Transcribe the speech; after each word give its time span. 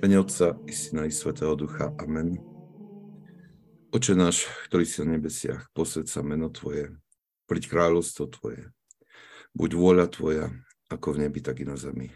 Mene 0.00 0.16
Otca 0.16 0.56
i 0.64 0.72
Syna 0.72 1.04
i 1.04 1.12
Svetého 1.12 1.52
Ducha. 1.52 1.92
Amen. 2.00 2.40
Oče 3.92 4.16
náš, 4.16 4.48
ktorý 4.64 4.88
si 4.88 5.04
na 5.04 5.20
nebesiach, 5.20 5.68
posved 5.76 6.08
sa 6.08 6.24
meno 6.24 6.48
Tvoje, 6.48 6.96
príď 7.44 7.68
kráľovstvo 7.68 8.32
Tvoje. 8.32 8.72
Buď 9.52 9.76
vôľa 9.76 10.08
Tvoja, 10.08 10.56
ako 10.88 11.12
v 11.12 11.28
nebi, 11.28 11.44
tak 11.44 11.60
i 11.60 11.68
na 11.68 11.76
zemi. 11.76 12.08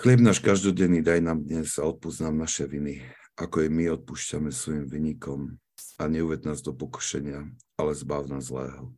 Chlieb 0.00 0.24
náš 0.24 0.40
každodenný 0.40 1.04
daj 1.04 1.20
nám 1.20 1.44
dnes 1.44 1.76
a 1.76 1.84
odpúsť 1.84 2.32
nám 2.32 2.48
naše 2.48 2.64
viny, 2.64 3.04
ako 3.36 3.68
aj 3.68 3.68
my 3.68 3.84
odpúšťame 4.00 4.48
svojim 4.56 4.88
vynikom. 4.88 5.60
A 6.00 6.08
neuved 6.08 6.48
nás 6.48 6.64
do 6.64 6.72
pokušenia, 6.72 7.44
ale 7.76 7.92
zbav 7.92 8.24
nás 8.32 8.48
zlého. 8.48 8.88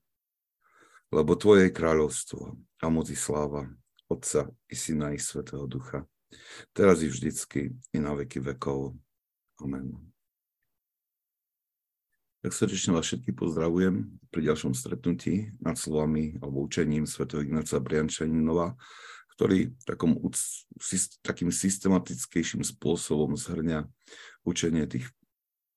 Lebo 1.10 1.34
Tvoje 1.34 1.66
je 1.66 1.74
kráľovstvo 1.74 2.54
a 2.78 2.86
moc 2.94 3.10
i 3.10 3.18
sláva, 3.18 3.66
Otca 4.06 4.46
i 4.70 4.78
Syna 4.78 5.10
i 5.10 5.18
Svetého 5.18 5.66
Ducha 5.66 6.06
teraz 6.72 7.02
i 7.02 7.08
vždycky, 7.08 7.74
i 7.92 7.98
na 7.98 8.14
veky 8.14 8.40
vekov. 8.40 8.94
Amen. 9.62 9.94
Tak 12.46 12.54
srdečne 12.54 12.94
vás 12.94 13.10
všetky 13.10 13.34
pozdravujem 13.34 14.06
pri 14.30 14.40
ďalšom 14.46 14.70
stretnutí 14.70 15.50
nad 15.58 15.74
slovami 15.74 16.38
alebo 16.38 16.62
učením 16.62 17.02
Sv. 17.02 17.26
Ignáca 17.26 17.82
Briančaninova, 17.82 18.78
ktorý 19.34 19.74
takom, 19.82 20.14
takým 21.26 21.50
systematickejším 21.50 22.62
spôsobom 22.62 23.34
zhrňa 23.34 23.82
učenie 24.46 24.86
tých 24.86 25.10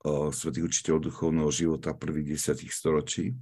uh, 0.05 0.29
svetých 0.29 0.69
učiteľov 0.69 1.09
duchovného 1.09 1.49
života 1.49 1.97
prvých 1.97 2.37
desiatich 2.37 2.69
storočí 2.69 3.33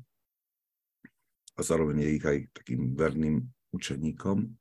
a 1.58 1.60
zároveň 1.66 2.06
je 2.06 2.10
ich 2.16 2.26
aj 2.26 2.38
takým 2.54 2.94
verným 2.94 3.44
učeníkom. 3.74 4.56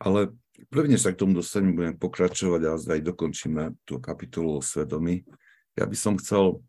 Ale 0.00 0.32
Prvne 0.68 1.00
sa 1.00 1.14
k 1.14 1.20
tomu 1.24 1.32
dostanem, 1.32 1.72
budem 1.72 1.96
pokračovať 1.96 2.60
a 2.68 2.76
aj 2.76 3.00
dokončíme 3.00 3.80
tú 3.88 3.96
kapitolu 3.96 4.60
o 4.60 4.64
svedomí. 4.64 5.24
Ja 5.78 5.88
by 5.88 5.96
som 5.96 6.20
chcel 6.20 6.60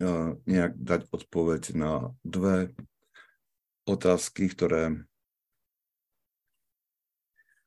uh, 0.00 0.32
nejak 0.48 0.78
dať 0.80 1.12
odpoveď 1.12 1.76
na 1.76 2.16
dve 2.24 2.72
otázky, 3.84 4.48
ktoré, 4.48 5.04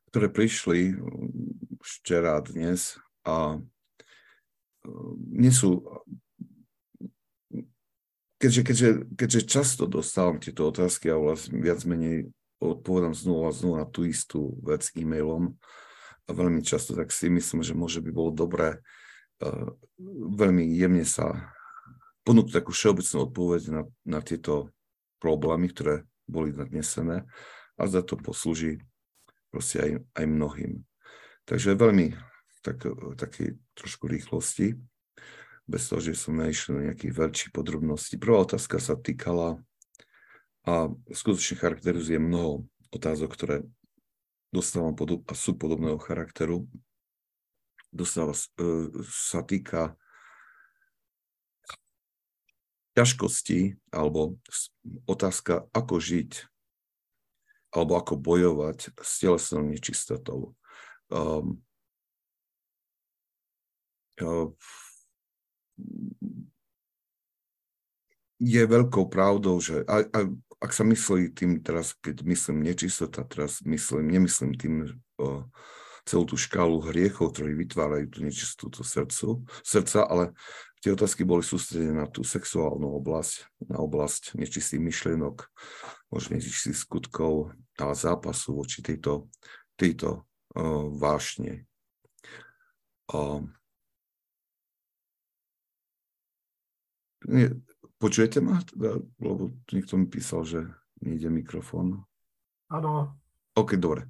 ktoré 0.10 0.28
prišli 0.34 0.98
včera 1.86 2.42
a 2.42 2.46
dnes 2.46 2.98
a 3.22 3.62
uh, 3.62 5.12
nie 5.30 5.54
sú 5.54 5.86
keďže, 8.42 8.62
keďže, 8.66 8.90
keďže 9.14 9.42
často 9.46 9.86
dostávam 9.86 10.42
tieto 10.42 10.66
otázky 10.66 11.14
a 11.14 11.22
vlastne 11.22 11.62
viac 11.62 11.86
menej 11.86 12.34
odpovedám 12.62 13.18
znova 13.18 13.50
a 13.50 13.56
znova 13.58 13.84
na 13.84 13.88
tú 13.90 14.06
istú 14.06 14.56
vec 14.62 14.94
e-mailom 14.94 15.58
a 16.26 16.30
veľmi 16.30 16.62
často 16.62 16.94
tak 16.94 17.10
si 17.10 17.28
myslím, 17.34 17.66
že 17.66 17.74
môže 17.74 18.00
by 18.00 18.14
bolo 18.14 18.30
dobré 18.30 18.78
uh, 19.42 19.74
veľmi 20.38 20.64
jemne 20.78 21.04
sa 21.04 21.54
ponúknuť 22.22 22.54
takú 22.54 22.72
všeobecnú 22.72 23.18
odpoveď 23.26 23.62
na, 23.74 23.82
na 24.06 24.20
tieto 24.22 24.70
problémy, 25.18 25.74
ktoré 25.74 26.06
boli 26.30 26.54
nadnesené 26.54 27.26
a 27.78 27.84
za 27.90 28.06
to 28.06 28.14
poslúži 28.16 28.78
proste 29.50 29.82
aj, 29.82 29.92
aj 30.22 30.26
mnohým. 30.30 30.86
Takže 31.50 31.74
veľmi 31.74 32.14
tak, 32.62 32.86
také 33.18 33.58
trošku 33.74 34.06
rýchlosti, 34.06 34.78
bez 35.66 35.88
toho, 35.88 36.02
že 36.02 36.18
som 36.18 36.38
nešiel 36.38 36.78
na 36.78 36.82
nejakých 36.92 37.14
veľkých 37.16 37.50
podrobností. 37.54 38.20
Prvá 38.20 38.44
otázka 38.44 38.78
sa 38.82 38.98
týkala 38.98 39.62
a 40.68 40.94
skutočne 41.10 41.58
charakterizuje 41.58 42.22
mnoho 42.22 42.70
otázok, 42.94 43.30
ktoré 43.34 43.58
dostávam 44.54 44.94
podob, 44.94 45.26
a 45.26 45.34
sú 45.34 45.58
podobného 45.58 45.98
charakteru. 45.98 46.70
Dostáva, 47.90 48.36
e, 48.36 48.92
sa 49.10 49.42
týka 49.42 49.96
ťažkosti 52.94 53.80
alebo 53.90 54.38
otázka, 55.08 55.66
ako 55.72 55.98
žiť 55.98 56.52
alebo 57.72 57.96
ako 57.96 58.20
bojovať 58.20 58.92
s 59.00 59.12
telesnou 59.24 59.64
nečistotou. 59.64 60.52
Um, 61.08 61.64
je 68.44 68.62
veľkou 68.68 69.08
pravdou, 69.08 69.56
že 69.64 69.88
a, 69.88 70.04
a 70.04 70.20
ak 70.62 70.72
sa 70.78 70.86
myslí 70.86 71.34
tým 71.34 71.58
teraz, 71.66 71.98
keď 71.98 72.22
myslím 72.22 72.62
nečistota, 72.62 73.26
teraz 73.26 73.66
myslím, 73.66 74.14
nemyslím 74.14 74.54
tým 74.54 74.74
o, 75.18 75.50
celú 76.06 76.30
tú 76.30 76.38
škálu 76.38 76.86
hriechov, 76.86 77.34
ktorí 77.34 77.58
vytvárajú 77.66 78.06
tú 78.14 78.20
nečistotu 78.22 78.86
srdcu, 78.86 79.42
srdca, 79.66 80.06
ale 80.06 80.38
tie 80.86 80.94
otázky 80.94 81.26
boli 81.26 81.42
sústredené 81.42 82.06
na 82.06 82.08
tú 82.10 82.22
sexuálnu 82.22 82.94
oblasť, 83.02 83.50
na 83.74 83.82
oblasť 83.82 84.38
nečistých 84.38 84.86
myšlienok, 84.86 85.50
možno 86.14 86.38
nečistých 86.38 86.78
skutkov, 86.78 87.58
ale 87.82 87.94
zápasu 87.98 88.54
voči 88.54 88.86
tejto, 88.86 89.34
tejto 89.74 90.30
o, 90.54 90.94
vášne. 90.94 91.66
O, 93.10 93.50
nie, 97.26 97.50
Počujete 98.02 98.42
ma? 98.42 98.58
Teda, 98.66 98.98
lebo 99.22 99.54
niekto 99.70 99.94
mi 99.94 100.10
písal, 100.10 100.42
že 100.42 100.66
nejde 101.06 101.30
mikrofón. 101.30 102.02
Áno. 102.74 103.14
OK, 103.54 103.78
dobre. 103.78 104.10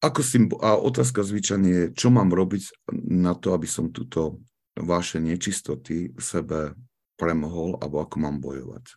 Ako 0.00 0.24
si, 0.24 0.40
a 0.64 0.80
otázka 0.80 1.20
zvyčajne 1.20 1.68
je, 1.68 1.84
čo 1.92 2.08
mám 2.08 2.32
robiť 2.32 2.88
na 3.12 3.36
to, 3.36 3.52
aby 3.52 3.68
som 3.68 3.92
túto 3.92 4.40
vaše 4.72 5.20
nečistoty 5.20 6.16
v 6.16 6.22
sebe 6.24 6.72
premohol, 7.20 7.76
alebo 7.84 8.00
ako 8.00 8.16
mám 8.16 8.40
bojovať. 8.40 8.96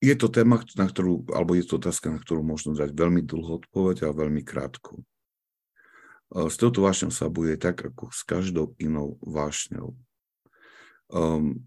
Je 0.00 0.16
to 0.16 0.32
téma, 0.32 0.64
na 0.80 0.88
ktorú, 0.88 1.28
alebo 1.28 1.52
je 1.52 1.60
to 1.68 1.76
otázka, 1.76 2.08
na 2.08 2.16
ktorú 2.16 2.40
možno 2.40 2.72
dať 2.72 2.96
veľmi 2.96 3.20
dlho 3.20 3.60
odpoveď 3.60 4.08
a 4.08 4.16
veľmi 4.16 4.40
krátku. 4.40 5.04
S 6.30 6.54
touto 6.54 6.86
vášňou 6.86 7.10
sa 7.10 7.26
bude 7.26 7.58
tak, 7.58 7.82
ako 7.82 8.14
s 8.14 8.22
každou 8.22 8.78
inou 8.78 9.18
vášňou. 9.18 9.98
Um, 11.10 11.66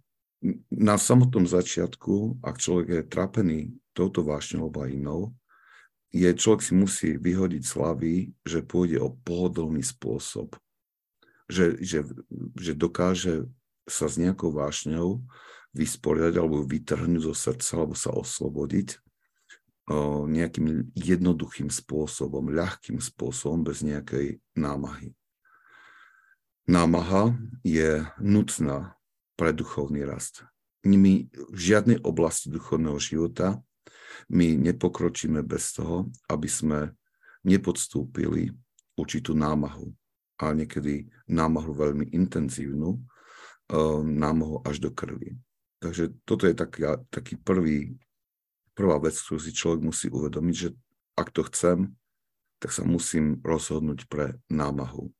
na 0.71 0.95
samotnom 0.95 1.43
začiatku, 1.43 2.39
ak 2.43 2.59
človek 2.59 2.87
je 2.87 3.03
trapený 3.03 3.59
touto 3.91 4.23
vášňou 4.23 4.71
alebo 4.71 4.87
inou, 4.87 5.21
je, 6.13 6.29
človek 6.29 6.61
si 6.61 6.73
musí 6.77 7.09
vyhodiť 7.17 7.63
slavy, 7.65 8.31
že 8.45 8.63
pôjde 8.63 9.01
o 9.03 9.11
pohodlný 9.25 9.81
spôsob. 9.83 10.55
Že, 11.51 11.83
že, 11.83 11.99
že 12.55 12.71
dokáže 12.71 13.49
sa 13.83 14.07
s 14.07 14.15
nejakou 14.15 14.53
vášňou 14.55 15.19
vysporiadať 15.75 16.39
alebo 16.39 16.63
vytrhnúť 16.63 17.23
zo 17.27 17.35
srdca 17.35 17.71
alebo 17.83 17.95
sa 17.97 18.15
oslobodiť 18.15 18.95
nejakým 20.27 20.95
jednoduchým 20.95 21.67
spôsobom, 21.67 22.47
ľahkým 22.55 23.03
spôsobom, 23.03 23.67
bez 23.67 23.83
nejakej 23.83 24.39
námahy. 24.55 25.11
Námaha 26.63 27.35
je 27.67 28.07
nutná 28.23 28.95
pre 29.35 29.51
duchovný 29.51 30.07
rast. 30.07 30.47
My 30.87 31.27
v 31.27 31.57
žiadnej 31.59 31.99
oblasti 31.99 32.47
duchovného 32.47 32.95
života 32.99 33.59
my 34.31 34.55
nepokročíme 34.55 35.43
bez 35.43 35.75
toho, 35.75 36.07
aby 36.31 36.47
sme 36.47 36.95
nepodstúpili 37.43 38.55
určitú 38.95 39.35
námahu. 39.35 39.91
A 40.39 40.55
niekedy 40.55 41.11
námahu 41.27 41.75
veľmi 41.75 42.15
intenzívnu, 42.15 43.03
námahu 44.03 44.63
až 44.63 44.79
do 44.79 44.91
krvi. 44.91 45.35
Takže 45.83 46.15
toto 46.23 46.47
je 46.47 46.55
taký, 46.55 46.87
taký 47.11 47.35
prvý 47.35 47.99
prvá 48.73 48.97
vec, 49.01 49.15
ktorú 49.17 49.39
si 49.39 49.53
človek 49.53 49.81
musí 49.85 50.09
uvedomiť, 50.09 50.55
že 50.57 50.69
ak 51.17 51.29
to 51.29 51.45
chcem, 51.49 51.93
tak 52.57 52.73
sa 52.73 52.83
musím 52.85 53.39
rozhodnúť 53.45 54.09
pre 54.09 54.37
námahu. 54.49 55.13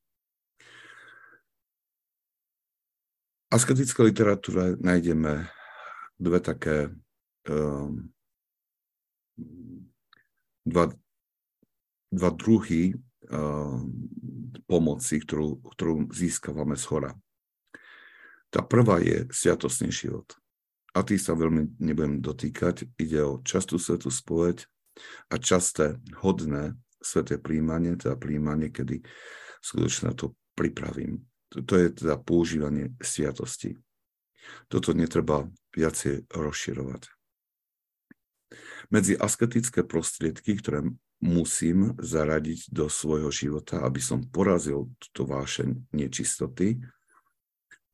V 3.49 3.51
asketickej 3.53 4.09
literatúre 4.09 4.73
nájdeme 4.81 5.45
dve 6.17 6.39
také 6.41 6.89
um, 7.45 8.09
dva, 10.65 10.89
dva 12.09 12.29
druhy 12.33 12.97
um, 13.29 13.93
pomoci, 14.65 15.21
ktorú, 15.21 15.61
ktorú 15.77 16.09
získavame 16.09 16.73
z 16.73 16.85
hora. 16.89 17.11
Tá 18.49 18.65
prvá 18.65 18.97
je 19.05 19.29
sviatostný 19.29 19.93
život 19.93 20.33
a 20.93 20.99
tých 21.01 21.25
sa 21.25 21.33
veľmi 21.33 21.81
nebudem 21.81 22.21
dotýkať. 22.21 22.85
Ide 23.01 23.19
o 23.25 23.33
častú 23.41 23.81
svetú 23.81 24.13
spoveď 24.13 24.69
a 25.33 25.41
časté 25.41 25.97
hodné 26.21 26.77
sveté 27.01 27.41
príjmanie, 27.41 27.97
teda 27.97 28.15
príjmanie, 28.15 28.69
kedy 28.69 29.01
skutočne 29.59 30.13
to 30.13 30.37
pripravím. 30.53 31.25
To 31.53 31.73
je 31.77 31.93
teda 31.93 32.17
používanie 32.21 32.93
sviatosti. 33.01 33.77
Toto 34.69 34.93
netreba 34.93 35.49
viacej 35.73 36.29
rozširovať. 36.29 37.09
Medzi 38.93 39.17
asketické 39.17 39.81
prostriedky, 39.81 40.57
ktoré 40.61 40.85
musím 41.23 41.95
zaradiť 41.97 42.69
do 42.69 42.91
svojho 42.91 43.31
života, 43.31 43.81
aby 43.81 44.03
som 44.03 44.27
porazil 44.27 44.91
túto 44.99 45.23
vášeň 45.25 45.95
nečistoty, 45.95 46.83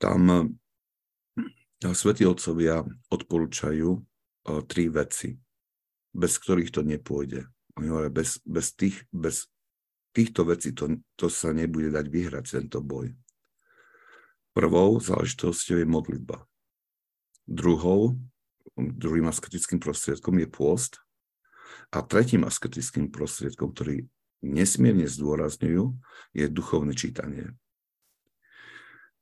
tam 0.01 0.55
svätí 1.95 2.27
otcovia 2.27 2.83
odporúčajú 3.09 3.89
eh, 3.95 4.61
tri 4.67 4.91
veci, 4.91 5.35
bez 6.11 6.33
ktorých 6.39 6.71
to 6.75 6.81
nepôjde. 6.83 7.47
Bez, 8.11 8.43
bez, 8.43 8.75
tých, 8.75 9.07
bez 9.07 9.47
týchto 10.11 10.43
vecí 10.43 10.75
to, 10.75 10.99
to 11.15 11.31
sa 11.31 11.55
nebude 11.55 11.95
dať 11.95 12.05
vyhrať 12.11 12.45
tento 12.59 12.83
boj. 12.83 13.15
Prvou 14.51 14.99
záležitosťou 14.99 15.79
je 15.79 15.87
modlitba. 15.87 16.43
Druhou, 17.47 18.19
druhým 18.75 19.31
asketickým 19.31 19.79
prostriedkom 19.79 20.35
je 20.43 20.47
pôst. 20.51 20.99
A 21.95 22.03
tretím 22.03 22.43
asketickým 22.43 23.07
prostriedkom, 23.13 23.71
ktorý 23.71 24.03
nesmierne 24.43 25.07
zdôrazňujú, 25.07 25.95
je 26.35 26.45
duchovné 26.51 26.93
čítanie. 26.99 27.55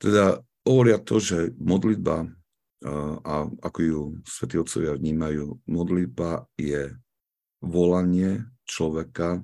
Teda 0.01 0.42
hovoria 0.65 0.98
to, 0.98 1.21
že 1.21 1.53
modlitba, 1.57 2.30
a 3.25 3.50
ako 3.65 3.79
ju 3.81 4.00
svätí 4.27 4.62
otcovia 4.62 4.94
vnímajú, 4.94 5.57
modlitba 5.65 6.45
je 6.57 6.94
volanie 7.62 8.45
človeka, 8.69 9.41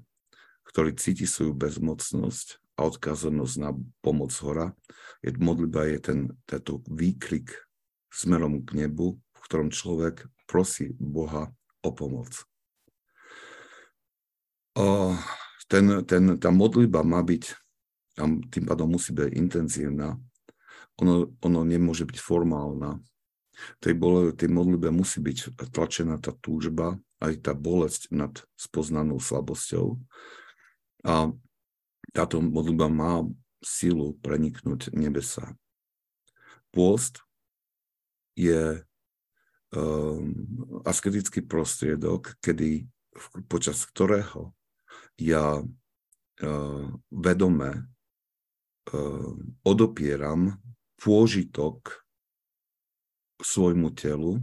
ktorý 0.69 0.94
cíti 0.94 1.25
svoju 1.25 1.57
bezmocnosť 1.57 2.62
a 2.77 2.85
odkázanosť 2.89 3.56
na 3.57 3.74
pomoc 4.06 4.30
hora. 4.45 4.77
Je, 5.25 5.33
modlitba 5.33 5.89
je 5.89 5.97
ten, 6.01 6.19
tento 6.45 6.85
výkrik 6.85 7.53
smerom 8.13 8.62
k 8.62 8.85
nebu, 8.85 9.18
v 9.18 9.39
ktorom 9.50 9.74
človek 9.74 10.30
prosí 10.45 10.94
Boha 10.97 11.50
o 11.81 11.89
pomoc 11.89 12.45
ten, 15.74 15.85
ten, 16.06 16.24
tá 16.38 16.50
modlitba 16.50 17.06
má 17.06 17.21
byť, 17.21 17.44
tam 18.18 18.41
tým 18.45 18.65
pádom 18.65 18.94
musí 18.94 19.13
byť 19.13 19.30
intenzívna, 19.33 20.18
ono, 21.01 21.33
ono 21.41 21.59
nemôže 21.65 22.06
byť 22.06 22.18
formálna. 22.21 23.01
Tej, 23.80 23.94
bole, 23.94 24.34
tej 24.34 24.50
modlitbe 24.50 24.90
musí 24.90 25.22
byť 25.22 25.54
tlačená 25.70 26.18
tá 26.18 26.34
túžba, 26.34 26.98
aj 27.22 27.46
tá 27.46 27.54
bolesť 27.54 28.10
nad 28.10 28.34
spoznanou 28.58 29.22
slabosťou. 29.22 30.02
A 31.06 31.30
táto 32.14 32.42
modlitba 32.42 32.90
má 32.90 33.24
sílu 33.64 34.18
preniknúť 34.20 34.92
nebesa. 34.92 35.56
Pôst 36.74 37.24
je 38.36 38.82
um, 39.72 40.34
asketický 40.84 41.46
prostriedok, 41.46 42.36
kedy, 42.42 42.90
počas 43.46 43.86
ktorého 43.86 44.52
ja 45.22 45.62
uh, 45.62 46.86
vedome 47.14 47.72
uh, 48.90 49.34
odopieram 49.64 50.58
pôžitok 50.98 52.03
svojmu 53.44 53.92
telu, 53.94 54.40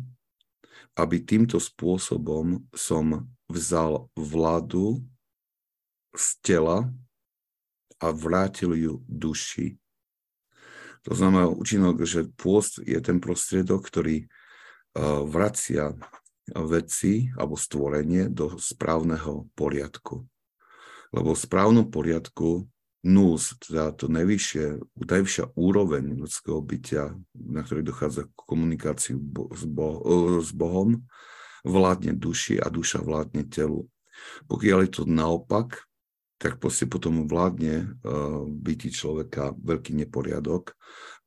aby 0.94 1.20
týmto 1.20 1.58
spôsobom 1.58 2.64
som 2.76 3.26
vzal 3.50 4.06
vládu 4.14 5.02
z 6.14 6.26
tela 6.44 6.88
a 8.00 8.06
vrátil 8.12 8.76
ju 8.76 8.93
duši. 9.08 9.76
To 11.08 11.17
znamená 11.17 11.49
účinok, 11.49 12.05
že 12.05 12.29
pôst 12.37 12.81
je 12.85 13.00
ten 13.00 13.19
prostriedok, 13.19 13.88
ktorý 13.88 14.29
uh, 14.29 15.25
vracia 15.25 15.97
veci 16.50 17.32
alebo 17.38 17.56
stvorenie 17.56 18.29
do 18.29 18.61
správneho 18.61 19.49
poriadku 19.56 20.29
lebo 21.11 21.35
v 21.35 21.43
správnom 21.43 21.87
poriadku 21.91 22.67
nús, 23.00 23.56
teda 23.64 23.97
to 23.97 24.12
najvyššie, 24.12 24.76
najvyššia 25.00 25.56
úroveň 25.56 26.20
ľudského 26.20 26.61
bytia, 26.61 27.17
na 27.32 27.64
ktorej 27.64 27.88
dochádza 27.88 28.29
k 28.29 28.38
komunikácii 28.44 29.17
s, 29.56 29.64
Bo- 29.64 30.05
s 30.44 30.52
Bohom, 30.52 31.08
vládne 31.64 32.12
duši 32.17 32.61
a 32.61 32.69
duša 32.69 33.00
vládne 33.00 33.49
telu. 33.49 33.88
Pokiaľ 34.49 34.79
je 34.85 34.91
to 34.93 35.02
naopak, 35.08 35.88
tak 36.41 36.56
proste 36.56 36.88
potom 36.88 37.29
vládne 37.29 38.00
uh, 38.00 38.44
byti 38.49 38.88
človeka 38.88 39.52
veľký 39.61 39.93
neporiadok 39.93 40.73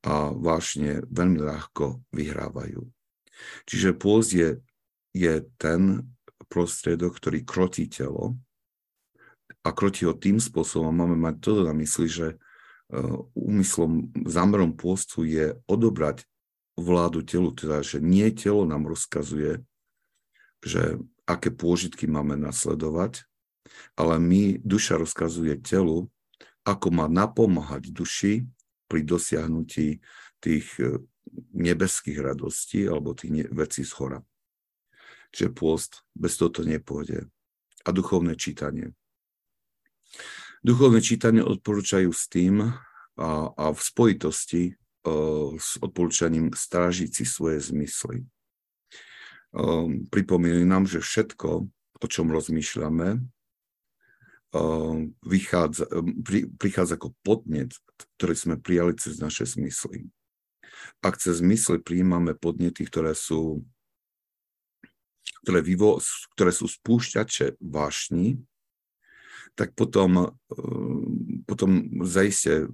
a 0.09 0.33
vášne 0.33 1.05
veľmi 1.09 1.37
ľahko 1.37 2.01
vyhrávajú. 2.09 2.81
Čiže 3.69 3.93
pôz 3.93 4.33
je, 4.33 4.57
je 5.13 5.33
ten 5.57 6.01
prostriedok, 6.49 7.17
ktorý 7.17 7.45
krotí 7.45 7.85
telo, 7.89 8.37
a 9.63 9.69
kroti 9.71 10.03
ho 10.03 10.13
tým 10.13 10.43
spôsobom, 10.43 10.91
máme 10.91 11.15
mať 11.15 11.35
to 11.39 11.51
na 11.63 11.71
mysli, 11.71 12.11
že 12.11 12.27
e, 12.31 12.37
úmyslom, 13.33 14.11
zámerom 14.27 14.75
pôstu 14.75 15.23
je 15.23 15.55
odobrať 15.65 16.27
vládu 16.75 17.23
telu, 17.23 17.55
teda, 17.55 17.79
že 17.79 18.03
nie 18.03 18.27
telo 18.35 18.67
nám 18.67 18.91
rozkazuje, 18.91 19.63
že 20.59 20.99
aké 21.23 21.47
pôžitky 21.47 22.11
máme 22.11 22.35
nasledovať, 22.35 23.23
ale 23.95 24.19
my, 24.19 24.59
duša 24.59 24.99
rozkazuje 24.99 25.63
telu, 25.63 26.11
ako 26.67 26.87
má 26.91 27.07
napomáhať 27.07 27.91
duši 27.91 28.43
pri 28.91 29.07
dosiahnutí 29.07 30.03
tých 30.43 30.67
e, 30.83 30.99
nebeských 31.55 32.19
radostí 32.19 32.83
alebo 32.83 33.15
tých 33.15 33.47
vecí 33.55 33.87
z 33.87 33.95
hora. 33.95 34.19
Čiže 35.33 35.49
pôst, 35.55 36.03
bez 36.13 36.35
toho 36.37 36.51
to 36.51 36.61
nepôjde. 36.67 37.25
A 37.83 37.89
duchovné 37.89 38.37
čítanie. 38.37 38.93
Duchovné 40.63 41.03
čítanie 41.03 41.43
odporúčajú 41.43 42.09
s 42.15 42.31
tým 42.31 42.63
a, 42.63 43.29
a 43.51 43.65
v 43.75 43.79
spojitosti 43.83 44.63
uh, 44.71 45.51
s 45.59 45.75
odporúčaním 45.83 46.55
strážiť 46.55 47.11
si 47.11 47.23
svoje 47.27 47.59
zmysly. 47.59 48.23
Um, 49.53 50.07
pripomínajú 50.07 50.65
nám, 50.65 50.87
že 50.87 51.03
všetko, 51.03 51.49
o 51.99 52.07
čom 52.07 52.31
rozmýšľame, 52.31 53.19
uh, 53.19 54.97
vychádza, 55.21 55.85
pri, 56.23 56.47
prichádza 56.55 56.95
ako 56.95 57.11
podnet, 57.21 57.75
ktorý 58.17 58.33
sme 58.33 58.55
prijali 58.55 58.95
cez 58.95 59.19
naše 59.19 59.43
zmysly. 59.43 60.07
Ak 61.03 61.19
cez 61.19 61.43
zmysly 61.43 61.83
prijímame 61.83 62.33
podnety, 62.33 62.87
ktoré 62.87 63.13
sú 63.13 63.67
ktoré, 65.43 65.59
vyvo, 65.59 65.99
ktoré 66.39 66.55
sú 66.55 66.71
spúšťače 66.71 67.59
vášni, 67.59 68.39
tak 69.55 69.75
potom, 69.75 70.11
eh, 70.17 70.29
potom 71.45 72.01
zaiste 72.05 72.67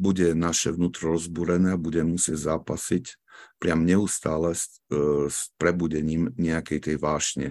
bude 0.00 0.34
naše 0.34 0.72
vnútro 0.72 1.16
rozbúrené 1.16 1.74
a 1.74 1.80
bude 1.80 2.04
musieť 2.04 2.54
zápasiť 2.54 3.16
priam 3.58 3.84
neustále 3.84 4.54
s, 4.54 4.80
eh, 4.92 5.26
s 5.28 5.50
prebudením 5.56 6.32
nejakej 6.36 6.90
tej 6.90 6.96
vášne. 7.00 7.48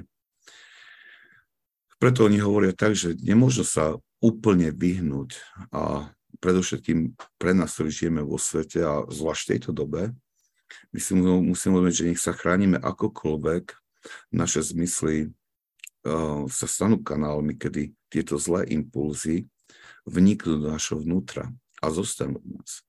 Preto 1.99 2.23
oni 2.23 2.39
hovoria 2.39 2.71
tak, 2.71 2.95
že 2.95 3.17
nemôžno 3.19 3.67
sa 3.67 3.99
úplne 4.23 4.71
vyhnúť 4.71 5.35
a 5.75 6.11
predovšetkým 6.39 7.19
pre 7.35 7.51
nás, 7.51 7.75
ktorí 7.75 7.91
žijeme 7.91 8.23
vo 8.23 8.39
svete 8.39 8.79
a 8.79 9.03
zvlášť 9.03 9.41
v 9.43 9.51
tejto 9.51 9.71
dobe, 9.75 10.15
my 10.93 10.99
si 11.01 11.11
musíme 11.17 11.75
uvedomiť, 11.75 11.95
že 11.97 12.07
nech 12.07 12.21
sa 12.21 12.31
chránime 12.31 12.77
akokoľvek, 12.79 13.73
naše 14.31 14.63
zmysly 14.63 15.33
sa 16.47 16.65
stanú 16.65 17.03
kanálmi, 17.03 17.59
kedy 17.59 17.91
tieto 18.09 18.41
zlé 18.41 18.65
impulzy 18.73 19.45
vniknú 20.09 20.65
do 20.65 20.67
našho 20.73 20.99
vnútra 21.01 21.53
a 21.79 21.85
zostanú 21.93 22.41
v 22.41 22.59
nás. 22.59 22.81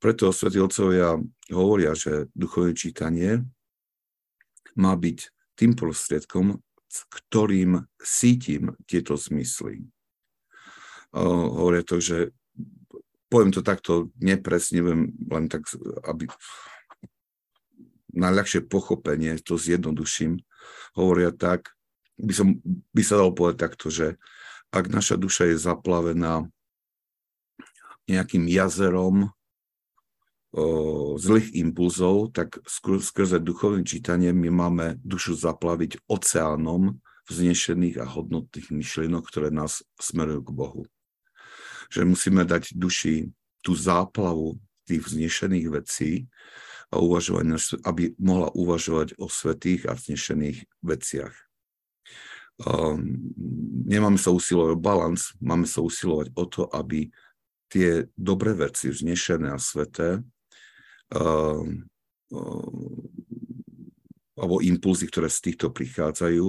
Preto 0.00 0.32
svätí 0.32 0.58
otcovia 0.58 1.16
hovoria, 1.52 1.94
že 1.94 2.26
duchovné 2.34 2.72
čítanie 2.74 3.44
má 4.74 4.96
byť 4.96 5.18
tým 5.54 5.76
prostriedkom, 5.76 6.58
ktorým 6.90 7.84
sítim 8.00 8.74
tieto 8.88 9.14
zmysly. 9.14 9.86
Hovoria 11.14 11.84
to, 11.84 12.00
že 12.00 12.34
poviem 13.30 13.54
to 13.54 13.62
takto 13.62 14.10
nepresne, 14.18 14.82
len 15.06 15.44
tak, 15.46 15.68
aby 16.02 16.26
najľahšie 18.10 18.66
pochopenie, 18.66 19.38
to 19.38 19.54
zjednoduším, 19.54 20.42
hovoria 20.98 21.30
tak, 21.30 21.70
by, 22.20 22.34
som, 22.36 22.48
by 22.92 23.02
sa 23.02 23.18
dalo 23.18 23.32
povedať 23.32 23.58
takto, 23.58 23.88
že 23.88 24.20
ak 24.70 24.86
naša 24.86 25.18
duša 25.18 25.50
je 25.50 25.56
zaplavená 25.58 26.46
nejakým 28.06 28.46
jazerom 28.46 29.26
o, 29.26 29.30
zlých 31.18 31.54
impulzov, 31.58 32.34
tak 32.34 32.62
skrze 32.66 33.42
duchovné 33.42 33.82
čítanie 33.86 34.30
my 34.30 34.50
máme 34.50 34.86
dušu 35.02 35.34
zaplaviť 35.34 36.06
oceánom 36.06 36.98
vznešených 37.30 38.02
a 38.02 38.06
hodnotných 38.06 38.74
myšlienok, 38.74 39.22
ktoré 39.26 39.54
nás 39.54 39.86
smerujú 39.98 40.50
k 40.50 40.54
Bohu. 40.54 40.82
Že 41.90 42.10
musíme 42.10 42.42
dať 42.42 42.74
duši 42.74 43.30
tú 43.62 43.78
záplavu 43.78 44.58
tých 44.86 45.06
vznešených 45.06 45.66
vecí 45.70 46.26
a 46.90 46.98
uvažovať, 46.98 47.44
aby 47.86 48.18
mohla 48.18 48.50
uvažovať 48.50 49.14
o 49.22 49.30
svetých 49.30 49.86
a 49.86 49.94
vznešených 49.94 50.66
veciach. 50.82 51.49
Um, 52.60 53.32
nemáme 53.88 54.20
sa 54.20 54.34
usilovať 54.34 54.76
o 54.76 54.82
balans, 54.82 55.32
máme 55.40 55.64
sa 55.64 55.80
usilovať 55.80 56.28
o 56.36 56.44
to, 56.44 56.68
aby 56.68 57.08
tie 57.70 58.04
dobré 58.18 58.52
veci, 58.52 58.92
vznešené 58.92 59.54
a 59.54 59.58
sveté, 59.62 60.20
um, 61.14 61.86
um, 62.34 63.00
alebo 64.36 64.60
impulzy, 64.60 65.08
ktoré 65.08 65.32
z 65.32 65.52
týchto 65.52 65.72
prichádzajú, 65.72 66.46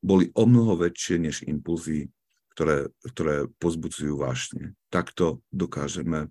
boli 0.00 0.32
o 0.32 0.44
mnoho 0.44 0.80
väčšie 0.80 1.16
než 1.20 1.36
impulzy, 1.44 2.08
ktoré, 2.56 2.92
ktoré 3.04 3.48
pozbudzujú 3.60 4.16
vášne. 4.20 4.76
Takto 4.92 5.40
dokážeme 5.52 6.28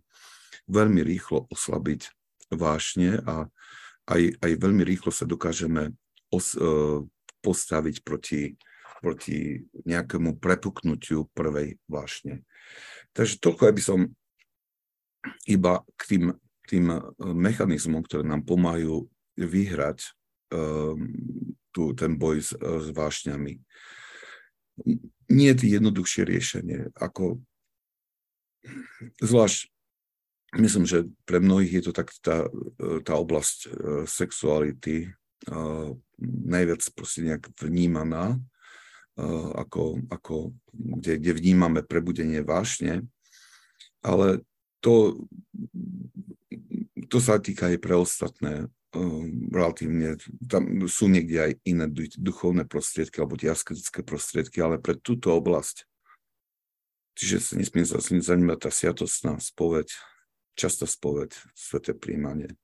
veľmi 0.70 1.02
rýchlo 1.02 1.50
oslabiť 1.50 2.14
vášne 2.54 3.22
a 3.26 3.50
aj, 4.10 4.22
aj 4.42 4.52
veľmi 4.58 4.82
rýchlo 4.86 5.14
sa 5.14 5.26
dokážeme 5.26 5.94
os, 6.34 6.54
postaviť 7.42 8.06
proti 8.06 8.58
proti 9.00 9.64
nejakému 9.88 10.38
prepuknutiu 10.38 11.32
prvej 11.32 11.80
vášne. 11.88 12.44
Takže 13.16 13.40
toľko, 13.40 13.64
aby 13.72 13.82
som 13.82 14.00
iba 15.48 15.84
k 15.96 16.02
tým, 16.16 16.24
tým 16.68 16.86
eh, 16.92 17.02
mechanizmom, 17.20 18.04
ktoré 18.04 18.28
nám 18.28 18.44
pomáhajú 18.44 19.08
vyhrať 19.40 20.04
um, 20.52 21.08
tu, 21.72 21.96
ten 21.96 22.20
boj 22.20 22.44
s, 22.44 22.52
s 22.60 22.88
vášňami. 22.92 23.56
Nie 25.32 25.56
je 25.56 25.80
jednoduchšie 25.80 26.28
riešenie, 26.28 26.92
ako 27.00 27.40
zvlášť 29.24 29.72
myslím, 30.60 30.84
že 30.84 31.08
pre 31.24 31.40
mnohých 31.40 31.80
je 31.80 31.84
to 31.88 31.94
tak 31.96 32.12
tá, 32.20 32.52
tá 33.06 33.14
oblasť 33.16 33.72
sexuality 34.10 35.14
najviac 36.20 36.82
proste 36.98 37.24
nejak 37.24 37.48
vnímaná 37.62 38.40
ako, 39.56 40.00
ako 40.08 40.56
kde, 40.72 41.20
kde 41.20 41.32
vnímame 41.36 41.82
prebudenie 41.84 42.40
vášne, 42.40 43.04
ale 44.00 44.44
to, 44.80 45.28
to 47.12 47.18
sa 47.20 47.40
týka 47.40 47.68
aj 47.68 47.78
pre 47.84 47.96
ostatné 48.00 48.54
eh, 48.68 49.24
relatívne, 49.52 50.16
tam 50.48 50.88
sú 50.88 51.12
niekde 51.12 51.38
aj 51.40 51.52
iné 51.68 51.86
duchovné 52.16 52.64
prostriedky 52.64 53.20
alebo 53.20 53.36
tie 53.36 53.52
asketické 53.52 54.02
prostriedky, 54.08 54.64
ale 54.64 54.80
pre 54.80 54.96
túto 54.96 55.36
oblasť, 55.36 55.84
čiže 57.20 57.38
sa 57.44 57.54
nesmiem 57.60 57.86
zaujímať 58.24 58.60
tá 58.64 58.72
sviatostná 58.72 59.36
spoveď, 59.44 59.92
často 60.56 60.88
spoveď, 60.88 61.36
sveté 61.56 61.92
príjmanie. 61.92 62.56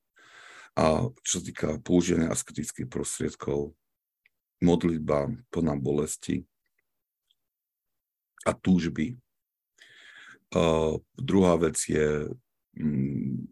A 0.76 1.08
čo 1.24 1.40
sa 1.40 1.42
týka 1.44 1.68
používania 1.80 2.32
asketických 2.32 2.92
prostriedkov, 2.92 3.72
modlitba 4.64 5.32
plná 5.52 5.76
bolesti 5.76 6.48
a 8.46 8.54
túžby. 8.54 9.18
Uh, 10.54 11.02
druhá 11.18 11.58
vec 11.58 11.76
je 11.90 12.30
um, 12.78 13.44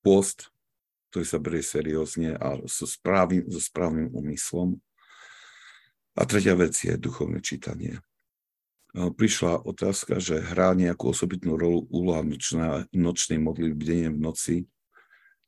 post, 0.00 0.48
ktorý 1.12 1.26
sa 1.28 1.38
berie 1.38 1.62
seriózne 1.62 2.34
a 2.40 2.56
so 2.66 2.88
správnym, 2.88 3.46
so 3.52 3.60
správnym 3.60 4.08
úmyslom. 4.10 4.80
A 6.16 6.26
tretia 6.26 6.56
vec 6.56 6.74
je 6.74 6.96
duchovné 6.96 7.44
čítanie. 7.44 8.00
Uh, 8.96 9.12
prišla 9.12 9.62
otázka, 9.62 10.18
že 10.18 10.40
hrá 10.42 10.72
nejakú 10.74 11.12
osobitnú 11.12 11.54
rolu 11.60 11.86
úloha 11.92 12.24
nočnej 12.90 13.38
modlitby 13.38 14.10
v 14.10 14.18
noci. 14.18 14.56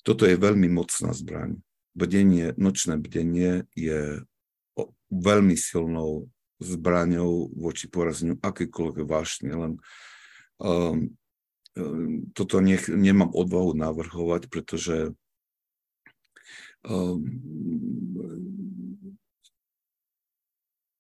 Toto 0.05 0.29
je 0.29 0.37
veľmi 0.37 0.69
mocná 0.71 1.11
zbraň 1.11 1.59
bdenie, 1.93 2.57
nočné 2.57 2.97
bdenie 2.97 3.69
je 3.77 4.25
veľmi 5.13 5.57
silnou 5.57 6.33
zbraňou 6.63 7.53
voči 7.53 7.91
porazeniu 7.91 8.39
akékoľvek 8.41 9.05
vášne, 9.05 9.53
len 9.53 9.73
um, 10.63 11.11
um, 11.77 12.25
toto 12.33 12.63
nech, 12.63 12.87
nemám 12.89 13.35
odvahu 13.35 13.77
navrhovať, 13.77 14.49
pretože 14.49 15.13
um, 16.87 17.21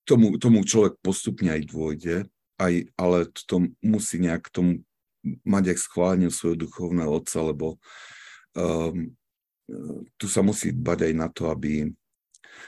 tomu, 0.04 0.36
tomu 0.36 0.66
človek 0.66 0.98
postupne 1.00 1.54
aj 1.54 1.62
dôjde, 1.70 2.16
aj, 2.60 2.74
ale 2.98 3.18
to 3.48 3.70
musí 3.80 4.20
nejak 4.20 4.50
tomu 4.52 4.84
mať 5.46 5.72
aj 5.72 5.78
schválenie 5.78 6.28
svojho 6.28 6.66
duchovného 6.66 7.10
otca, 7.22 7.38
lebo 7.46 7.78
um, 8.58 9.14
tu 10.16 10.26
sa 10.28 10.40
musí 10.44 10.72
dbať 10.72 11.10
aj 11.10 11.12
na 11.16 11.28
to, 11.28 11.48
aby 11.48 11.88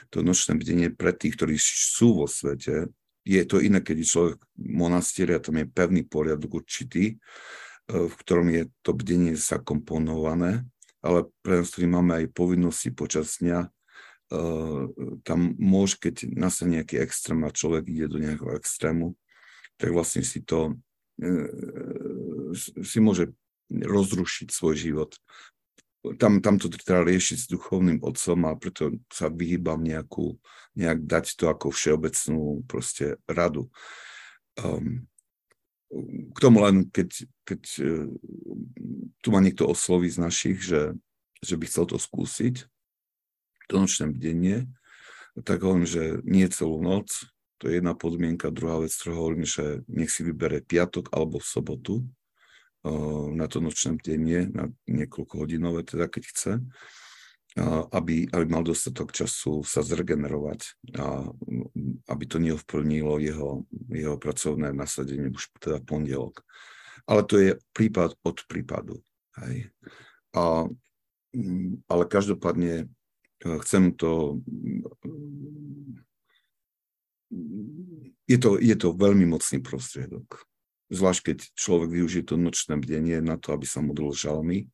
to 0.09 0.25
nočné 0.25 0.57
bdenie 0.57 0.89
pre 0.91 1.13
tých, 1.13 1.37
ktorí 1.37 1.55
sú 1.59 2.23
vo 2.23 2.27
svete, 2.27 2.89
je 3.25 3.41
to 3.45 3.57
iné, 3.57 3.81
keď 3.81 3.95
je 4.01 4.11
človek 4.11 4.37
v 4.37 4.69
monastieri 4.69 5.33
a 5.33 5.41
tam 5.41 5.57
je 5.57 5.65
pevný 5.65 6.05
poriadok 6.05 6.61
určitý, 6.61 7.05
e, 7.09 7.15
v 7.89 8.13
ktorom 8.21 8.53
je 8.53 8.69
to 8.85 8.93
bdenie 8.93 9.33
zakomponované, 9.33 10.61
ale 11.01 11.29
pre 11.41 11.61
nás, 11.61 11.73
ktorí 11.73 11.89
máme 11.89 12.13
aj 12.21 12.35
povinnosti 12.37 12.93
počas 12.93 13.41
dňa, 13.41 13.65
e, 13.65 13.69
tam 15.25 15.57
môže, 15.57 15.97
keď 15.97 16.29
nastane 16.37 16.81
nejaký 16.81 17.01
extrém 17.01 17.41
a 17.41 17.49
človek 17.49 17.89
ide 17.89 18.05
do 18.05 18.21
nejakého 18.21 18.53
extrému, 18.61 19.17
tak 19.81 19.89
vlastne 19.89 20.21
si 20.21 20.45
to 20.45 20.77
e, 21.17 21.33
si 22.85 23.01
môže 23.01 23.33
rozrušiť 23.73 24.53
svoj 24.53 24.77
život 24.77 25.17
tam, 26.19 26.43
tam 26.43 26.55
to 26.61 26.69
treba 26.69 27.01
riešiť 27.01 27.37
s 27.45 27.51
duchovným 27.51 28.03
otcom 28.05 28.39
a 28.45 28.53
preto 28.53 28.93
sa 29.09 29.31
vyhýbam 29.31 29.81
nejakú, 29.81 30.37
nejak 30.77 31.05
dať 31.05 31.25
to 31.39 31.49
ako 31.49 31.73
všeobecnú 31.73 32.61
proste 32.69 33.17
radu. 33.25 33.71
Um, 34.59 35.09
k 36.35 36.37
tomu 36.37 36.61
len, 36.61 36.89
keď, 36.91 37.25
keď 37.47 37.61
uh, 37.81 38.09
tu 39.23 39.27
ma 39.33 39.39
niekto 39.39 39.65
osloví 39.65 40.11
z 40.11 40.19
našich, 40.21 40.61
že, 40.61 40.93
že 41.41 41.55
by 41.55 41.65
chcel 41.65 41.85
to 41.89 41.97
skúsiť, 41.97 42.67
to 43.65 43.73
nočné 43.81 44.11
bdenie, 44.13 44.69
tak 45.41 45.65
hovorím, 45.65 45.89
že 45.89 46.21
nie 46.23 46.45
celú 46.47 46.79
noc, 46.79 47.11
to 47.57 47.71
je 47.71 47.79
jedna 47.79 47.95
podmienka. 47.95 48.53
Druhá 48.53 48.83
vec, 48.83 48.91
ktorú 48.93 49.13
hovorím, 49.15 49.47
že 49.47 49.81
nech 49.87 50.11
si 50.11 50.21
vybere 50.21 50.61
piatok 50.61 51.09
alebo 51.15 51.39
v 51.39 51.47
sobotu, 51.47 51.95
na 53.33 53.45
to 53.49 53.57
nočné 53.61 53.97
bdenie, 53.97 54.49
na 54.53 54.69
niekoľko 54.85 55.33
hodinové, 55.41 55.81
teda 55.81 56.05
keď 56.05 56.23
chce, 56.29 56.51
aby, 57.91 58.27
aby 58.27 58.45
mal 58.51 58.67
dostatok 58.67 59.15
času 59.15 59.63
sa 59.63 59.79
zregenerovať 59.79 60.59
a 60.99 61.23
aby 62.11 62.23
to 62.27 62.37
neovplnilo 62.37 63.15
jeho, 63.23 63.63
jeho 63.87 64.19
pracovné 64.19 64.75
nasadenie 64.75 65.31
už 65.31 65.55
teda 65.63 65.79
pondelok. 65.79 66.43
Ale 67.07 67.23
to 67.23 67.39
je 67.39 67.51
prípad 67.71 68.19
od 68.27 68.37
prípadu. 68.51 68.99
Hej. 69.39 69.71
A, 70.35 70.67
ale 71.87 72.03
každopádne 72.11 72.73
e, 72.83 72.85
chcem 73.63 73.93
to 73.95 74.41
je 78.25 78.37
to, 78.39 78.57
je 78.59 78.75
to 78.75 78.95
veľmi 78.95 79.27
mocný 79.27 79.59
prostriedok 79.59 80.43
zvlášť 80.89 81.21
keď 81.31 81.37
človek 81.57 81.89
využije 81.89 82.23
to 82.29 82.35
nočné 82.37 82.77
bdenie 82.77 83.17
na 83.21 83.37
to, 83.39 83.53
aby 83.53 83.65
sa 83.65 83.81
modlil 83.81 84.13
žalmy, 84.13 84.69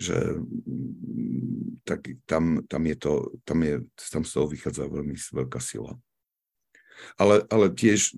že 0.00 0.16
mm, 0.16 1.84
tak 1.84 2.08
tam, 2.24 2.64
tam, 2.64 2.82
je 2.86 2.96
to, 2.96 3.12
tam, 3.44 3.58
je, 3.64 3.84
tam 3.96 4.22
z 4.24 4.30
toho 4.32 4.46
vychádza 4.48 4.88
veľmi 4.88 5.16
veľká 5.16 5.60
sila. 5.60 5.96
Ale, 7.16 7.44
ale 7.48 7.72
tiež 7.72 8.16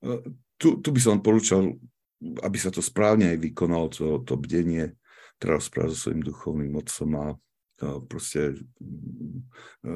e, 0.00 0.10
tu, 0.56 0.80
tu 0.80 0.88
by 0.88 1.00
som 1.00 1.20
porúčal, 1.20 1.76
aby 2.40 2.56
sa 2.56 2.72
to 2.72 2.80
správne 2.80 3.36
aj 3.36 3.38
vykonalo, 3.40 3.92
to, 3.92 4.24
to 4.24 4.34
bdenie, 4.40 4.96
treba 5.36 5.60
rozprávať 5.60 5.92
so 5.92 6.08
svojím 6.08 6.24
duchovným 6.24 6.72
otcom 6.80 7.10
a 7.20 7.26
proste 8.08 8.56
e, 8.56 9.92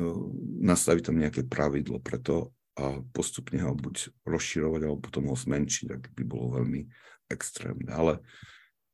nastaviť 0.61 1.03
tam 1.09 1.17
nejaké 1.17 1.49
pravidlo 1.49 2.03
pre 2.05 2.21
to, 2.21 2.53
a 2.79 3.03
postupne 3.11 3.59
ho 3.59 3.75
buď 3.75 4.15
rozširovať, 4.23 4.81
alebo 4.87 5.03
potom 5.03 5.27
ho 5.29 5.37
zmenšiť, 5.37 5.87
ak 5.91 6.03
by 6.15 6.23
bolo 6.23 6.63
veľmi 6.63 6.87
extrémne. 7.27 7.91
Ale 7.91 8.23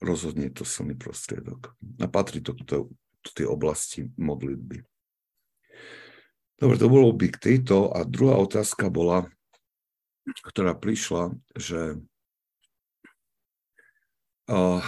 rozhodne 0.00 0.48
je 0.48 0.56
to 0.56 0.64
silný 0.64 0.96
prostriedok. 0.96 1.76
A 2.00 2.08
patrí 2.08 2.40
to 2.40 2.56
do, 2.56 2.88
tej 3.36 3.48
oblasti 3.48 4.08
modlitby. 4.16 4.84
Dobre, 6.60 6.76
to 6.80 6.88
bolo 6.88 7.12
by 7.12 7.28
k 7.28 7.40
tejto. 7.40 7.92
A 7.92 8.08
druhá 8.08 8.40
otázka 8.40 8.88
bola, 8.88 9.28
ktorá 10.48 10.72
prišla, 10.72 11.36
že 11.56 12.00
uh, 14.48 14.80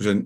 že 0.00 0.24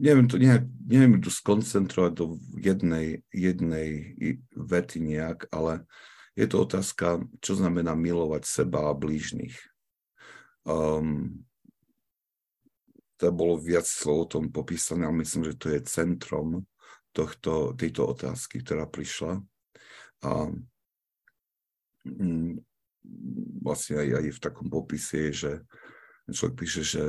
neviem 0.00 0.24
to 0.24 0.40
nejak, 0.40 0.64
neviem 0.88 1.20
to 1.20 1.28
skoncentrovať 1.28 2.12
do 2.16 2.40
jednej, 2.56 3.20
jednej 3.28 4.16
vety 4.56 5.04
nejak, 5.04 5.52
ale 5.52 5.84
je 6.32 6.48
to 6.48 6.64
otázka, 6.64 7.20
čo 7.44 7.60
znamená 7.60 7.92
milovať 7.92 8.48
seba 8.48 8.88
a 8.88 8.96
blížnych. 8.96 9.52
Um, 10.64 11.44
to 13.20 13.28
bolo 13.28 13.60
viac 13.60 13.84
slov 13.84 14.16
o 14.24 14.30
tom 14.32 14.48
popísané, 14.48 15.04
ale 15.04 15.20
myslím, 15.20 15.52
že 15.52 15.60
to 15.60 15.68
je 15.68 15.84
centrom 15.84 16.64
tohto, 17.12 17.76
tejto 17.76 18.16
otázky, 18.16 18.64
ktorá 18.64 18.88
prišla. 18.88 19.44
A 20.24 20.48
mm, 22.08 22.56
vlastne 23.60 24.00
aj, 24.00 24.08
aj 24.24 24.26
v 24.32 24.40
takom 24.40 24.72
popise 24.72 25.28
je, 25.28 25.32
že 25.36 25.52
človek 26.32 26.54
píše, 26.56 26.82
že, 26.82 27.04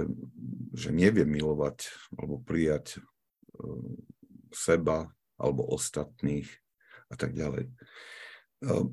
že 0.73 0.89
nevie 0.91 1.23
milovať 1.23 1.87
alebo 2.17 2.41
prijať 2.41 2.99
uh, 2.99 3.95
seba 4.51 5.09
alebo 5.39 5.65
ostatných 5.71 6.47
a 7.09 7.15
tak 7.17 7.33
ďalej. 7.33 7.71
Uh, 8.65 8.91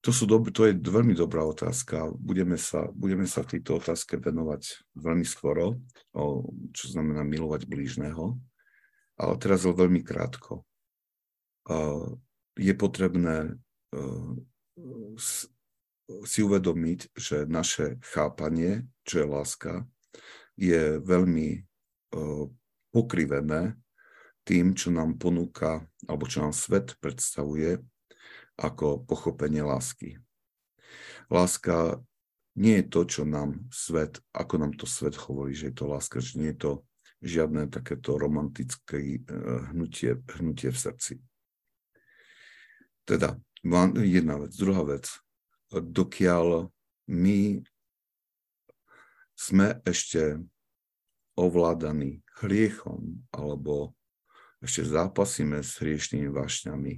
to, 0.00 0.10
sú 0.14 0.24
dob- 0.24 0.52
to 0.54 0.70
je 0.70 0.78
veľmi 0.78 1.12
dobrá 1.18 1.42
otázka. 1.42 2.14
Budeme 2.14 2.54
sa, 2.56 2.86
budeme 2.94 3.26
sa 3.26 3.42
tejto 3.42 3.82
otázke 3.82 4.22
venovať 4.22 4.86
veľmi 4.94 5.26
skoro, 5.26 5.82
o, 6.14 6.46
čo 6.70 6.94
znamená 6.94 7.26
milovať 7.26 7.66
blížneho. 7.66 8.38
Ale 9.18 9.34
teraz 9.42 9.66
veľmi 9.66 10.06
krátko. 10.06 10.62
Uh, 11.66 12.14
je 12.54 12.70
potrebné 12.70 13.58
si 16.24 16.40
uvedomiť, 16.42 17.00
že 17.16 17.48
naše 17.48 17.98
chápanie, 18.14 18.86
čo 19.06 19.22
je 19.22 19.26
láska, 19.26 19.72
je 20.58 20.98
veľmi 20.98 21.62
pokrivené 22.90 23.76
tým, 24.46 24.72
čo 24.78 24.94
nám 24.94 25.18
ponúka, 25.18 25.84
alebo 26.06 26.24
čo 26.26 26.42
nám 26.42 26.54
svet 26.54 26.94
predstavuje 27.02 27.82
ako 28.56 29.04
pochopenie 29.04 29.60
lásky. 29.60 30.16
Láska 31.28 32.00
nie 32.56 32.80
je 32.80 32.86
to, 32.88 33.00
čo 33.04 33.22
nám 33.28 33.68
svet, 33.68 34.22
ako 34.32 34.54
nám 34.56 34.72
to 34.80 34.88
svet 34.88 35.18
hovorí, 35.18 35.52
že 35.52 35.68
je 35.70 35.76
to 35.76 35.84
láska, 35.90 36.24
že 36.24 36.40
nie 36.40 36.56
je 36.56 36.58
to 36.62 36.72
žiadne 37.20 37.68
takéto 37.68 38.16
romantické 38.16 38.96
eh, 38.96 39.20
hnutie, 39.74 40.22
hnutie 40.40 40.72
v 40.72 40.78
srdci. 40.78 41.14
Teda, 43.06 43.38
jedna 44.02 44.42
vec. 44.42 44.50
Druhá 44.56 44.82
vec. 44.82 45.06
Dokiaľ 45.70 46.70
my 47.06 47.62
sme 49.36 49.78
ešte 49.84 50.40
ovládaní 51.36 52.24
hriechom 52.40 53.22
alebo 53.30 53.92
ešte 54.64 54.88
zápasíme 54.88 55.60
s 55.60 55.76
hriešnými 55.78 56.32
vášňami, 56.32 56.92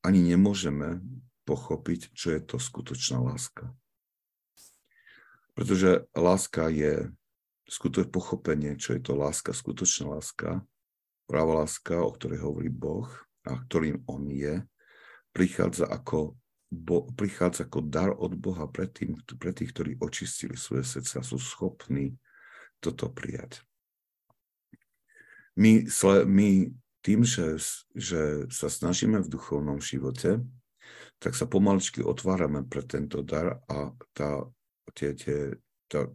ani 0.00 0.20
nemôžeme 0.22 1.02
pochopiť, 1.42 2.14
čo 2.14 2.32
je 2.32 2.40
to 2.40 2.56
skutočná 2.56 3.18
láska. 3.20 3.74
Pretože 5.58 6.06
láska 6.14 6.70
je 6.70 7.10
skutočné 7.66 8.08
pochopenie, 8.08 8.78
čo 8.78 8.94
je 8.94 9.02
to 9.02 9.18
láska, 9.18 9.50
skutočná 9.50 10.16
láska, 10.16 10.62
práva 11.26 11.66
láska, 11.66 12.00
o 12.00 12.14
ktorej 12.14 12.40
hovorí 12.40 12.70
Boh 12.70 13.10
a 13.44 13.58
ktorým 13.58 14.06
On 14.08 14.24
je, 14.30 14.64
prichádza 15.34 15.84
ako, 15.84 16.38
bo, 16.68 17.08
prichádza 17.16 17.64
ako 17.64 17.80
dar 17.80 18.12
od 18.12 18.36
Boha 18.36 18.68
pre, 18.68 18.88
tým, 18.88 19.16
pre 19.40 19.56
tých, 19.56 19.72
ktorí 19.72 19.96
očistili 20.00 20.56
svoje 20.56 20.84
srdce 20.84 21.20
a 21.20 21.24
sú 21.24 21.40
schopní 21.40 22.16
toto 22.78 23.08
prijať. 23.08 23.64
My, 25.58 25.88
my 26.28 26.48
tým, 27.02 27.20
že, 27.24 27.58
že 27.96 28.46
sa 28.52 28.68
snažíme 28.70 29.18
v 29.24 29.32
duchovnom 29.32 29.82
živote, 29.82 30.44
tak 31.18 31.34
sa 31.34 31.50
pomaličky 31.50 32.04
otvárame 32.04 32.62
pre 32.62 32.84
tento 32.86 33.26
dar 33.26 33.58
a 33.66 33.90
tá, 34.14 34.46
tie, 34.94 35.16
tie, 35.18 35.58
tá, 35.90 36.06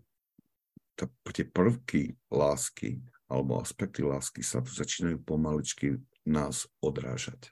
tá, 0.95 1.05
tie 1.33 1.45
prvky 1.49 2.15
lásky 2.31 3.03
alebo 3.27 3.59
aspekty 3.59 4.05
lásky 4.05 4.45
sa 4.45 4.61
začínajú 4.61 5.23
pomaličky 5.25 5.97
nás 6.23 6.69
odrážať. 6.79 7.51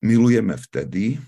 Milujeme 0.00 0.56
vtedy, 0.56 1.20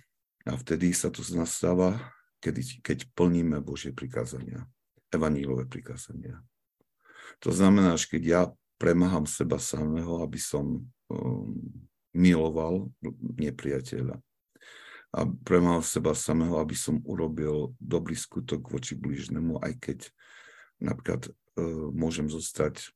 a 0.48 0.56
vtedy 0.56 0.96
sa 0.96 1.12
to 1.12 1.20
nastáva, 1.37 2.00
keď, 2.42 2.82
keď 2.82 2.98
plníme 3.14 3.61
Božie 3.61 3.92
prikázania, 3.94 4.66
evanílové 5.12 5.68
prikázania. 5.68 6.40
To 7.44 7.52
znamená, 7.52 7.94
že 8.00 8.16
keď 8.16 8.22
ja 8.24 8.42
premáham 8.80 9.28
seba 9.28 9.62
samého, 9.62 10.24
aby 10.24 10.40
som 10.40 10.82
um, 11.06 11.54
miloval 12.11 12.90
nepriateľa. 13.38 14.18
A 15.12 15.20
premáham 15.44 15.85
seba 15.85 16.16
samého, 16.16 16.56
aby 16.56 16.74
som 16.74 16.98
urobil 17.04 17.76
dobrý 17.76 18.16
skutok 18.16 18.72
voči 18.72 18.96
blížnemu, 18.96 19.61
aj 19.61 19.72
keď 19.78 19.98
napríklad 20.80 21.28
uh, 21.28 21.92
môžem 21.92 22.26
zostať 22.26 22.88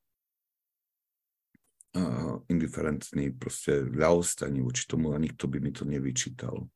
uh, 1.97 2.37
indiferentný, 2.53 3.33
proste 3.33 3.81
ľahostajný 3.81 4.61
voči 4.61 4.85
tomu 4.85 5.11
a 5.11 5.17
nikto 5.17 5.49
by 5.49 5.57
mi 5.57 5.73
to 5.73 5.89
nevyčítal. 5.89 6.69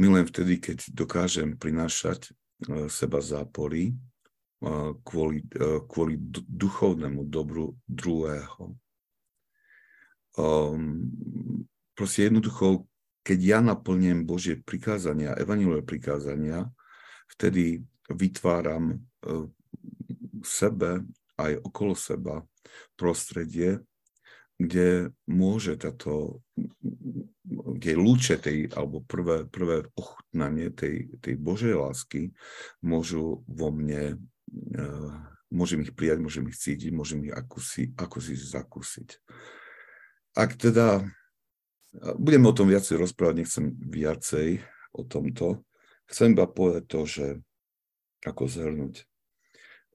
Milujem 0.00 0.26
vtedy, 0.26 0.56
keď 0.56 0.96
dokážem 0.96 1.60
prinášať 1.60 2.32
uh, 2.32 2.88
seba 2.88 3.20
zápory, 3.20 3.92
kvôli, 5.08 5.40
kvôli 5.88 6.20
duchovnému 6.44 7.24
dobru 7.32 7.80
druhého. 7.88 8.76
Um, 10.36 11.08
proste 11.96 12.28
jednoducho, 12.28 12.84
keď 13.24 13.38
ja 13.40 13.58
naplním 13.64 14.28
Božie 14.28 14.60
prikázania, 14.60 15.32
evanilové 15.40 15.80
prikázania, 15.80 16.68
vtedy 17.32 17.80
vytváram 18.12 19.00
uh, 19.00 19.48
sebe 20.44 21.08
aj 21.40 21.56
okolo 21.64 21.96
seba 21.96 22.44
prostredie, 23.00 23.80
kde 24.60 25.16
môže 25.24 25.80
táto, 25.80 26.44
kde 27.48 27.96
lúče 27.96 28.36
tej, 28.36 28.68
alebo 28.76 29.00
prvé, 29.00 29.48
prvé 29.48 29.88
ochutnanie 29.96 30.68
tej, 30.68 31.16
tej 31.24 31.34
Božej 31.40 31.80
lásky 31.80 32.36
môžu 32.84 33.40
vo 33.48 33.72
mne 33.72 34.20
Eh, 34.50 35.10
môžem 35.50 35.82
ich 35.86 35.94
prijať, 35.94 36.18
môžem 36.18 36.44
ich 36.50 36.58
cítiť, 36.58 36.90
môžem 36.90 37.30
ich 37.30 37.34
ako 37.34 37.58
si, 37.62 37.94
ako 37.94 38.18
si 38.18 38.34
zakúsiť. 38.34 39.18
Ak 40.34 40.58
teda, 40.58 41.06
budeme 42.18 42.50
o 42.50 42.54
tom 42.54 42.70
viacej 42.70 42.98
rozprávať, 43.02 43.34
nechcem 43.42 43.74
viacej 43.78 44.62
o 44.94 45.02
tomto, 45.02 45.62
chcem 46.06 46.34
iba 46.34 46.46
povedať 46.46 46.84
to, 46.86 47.00
že 47.06 47.26
ako 48.22 48.46
zhrnúť. 48.46 49.06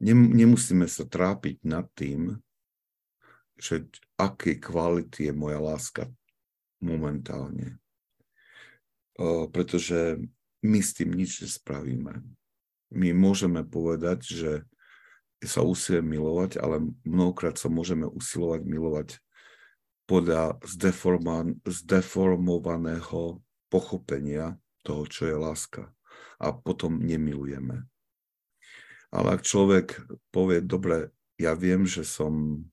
Nemusíme 0.03 0.91
sa 0.91 1.07
trápiť 1.07 1.63
nad 1.63 1.87
tým, 1.95 2.35
že 3.55 3.87
aké 4.19 4.59
kvality 4.59 5.31
je 5.31 5.33
moja 5.33 5.59
láska 5.59 6.11
momentálne. 6.83 7.79
O, 9.15 9.47
pretože 9.47 10.19
my 10.59 10.79
s 10.83 10.91
tým 10.91 11.15
nič 11.15 11.39
nespravíme 11.39 12.35
my 12.95 13.11
môžeme 13.11 13.65
povedať, 13.67 14.23
že 14.23 14.51
sa 15.43 15.61
usilujem 15.61 16.07
milovať, 16.07 16.57
ale 16.57 16.79
mnohokrát 17.05 17.59
sa 17.59 17.69
môžeme 17.69 18.07
usilovať 18.07 18.61
milovať 18.65 19.19
podľa 20.07 20.57
zdeformovaného 21.65 23.41
pochopenia 23.69 24.57
toho, 24.85 25.03
čo 25.09 25.27
je 25.27 25.35
láska. 25.35 25.91
A 26.39 26.53
potom 26.55 27.01
nemilujeme. 27.03 27.83
Ale 29.11 29.27
ak 29.37 29.41
človek 29.45 30.01
povie, 30.31 30.61
dobre, 30.61 31.11
ja 31.35 31.53
viem, 31.55 31.85
že 31.85 32.03
som 32.07 32.63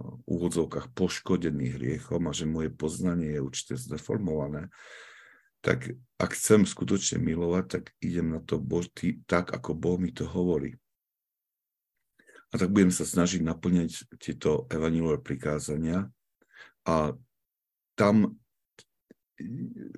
úvodzovkách 0.00 0.94
poškodený 0.94 1.74
hriechom 1.74 2.30
a 2.30 2.32
že 2.32 2.46
moje 2.46 2.70
poznanie 2.70 3.34
je 3.34 3.44
určite 3.44 3.74
zdeformované, 3.74 4.70
tak 5.58 5.98
ak 6.22 6.30
chcem 6.38 6.62
skutočne 6.62 7.18
milovať, 7.18 7.64
tak 7.66 7.84
idem 7.98 8.30
na 8.30 8.40
to 8.42 8.62
Bož, 8.62 8.86
tý, 8.94 9.18
tak, 9.26 9.50
ako 9.50 9.74
Boh 9.74 9.98
mi 9.98 10.14
to 10.14 10.22
hovorí. 10.22 10.78
A 12.48 12.56
tak 12.56 12.72
budem 12.72 12.94
sa 12.94 13.04
snažiť 13.04 13.44
naplňať 13.44 14.08
tieto 14.22 14.70
evanílové 14.72 15.20
prikázania 15.20 16.08
a 16.86 17.12
tam 17.98 18.38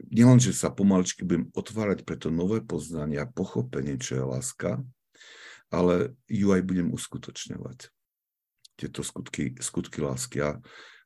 nielen, 0.09 0.41
že 0.41 0.57
sa 0.57 0.73
pomaličky 0.73 1.23
budem 1.23 1.53
otvárať 1.53 2.03
pre 2.03 2.17
to 2.17 2.33
nové 2.33 2.65
poznanie 2.65 3.21
a 3.21 3.29
pochopenie, 3.29 4.01
čo 4.01 4.19
je 4.19 4.25
láska, 4.25 4.71
ale 5.71 6.17
ju 6.27 6.51
aj 6.51 6.65
budem 6.67 6.89
uskutočňovať. 6.91 7.93
Tieto 8.81 9.05
skutky, 9.05 9.61
skutky 9.61 10.01
lásky 10.01 10.41
a 10.41 10.57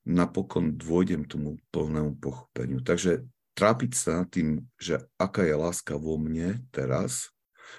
napokon 0.06 0.78
dôjdem 0.78 1.26
tomu 1.26 1.58
plnému 1.74 2.22
pochopeniu. 2.22 2.78
Takže 2.78 3.26
trápiť 3.58 3.92
sa 3.98 4.22
tým, 4.28 4.62
že 4.78 5.02
aká 5.18 5.42
je 5.42 5.56
láska 5.58 5.98
vo 5.98 6.20
mne 6.20 6.62
teraz, 6.70 7.34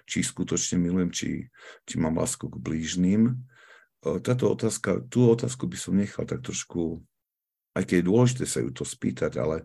či 0.10 0.26
skutočne 0.26 0.82
milujem, 0.82 1.12
či, 1.14 1.30
či 1.86 1.96
mám 2.02 2.18
lásku 2.18 2.50
k 2.50 2.58
blížným. 2.58 3.32
E, 3.32 3.34
táto 4.20 4.50
otázka, 4.50 5.06
tú 5.08 5.30
otázku 5.30 5.70
by 5.70 5.78
som 5.78 5.94
nechal 5.96 6.26
tak 6.26 6.42
trošku, 6.42 7.00
aj 7.78 7.84
keď 7.86 7.96
je 8.02 8.10
dôležité 8.10 8.44
sa 8.50 8.60
ju 8.66 8.74
to 8.74 8.84
spýtať, 8.84 9.38
ale 9.38 9.64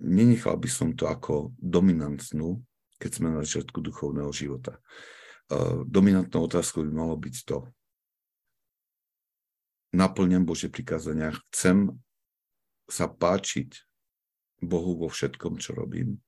nenechal 0.00 0.56
by 0.56 0.70
som 0.70 0.94
to 0.96 1.10
ako 1.10 1.52
dominantnú, 1.58 2.62
keď 2.96 3.10
sme 3.10 3.28
na 3.34 3.42
začiatku 3.44 3.84
duchovného 3.84 4.32
života. 4.32 4.78
E, 4.78 5.84
dominantnou 5.84 6.48
otázkou 6.48 6.86
by 6.88 6.92
malo 6.94 7.14
byť 7.20 7.36
to, 7.44 7.68
naplňam 9.94 10.42
Bože 10.42 10.66
prikázania, 10.66 11.30
chcem 11.48 11.94
sa 12.90 13.06
páčiť 13.06 13.86
Bohu 14.60 14.98
vo 14.98 15.08
všetkom, 15.08 15.62
čo 15.62 15.78
robím. 15.78 16.18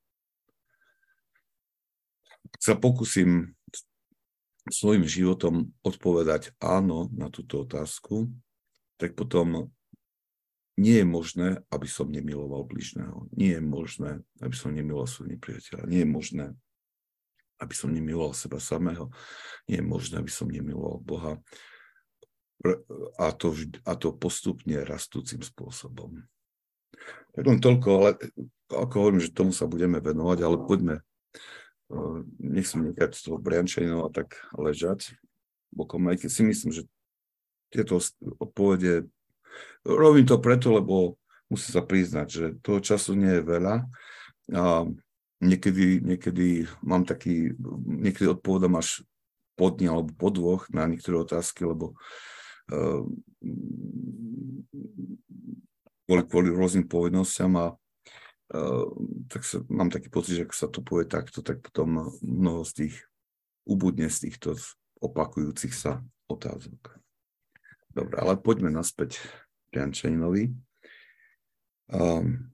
Sa 2.62 2.78
pokúsim 2.78 3.58
svojim 4.70 5.06
životom 5.06 5.74
odpovedať 5.82 6.54
áno 6.62 7.10
na 7.10 7.30
túto 7.30 7.66
otázku, 7.66 8.30
tak 8.96 9.18
potom 9.18 9.70
nie 10.76 11.00
je 11.00 11.06
možné, 11.08 11.48
aby 11.72 11.88
som 11.88 12.12
nemiloval 12.12 12.68
bližného. 12.68 13.32
Nie 13.32 13.56
je 13.58 13.62
možné, 13.64 14.10
aby 14.44 14.52
som 14.52 14.76
nemiloval 14.76 15.08
svojho 15.08 15.36
nepriateľa. 15.36 15.88
Nie 15.88 16.04
je 16.04 16.10
možné, 16.10 16.46
aby 17.56 17.72
som 17.72 17.88
nemiloval 17.88 18.36
seba 18.36 18.60
samého. 18.60 19.08
Nie 19.64 19.80
je 19.80 19.86
možné, 19.88 20.20
aby 20.20 20.28
som 20.28 20.52
nemiloval 20.52 21.00
Boha. 21.00 21.40
A 23.20 23.26
to, 23.36 23.52
a 23.84 23.92
to 24.00 24.16
postupne 24.16 24.80
rastúcim 24.80 25.44
spôsobom. 25.44 26.24
Tak 27.36 27.44
len 27.44 27.60
toľko, 27.60 27.88
ale 28.00 28.10
ako 28.72 28.94
hovorím, 28.96 29.20
že 29.20 29.36
tomu 29.36 29.52
sa 29.52 29.68
budeme 29.68 30.00
venovať, 30.00 30.38
ale 30.40 30.56
poďme, 30.64 30.96
nech 32.40 32.66
som 32.66 32.82
nechať 32.82 33.12
z 33.12 33.20
toho 33.28 33.36
Briančanova 33.38 34.08
tak 34.10 34.40
ležať 34.56 35.14
bokom, 35.70 36.08
aj 36.08 36.24
keď 36.24 36.30
si 36.32 36.42
myslím, 36.48 36.70
že 36.72 36.82
tieto 37.68 38.00
odpovede, 38.40 39.04
robím 39.84 40.24
to 40.24 40.40
preto, 40.40 40.72
lebo 40.72 41.20
musím 41.52 41.76
sa 41.76 41.82
priznať, 41.84 42.26
že 42.26 42.44
toho 42.64 42.80
času 42.80 43.12
nie 43.14 43.38
je 43.38 43.42
veľa 43.44 43.84
a 44.56 44.88
niekedy, 45.44 46.00
niekedy 46.00 46.64
mám 46.80 47.04
taký, 47.04 47.52
niekedy 47.84 48.32
odpovedám 48.32 48.80
až 48.80 49.04
po 49.54 49.68
dni 49.68 49.92
alebo 49.92 50.10
po 50.16 50.32
dvoch 50.32 50.72
na 50.72 50.88
niektoré 50.88 51.20
otázky, 51.20 51.68
lebo 51.68 51.92
uh, 51.92 51.96
kvôli, 56.06 56.22
kvôli 56.26 56.48
rôznym 56.50 56.86
povinnostiam 56.86 57.54
a 57.58 57.66
uh, 58.54 58.86
tak 59.30 59.42
sa, 59.42 59.62
mám 59.70 59.90
taký 59.90 60.10
pocit, 60.10 60.38
že 60.38 60.44
ak 60.46 60.54
sa 60.54 60.66
to 60.70 60.82
povie 60.82 61.06
takto, 61.06 61.42
tak 61.42 61.62
potom 61.62 62.14
mnoho 62.22 62.62
z 62.66 62.72
tých 62.86 62.94
ubudne 63.66 64.06
z 64.10 64.30
týchto 64.30 64.54
opakujúcich 65.02 65.74
sa 65.74 66.02
otázok. 66.30 66.98
Dobre, 67.90 68.16
ale 68.18 68.38
poďme 68.38 68.70
naspäť 68.70 69.18
Jančaninovi. 69.72 70.52
Um, 71.86 72.50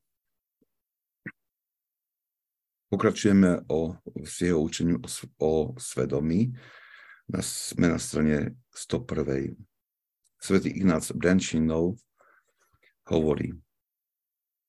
pokračujeme 2.93 3.65
o, 3.73 3.97
s 4.23 4.45
jeho 4.45 4.61
učením 4.61 5.01
o, 5.01 5.09
o 5.41 5.51
svedomí. 5.81 6.53
Na, 7.33 7.41
sme 7.41 7.89
na 7.89 7.99
strane 7.99 8.61
101. 8.77 9.72
Svetý 10.43 10.75
Ignác 10.75 11.07
Briančinov 11.15 12.03
hovorí, 13.07 13.55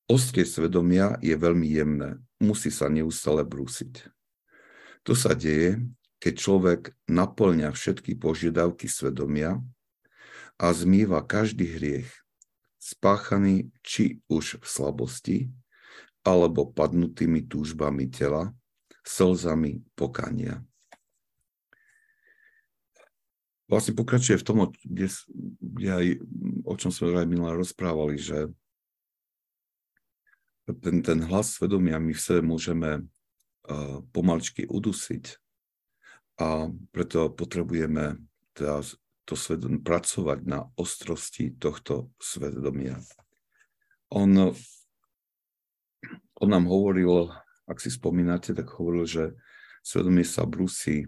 ostrie 0.06 0.46
svedomia 0.46 1.18
je 1.18 1.34
veľmi 1.34 1.66
jemné, 1.66 2.22
musí 2.38 2.70
sa 2.70 2.94
neustále 2.94 3.42
brúsiť. 3.42 4.06
To 5.10 5.18
sa 5.18 5.34
deje, 5.34 5.82
keď 6.22 6.34
človek 6.38 6.82
naplňa 7.10 7.74
všetky 7.74 8.22
požiadavky 8.22 8.86
svedomia 8.86 9.58
a 10.62 10.70
zmýva 10.70 11.26
každý 11.26 11.66
hriech, 11.66 12.08
spáchaný 12.78 13.74
či 13.82 14.22
už 14.30 14.62
v 14.62 14.66
slabosti, 14.70 15.38
alebo 16.22 16.70
padnutými 16.70 17.50
túžbami 17.50 18.14
tela, 18.14 18.54
slzami 19.04 19.82
pokania. 19.98 20.64
Vlastne 23.74 23.98
pokračuje 23.98 24.38
v 24.38 24.46
tom, 24.46 24.58
kde, 24.86 25.08
kde 25.58 25.90
aj, 25.90 26.06
o 26.64 26.74
čom 26.78 26.90
sme 26.94 27.18
aj 27.18 27.28
minulé 27.28 27.58
rozprávali, 27.58 28.22
že 28.22 28.54
ten, 30.80 31.04
ten 31.04 31.20
hlas 31.28 31.60
svedomia 31.60 32.00
my 32.00 32.16
v 32.16 32.22
sebe 32.22 32.42
môžeme 32.46 33.04
uh, 33.04 34.00
pomaličky 34.16 34.64
udusiť 34.70 35.36
a 36.40 36.72
preto 36.94 37.30
potrebujeme 37.30 38.22
teda 38.56 38.82
to 39.24 39.36
svedomie, 39.36 39.80
pracovať 39.80 40.40
na 40.44 40.68
ostrosti 40.76 41.56
tohto 41.56 42.12
svedomia. 42.20 43.00
On, 44.12 44.30
on 46.40 46.50
nám 46.50 46.66
hovoril, 46.68 47.32
ak 47.66 47.80
si 47.80 47.90
spomínate, 47.90 48.52
tak 48.52 48.68
hovoril, 48.76 49.08
že 49.08 49.24
svedomie 49.82 50.28
sa 50.28 50.44
brúsi 50.44 51.08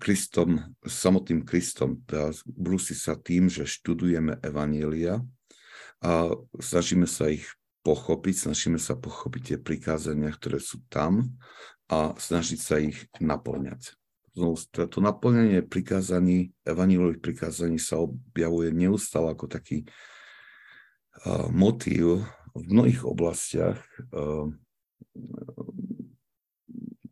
Kristom, 0.00 0.72
samotným 0.80 1.44
Kristom. 1.44 2.00
Brúsi 2.48 2.96
sa 2.96 3.20
tým, 3.20 3.52
že 3.52 3.68
študujeme 3.68 4.40
Evanielia 4.40 5.20
a 6.00 6.32
snažíme 6.56 7.04
sa 7.04 7.28
ich 7.28 7.44
pochopiť, 7.84 8.48
snažíme 8.48 8.80
sa 8.80 8.96
pochopiť 8.96 9.42
tie 9.44 9.58
prikázania, 9.60 10.32
ktoré 10.32 10.56
sú 10.56 10.80
tam 10.88 11.36
a 11.92 12.16
snažiť 12.16 12.60
sa 12.60 12.80
ich 12.80 13.08
naplňať. 13.20 13.92
Teda 14.72 14.88
to 14.88 15.04
naplňanie 15.04 15.60
prikázaní, 15.68 16.56
evanílových 16.64 17.20
prikázaní 17.20 17.76
sa 17.76 18.00
objavuje 18.00 18.72
neustále 18.72 19.36
ako 19.36 19.50
taký 19.50 19.84
uh, 19.84 21.50
motív 21.52 22.24
v 22.56 22.64
mnohých 22.72 23.04
oblastiach, 23.04 23.80
uh, 24.16 24.48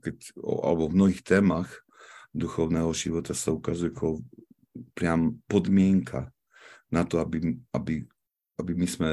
keď, 0.00 0.16
alebo 0.40 0.88
v 0.88 0.96
mnohých 0.96 1.22
témach, 1.26 1.68
duchovného 2.34 2.92
života 2.92 3.32
sa 3.32 3.54
ukazuje 3.54 3.92
ako 3.92 4.22
priam 4.94 5.40
podmienka 5.50 6.30
na 6.88 7.04
to, 7.04 7.20
aby, 7.20 7.58
aby, 7.74 8.04
aby 8.60 8.72
my 8.72 8.88
sme 8.88 9.08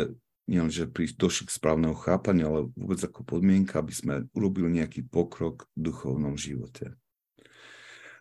nielenže 0.45 0.85
došli 1.17 1.49
k 1.49 1.55
správneho 1.57 1.97
chápania, 1.97 2.45
ale 2.45 2.69
vôbec 2.77 3.01
ako 3.01 3.25
podmienka, 3.25 3.81
aby 3.81 3.93
sme 3.93 4.13
urobili 4.37 4.77
nejaký 4.77 5.09
pokrok 5.09 5.65
v 5.73 5.89
duchovnom 5.89 6.37
živote. 6.37 6.93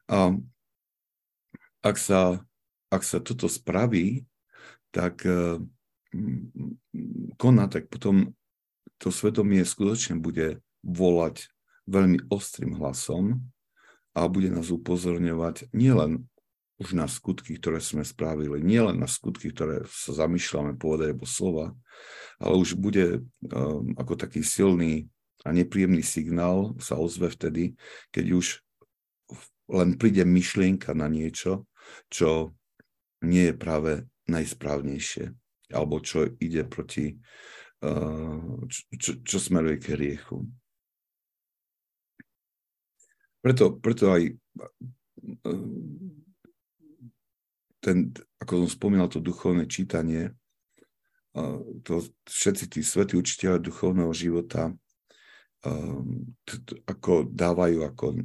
A 0.09 0.33
ak 1.85 1.97
sa, 2.01 2.41
ak 2.89 3.03
sa 3.05 3.21
toto 3.21 3.45
spraví, 3.45 4.25
tak 4.89 5.21
uh, 5.29 5.61
koná, 7.37 7.69
tak 7.69 7.93
potom 7.93 8.33
to 8.97 9.13
svedomie 9.13 9.61
skutočne 9.61 10.17
bude 10.17 10.65
volať 10.81 11.53
veľmi 11.85 12.33
ostrým 12.33 12.81
hlasom 12.81 13.45
a 14.15 14.31
bude 14.31 14.49
nás 14.49 14.71
upozorňovať 14.71 15.75
nielen 15.75 16.31
už 16.79 16.99
na 16.99 17.07
skutky, 17.07 17.55
ktoré 17.59 17.79
sme 17.79 18.03
spravili, 18.03 18.59
nielen 18.59 18.99
na 18.99 19.07
skutky, 19.07 19.55
ktoré 19.55 19.87
sa 19.87 20.27
zamýšľame 20.27 20.75
povedať 20.75 21.15
alebo 21.15 21.27
slova, 21.27 21.67
ale 22.43 22.55
už 22.59 22.75
bude 22.75 23.23
um, 23.23 23.95
ako 23.95 24.19
taký 24.19 24.43
silný 24.43 25.07
a 25.47 25.55
nepríjemný 25.55 26.03
signál 26.03 26.75
sa 26.83 26.99
ozve 26.99 27.31
vtedy, 27.31 27.79
keď 28.11 28.27
už 28.35 28.47
len 29.71 29.95
príde 29.95 30.27
myšlienka 30.27 30.93
na 30.99 31.07
niečo, 31.07 31.71
čo 32.11 32.53
nie 33.23 33.53
je 33.53 33.55
práve 33.55 33.93
najsprávnejšie, 34.27 35.31
alebo 35.71 36.03
čo 36.03 36.27
ide 36.43 36.67
proti, 36.67 37.15
uh, 37.87 38.67
čo, 38.67 38.81
čo, 38.99 39.11
čo 39.23 39.37
smeruje 39.39 39.79
k 39.79 39.95
riechu. 39.95 40.43
Preto, 43.45 43.77
preto 43.77 44.09
aj 44.09 44.33
ten, 47.85 48.09
ako 48.41 48.65
som 48.65 48.71
spomínal, 48.73 49.13
to 49.13 49.21
duchovné 49.21 49.69
čítanie, 49.69 50.33
to 51.85 52.01
všetci 52.25 52.65
tí 52.73 52.81
svätí 52.81 53.21
učiteľe 53.21 53.61
duchovného 53.61 54.09
života 54.17 54.73
ako 56.89 57.29
dávajú 57.29 57.85
ako 57.85 58.25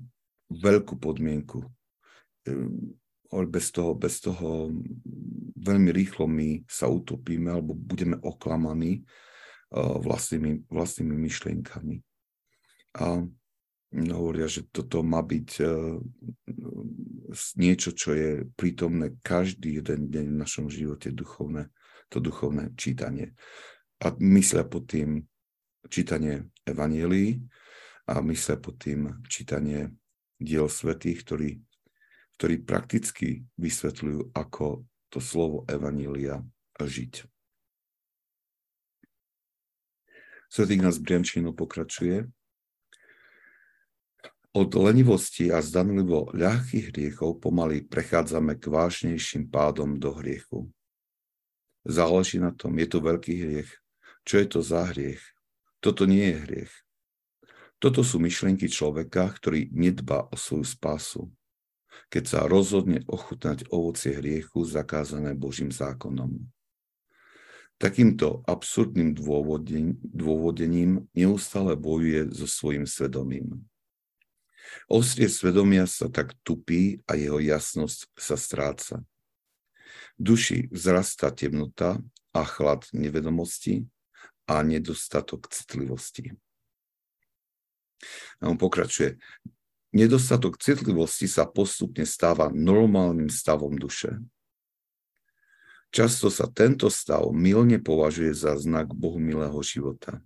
veľkú 0.56 0.96
podmienku. 0.96 1.68
Bez 3.30 3.76
toho, 3.76 3.92
bez 4.00 4.24
toho 4.24 4.72
veľmi 5.60 5.92
rýchlo 5.92 6.32
my 6.32 6.64
sa 6.64 6.88
utopíme 6.88 7.52
alebo 7.52 7.76
budeme 7.76 8.16
oklamaní 8.24 9.04
vlastnými, 9.76 10.66
vlastnými 10.72 11.16
myšlienkami. 11.16 12.02
A 12.98 13.22
hovoria, 13.90 14.46
že 14.46 14.70
toto 14.70 15.02
má 15.02 15.26
byť 15.26 15.50
uh, 15.66 15.98
niečo, 17.58 17.90
čo 17.94 18.14
je 18.14 18.46
prítomné 18.54 19.18
každý 19.26 19.82
jeden 19.82 20.10
deň 20.14 20.26
v 20.30 20.40
našom 20.40 20.70
živote, 20.70 21.10
duchovné, 21.10 21.74
to 22.10 22.22
duchovné 22.22 22.74
čítanie. 22.78 23.34
A 24.02 24.14
myslia 24.22 24.64
pod 24.66 24.90
tým 24.90 25.26
čítanie 25.90 26.50
Evanielii 26.66 27.42
a 28.10 28.22
myslia 28.22 28.58
pod 28.58 28.78
tým 28.78 29.26
čítanie 29.26 29.94
diel 30.40 30.70
svetých, 30.70 31.26
ktorí, 31.26 31.50
ktorí 32.38 32.56
prakticky 32.64 33.44
vysvetľujú, 33.58 34.34
ako 34.38 34.86
to 35.10 35.20
slovo 35.20 35.66
Evanielia 35.66 36.46
žiť. 36.80 37.26
Svetý 40.50 40.82
nás 40.82 40.98
Briančino 40.98 41.54
pokračuje 41.54 42.26
od 44.54 44.70
lenivosti 44.74 45.54
a 45.54 45.62
zdanlivo 45.62 46.34
ľahkých 46.34 46.90
hriechov 46.90 47.38
pomaly 47.38 47.86
prechádzame 47.86 48.58
k 48.58 48.66
vážnejším 48.66 49.46
pádom 49.50 50.02
do 50.02 50.18
hriechu. 50.18 50.74
Záleží 51.86 52.42
na 52.42 52.50
tom, 52.52 52.76
je 52.82 52.88
to 52.90 53.00
veľký 53.00 53.34
hriech. 53.46 53.72
Čo 54.26 54.36
je 54.42 54.48
to 54.50 54.60
za 54.66 54.90
hriech? 54.90 55.22
Toto 55.80 56.10
nie 56.10 56.34
je 56.34 56.38
hriech. 56.44 56.74
Toto 57.80 58.04
sú 58.04 58.20
myšlienky 58.20 58.68
človeka, 58.68 59.32
ktorý 59.32 59.72
nedbá 59.72 60.28
o 60.28 60.36
svoju 60.36 60.68
spásu, 60.68 61.32
keď 62.12 62.24
sa 62.28 62.40
rozhodne 62.44 63.08
ochutnať 63.08 63.72
ovocie 63.72 64.20
hriechu 64.20 64.68
zakázané 64.68 65.32
Božím 65.38 65.72
zákonom. 65.72 66.44
Takýmto 67.80 68.44
absurdným 68.44 69.16
dôvodením 70.04 71.08
neustále 71.16 71.80
bojuje 71.80 72.28
so 72.36 72.44
svojim 72.44 72.84
svedomím. 72.84 73.69
Ostrie 74.90 75.30
svedomia 75.30 75.86
sa 75.86 76.10
tak 76.10 76.34
tupí 76.42 77.02
a 77.06 77.14
jeho 77.14 77.38
jasnosť 77.38 78.10
sa 78.18 78.36
stráca. 78.36 78.96
Duši 80.20 80.68
vzrastá 80.74 81.32
temnota 81.32 82.02
a 82.36 82.42
chlad 82.44 82.86
nevedomosti 82.92 83.88
a 84.50 84.66
nedostatok 84.66 85.48
citlivosti. 85.48 86.34
A 88.40 88.48
on 88.48 88.58
pokračuje. 88.58 89.20
Nedostatok 89.90 90.62
citlivosti 90.62 91.26
sa 91.26 91.50
postupne 91.50 92.06
stáva 92.06 92.54
normálnym 92.54 93.30
stavom 93.30 93.74
duše. 93.74 94.22
Často 95.90 96.30
sa 96.30 96.46
tento 96.46 96.86
stav 96.94 97.34
milne 97.34 97.82
považuje 97.82 98.30
za 98.38 98.54
znak 98.54 98.94
bohumilého 98.94 99.58
života. 99.66 100.22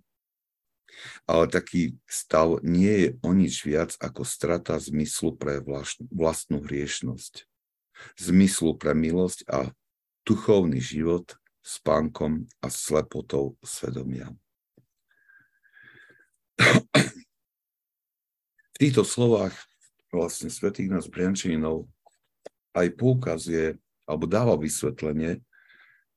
Ale 1.24 1.48
taký 1.48 1.96
stav 2.08 2.60
nie 2.62 2.90
je 2.90 3.08
o 3.20 3.30
nič 3.32 3.64
viac 3.64 3.96
ako 4.00 4.22
strata 4.24 4.78
zmyslu 4.78 5.36
pre 5.36 5.60
vlastnú 6.12 6.60
hriešnosť, 6.64 7.46
zmyslu 8.18 8.76
pre 8.78 8.92
milosť 8.96 9.48
a 9.50 9.72
duchovný 10.24 10.80
život 10.80 11.36
s 11.64 11.80
pánkom 11.80 12.48
a 12.60 12.68
slepotou 12.68 13.56
svedomia. 13.64 14.32
V 18.74 18.76
týchto 18.78 19.06
slovách 19.06 19.54
vlastne 20.10 20.50
svätých 20.50 20.90
nás 20.90 21.06
Briančinov 21.10 21.86
aj 22.74 22.90
poukazuje 22.98 23.78
alebo 24.04 24.26
dáva 24.28 24.58
vysvetlenie 24.58 25.40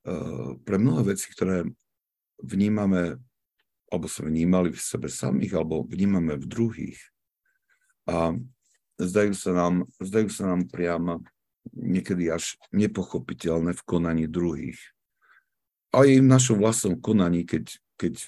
Eh, 0.07 0.51
pre 0.63 0.79
mnohé 0.79 1.11
veci, 1.11 1.27
ktoré 1.27 1.67
vnímame, 2.39 3.19
alebo 3.87 4.05
sme 4.11 4.31
vnímali 4.31 4.75
v 4.75 4.81
sebe 4.81 5.07
samých, 5.07 5.59
alebo 5.59 5.87
vnímame 5.87 6.35
v 6.35 6.45
druhých. 6.45 6.99
A 8.07 8.35
zdajú 8.99 9.33
sa 9.35 9.51
nám, 9.55 9.87
zdajú 9.99 10.29
sa 10.31 10.55
nám 10.55 10.67
priamo 10.67 11.23
niekedy 11.71 12.31
až 12.31 12.55
nepochopiteľné 12.71 13.75
v 13.75 13.85
konaní 13.87 14.25
druhých. 14.27 14.79
A 15.95 16.03
aj 16.03 16.19
v 16.19 16.27
našom 16.27 16.57
vlastnom 16.59 16.95
konaní, 16.99 17.47
keď, 17.47 17.79
keď 17.95 18.27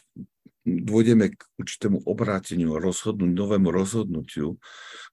dôjdeme 0.63 1.31
k 1.31 1.39
určitému 1.59 2.03
obráteniu, 2.07 2.79
rozhodnúť, 2.79 3.31
novému 3.31 3.69
rozhodnutiu, 3.71 4.59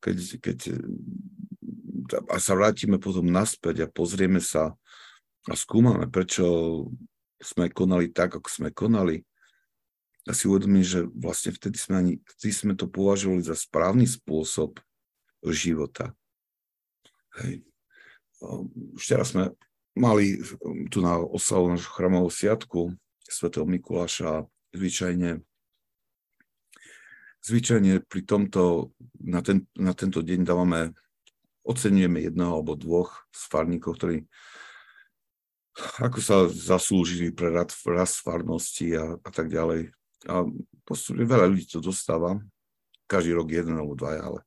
keď, 0.02 0.16
keď 0.42 0.58
a 2.30 2.36
sa 2.38 2.54
vrátime 2.54 3.02
potom 3.02 3.26
naspäť 3.26 3.86
a 3.86 3.90
pozrieme 3.90 4.38
sa 4.38 4.78
a 5.46 5.54
skúmame, 5.54 6.06
prečo 6.06 6.46
sme 7.42 7.70
konali 7.70 8.10
tak, 8.10 8.38
ako 8.38 8.48
sme 8.50 8.70
konali, 8.70 9.22
a 10.26 10.34
si 10.34 10.50
uvedomím, 10.50 10.82
že 10.82 11.06
vlastne 11.14 11.54
vtedy 11.54 11.78
sme, 11.78 11.94
ani, 11.96 12.12
vtedy 12.36 12.52
sme 12.52 12.72
to 12.74 12.90
považovali 12.90 13.46
za 13.46 13.54
správny 13.54 14.10
spôsob 14.10 14.82
života. 15.46 16.12
Hej. 17.38 17.62
Teraz 19.06 19.32
sme 19.32 19.54
mali 19.94 20.42
tu 20.90 20.98
na 21.00 21.16
oslavu 21.22 21.72
nášho 21.72 21.94
chramového 21.94 22.28
sviatku 22.28 22.92
svätého 23.26 23.64
Mikuláša 23.64 24.44
zvyčajne 24.74 25.40
zvyčajne 27.46 28.02
pri 28.10 28.20
tomto, 28.26 28.90
na, 29.22 29.38
ten, 29.38 29.70
na 29.78 29.94
tento 29.94 30.18
deň 30.18 30.42
dávame, 30.42 30.90
oceňujeme 31.62 32.26
jedného 32.26 32.58
alebo 32.58 32.74
dvoch 32.74 33.30
z 33.30 33.42
farníkov, 33.46 34.02
ktorí 34.02 34.26
ako 36.02 36.18
sa 36.18 36.36
zaslúžili 36.50 37.30
pre 37.30 37.52
rast 37.52 38.18
farnosti 38.24 38.96
a, 38.96 39.14
a 39.20 39.30
tak 39.30 39.52
ďalej. 39.52 39.94
A 40.26 40.42
veľa 41.14 41.46
ľudí 41.50 41.66
to 41.70 41.78
dostáva, 41.78 42.42
každý 43.06 43.38
rok 43.38 43.48
jeden 43.50 43.78
alebo 43.78 43.94
dva, 43.94 44.18
ale 44.18 44.40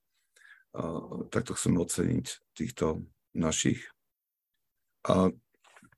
a, 0.75 1.01
takto 1.31 1.55
chcem 1.55 1.79
oceniť 1.79 2.25
týchto 2.53 3.07
našich. 3.33 3.79
A 5.07 5.31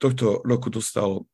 tohto 0.01 0.41
roku 0.45 0.69
dostal 0.73 1.25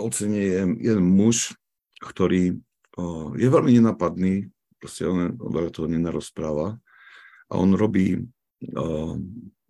ocenenie 0.00 0.80
jeden 0.80 1.04
muž, 1.04 1.52
ktorý 2.00 2.56
o, 2.96 3.32
je 3.36 3.48
veľmi 3.48 3.76
nenapadný, 3.80 4.48
proste 4.80 5.04
on 5.04 5.36
veľa 5.36 5.72
toho 5.72 5.88
nenarozpráva 5.88 6.80
a 7.48 7.52
on 7.56 7.76
robí 7.76 8.16
o, 8.16 9.16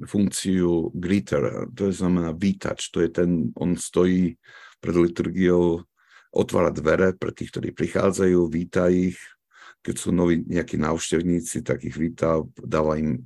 funkciu 0.00 0.94
greeter, 0.94 1.70
to 1.74 1.90
je 1.90 1.98
znamená 1.98 2.32
vítač, 2.32 2.88
to 2.88 3.02
je 3.02 3.10
ten, 3.10 3.50
on 3.58 3.74
stojí 3.74 4.38
pred 4.80 4.96
liturgiou, 4.96 5.84
otvára 6.30 6.70
dvere 6.70 7.14
pre 7.14 7.34
tých, 7.34 7.50
ktorí 7.54 7.74
prichádzajú, 7.74 8.38
víta 8.50 8.86
ich, 8.90 9.18
keď 9.80 9.94
sú 9.96 10.10
noví 10.12 10.44
nejakí 10.46 10.76
návštevníci, 10.76 11.64
tak 11.64 11.82
ich 11.82 11.96
víta, 11.96 12.44
dáva 12.60 13.00
im 13.00 13.24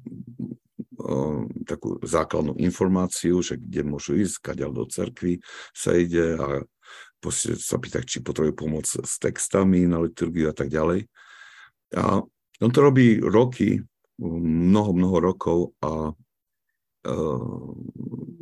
takú 1.69 2.01
základnú 2.01 2.57
informáciu, 2.57 3.45
že 3.45 3.61
kde 3.61 3.85
môžu 3.85 4.17
ísť, 4.17 4.41
kaďal 4.41 4.73
do 4.73 4.89
cerkvy 4.89 5.43
sa 5.75 5.93
ide 5.93 6.39
a 6.39 6.65
sa 7.33 7.77
pýta, 7.81 8.05
či 8.05 8.21
potrebujú 8.21 8.53
pomoc 8.57 8.85
s 8.85 9.17
textami 9.17 9.89
na 9.89 10.01
liturgiu 10.01 10.53
a 10.53 10.55
tak 10.57 10.69
ďalej. 10.69 11.09
A 11.97 12.21
on 12.61 12.71
to 12.71 12.81
robí 12.85 13.21
roky, 13.21 13.81
mnoho, 14.21 14.93
mnoho 14.93 15.17
rokov 15.21 15.59
a 15.81 16.13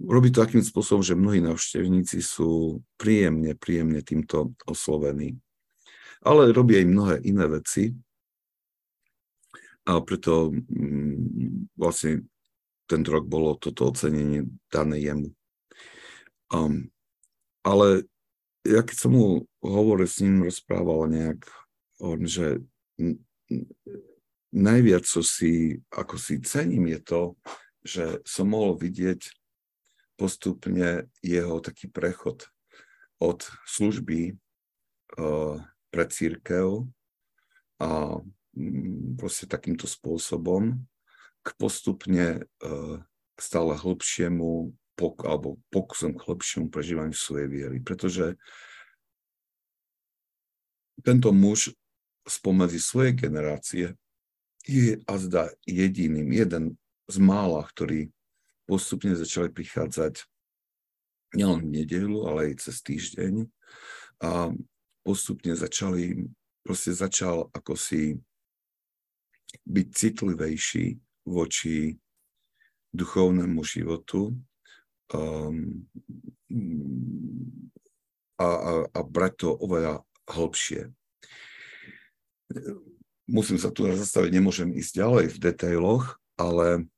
robí 0.07 0.29
to 0.31 0.43
takým 0.43 0.63
spôsobom, 0.63 1.03
že 1.03 1.19
mnohí 1.19 1.43
návštevníci 1.43 2.23
sú 2.23 2.83
príjemne, 2.95 3.59
príjemne 3.59 4.01
týmto 4.03 4.55
oslovení. 4.67 5.39
Ale 6.23 6.55
robí 6.55 6.79
aj 6.79 6.87
mnohé 6.87 7.15
iné 7.27 7.51
veci 7.51 7.91
a 9.83 9.99
preto 9.99 10.55
mm, 10.55 11.75
vlastne 11.75 12.23
tento 12.87 13.11
rok 13.11 13.27
bolo 13.27 13.59
toto 13.59 13.91
ocenenie 13.91 14.47
dané 14.71 15.03
jemu. 15.03 15.35
Um, 16.55 16.93
ale 17.67 18.07
ja 18.63 18.87
keď 18.87 18.97
som 18.99 19.11
mu 19.17 19.27
hovoril, 19.59 20.07
s 20.07 20.23
ním 20.23 20.47
rozprával 20.47 21.11
nejak, 21.11 21.43
on, 21.99 22.23
že 22.27 22.63
najviac, 24.53 25.03
čo 25.03 25.25
si, 25.25 25.83
ako 25.91 26.15
si 26.21 26.39
cením, 26.45 26.87
je 26.93 27.01
to, 27.03 27.21
že 27.83 28.23
som 28.23 28.51
mohol 28.51 28.79
vidieť 28.79 29.35
postupne 30.15 31.11
jeho 31.23 31.59
taký 31.59 31.91
prechod 31.91 32.47
od 33.19 33.43
služby 33.67 34.35
uh, 35.19 35.59
pre 35.91 36.05
církev 36.07 36.87
a 37.83 37.91
um, 38.19 39.15
proste 39.19 39.51
takýmto 39.51 39.91
spôsobom 39.91 40.79
k 41.43 41.49
postupne 41.59 42.47
uh, 42.63 43.03
stále 43.35 43.75
hlbšiemu 43.75 44.71
pok- 44.95 45.27
alebo 45.27 45.59
pokusom 45.75 46.15
k 46.15 46.25
hlbšiemu 46.31 46.67
prežívaniu 46.71 47.17
svojej 47.17 47.49
viery. 47.51 47.79
Pretože 47.83 48.39
tento 51.03 51.35
muž 51.35 51.75
spomedzi 52.23 52.79
svojej 52.79 53.19
generácie 53.19 53.99
je 54.63 55.03
azda 55.11 55.51
jediným, 55.67 56.31
jeden 56.31 56.79
z 57.11 57.17
mála, 57.19 57.67
ktorí 57.67 58.11
postupne 58.67 59.13
začali 59.13 59.51
prichádzať 59.51 60.25
nielen 61.35 61.65
v 61.67 61.73
nedelu, 61.83 62.29
ale 62.29 62.53
aj 62.53 62.69
cez 62.69 62.85
týždeň. 62.85 63.49
A 64.23 64.53
postupne 65.03 65.57
začali, 65.57 66.31
proste 66.63 66.95
začal 66.95 67.51
ako 67.51 67.75
si 67.75 68.21
byť 69.67 69.87
citlivejší 69.93 70.97
voči 71.27 71.99
duchovnému 72.93 73.61
životu. 73.65 74.37
Um, 75.13 75.89
a, 78.41 78.49
a, 78.49 78.73
a 78.89 79.01
brať 79.05 79.33
to 79.45 79.49
oveľa 79.53 80.03
hlbšie. 80.29 80.89
Musím 83.29 83.57
sa 83.57 83.73
tu 83.73 83.89
zastaviť, 83.89 84.31
nemôžem 84.33 84.73
ísť 84.77 84.93
ďalej 84.99 85.27
v 85.33 85.39
detailoch, 85.41 86.22
ale 86.43 86.91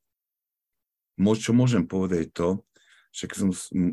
čo 1.37 1.53
môžem 1.53 1.85
povedať 1.85 2.33
to, 2.33 2.49
že 3.15 3.31
keď 3.31 3.37
som 3.47 3.51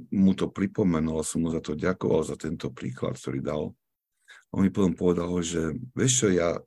mu 0.10 0.34
to 0.34 0.50
pripomenul 0.50 1.22
a 1.22 1.28
som 1.28 1.46
mu 1.46 1.54
za 1.54 1.62
to 1.62 1.78
ďakoval 1.78 2.26
za 2.26 2.40
tento 2.40 2.74
príklad, 2.74 3.20
ktorý 3.20 3.40
dal, 3.44 3.64
on 4.50 4.60
mi 4.64 4.72
potom 4.74 4.98
povedal, 4.98 5.30
že 5.44 5.78
vieš 5.94 6.26
čo, 6.26 6.28
ja 6.34 6.58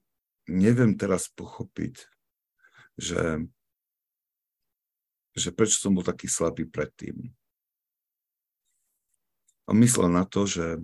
neviem 0.47 0.94
teraz 0.94 1.27
pochopiť, 1.35 2.07
že, 2.94 3.42
že 5.35 5.49
prečo 5.51 5.83
som 5.83 5.97
bol 5.97 6.07
taký 6.07 6.31
slabý 6.31 6.68
predtým. 6.68 7.35
a 9.64 9.70
myslel 9.73 10.12
na 10.12 10.25
to, 10.29 10.44
že, 10.44 10.81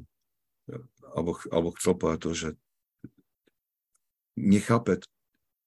alebo, 1.12 1.36
alebo 1.52 1.68
chcel 1.76 1.94
povedať 1.96 2.20
to, 2.24 2.32
že 2.32 2.48
nechápe, 4.40 5.04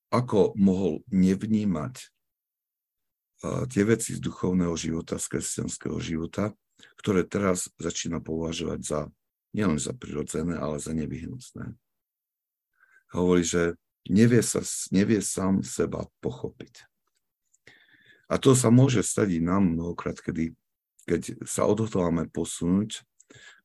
ako 0.09 0.57
mohol 0.57 1.05
nevnímať 1.09 2.12
tie 3.43 3.83
veci 3.83 4.15
z 4.15 4.23
duchovného 4.23 4.73
života, 4.79 5.19
z 5.19 5.27
kresťanského 5.27 5.99
života, 5.99 6.55
ktoré 6.99 7.27
teraz 7.27 7.67
začína 7.75 8.23
považovať 8.23 8.79
za 8.81 8.99
nielen 9.53 9.77
za 9.77 9.93
prirodzené, 9.93 10.57
ale 10.57 10.81
za 10.81 10.91
nevyhnutné. 10.95 11.77
Hovorí, 13.13 13.45
že 13.45 13.77
nevie, 14.09 14.41
sa, 14.41 14.65
nevie 14.89 15.21
sám 15.21 15.61
seba 15.61 16.09
pochopiť. 16.19 16.89
A 18.31 18.41
to 18.41 18.57
sa 18.57 18.73
môže 18.73 19.05
stať 19.05 19.37
i 19.37 19.39
nám 19.43 19.77
mnohokrát, 19.77 20.17
kedy, 20.17 20.57
keď 21.05 21.45
sa 21.45 21.69
odhodláme 21.69 22.25
posunúť 22.33 23.05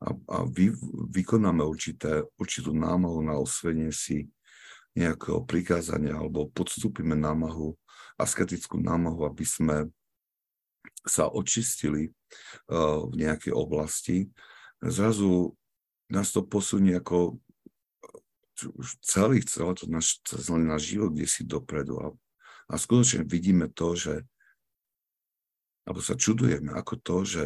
a, 0.05 0.13
a 0.13 0.37
vy, 0.45 0.77
vykonáme 1.09 1.65
určité, 1.65 2.29
určitú 2.37 2.77
námahu 2.77 3.25
na 3.25 3.41
osvenie 3.41 3.89
si 3.89 4.29
nejakého 4.93 5.47
prikázania 5.49 6.21
alebo 6.21 6.53
podstúpime 6.53 7.17
námahu, 7.17 7.73
asketickú 8.19 8.83
námahu, 8.83 9.25
aby 9.25 9.47
sme 9.47 9.77
sa 11.07 11.31
očistili 11.31 12.11
uh, 12.11 13.07
v 13.09 13.15
nejakej 13.15 13.55
oblasti, 13.55 14.29
zrazu 14.83 15.55
nás 16.11 16.35
to 16.35 16.43
posunie 16.45 16.99
ako 16.99 17.39
celý, 19.01 19.45
celý 19.47 19.73
to 19.79 19.87
náš, 19.87 20.19
celý 20.27 20.67
náš 20.67 20.83
život 20.91 21.15
kde 21.15 21.27
si 21.31 21.47
dopredu. 21.47 21.95
A, 22.03 22.07
a 22.69 22.75
skutočne 22.75 23.23
vidíme 23.23 23.71
to, 23.71 23.95
že 23.95 24.27
alebo 25.89 26.05
sa 26.05 26.21
čudujeme 26.21 26.77
ako 26.77 26.95
to, 27.01 27.17
že 27.25 27.45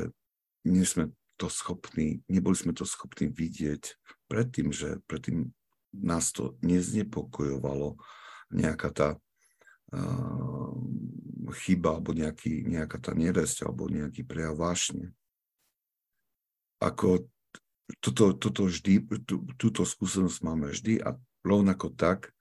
nie 0.67 0.83
sme 0.83 1.15
to 1.39 1.47
schopní, 1.47 2.27
neboli 2.27 2.59
sme 2.59 2.75
to 2.75 2.83
schopní 2.83 3.31
vidieť 3.31 3.99
predtým, 4.27 4.75
že 4.75 4.99
predtým 5.07 5.55
nás 5.95 6.35
to 6.35 6.59
neznepokojovalo 6.65 7.99
nejaká 8.51 8.89
tá 8.91 9.09
chyba 11.53 12.01
alebo 12.01 12.17
nejaký, 12.17 12.65
nejaká 12.65 12.97
tá 12.97 13.13
neresť 13.13 13.69
alebo 13.69 13.93
nejaký 13.93 14.25
prejav 14.25 14.57
vášne. 14.57 15.13
Ako 16.81 17.29
toto, 18.01 18.33
toto 18.33 18.67
vždy, 18.67 19.05
tú, 19.29 19.45
túto 19.61 19.85
skúsenosť 19.85 20.39
máme 20.41 20.73
vždy 20.73 21.05
a 21.05 21.15
rovnako 21.45 21.93
tak, 21.93 22.33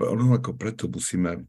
rovnako 0.00 0.58
preto 0.58 0.90
musíme 0.90 1.46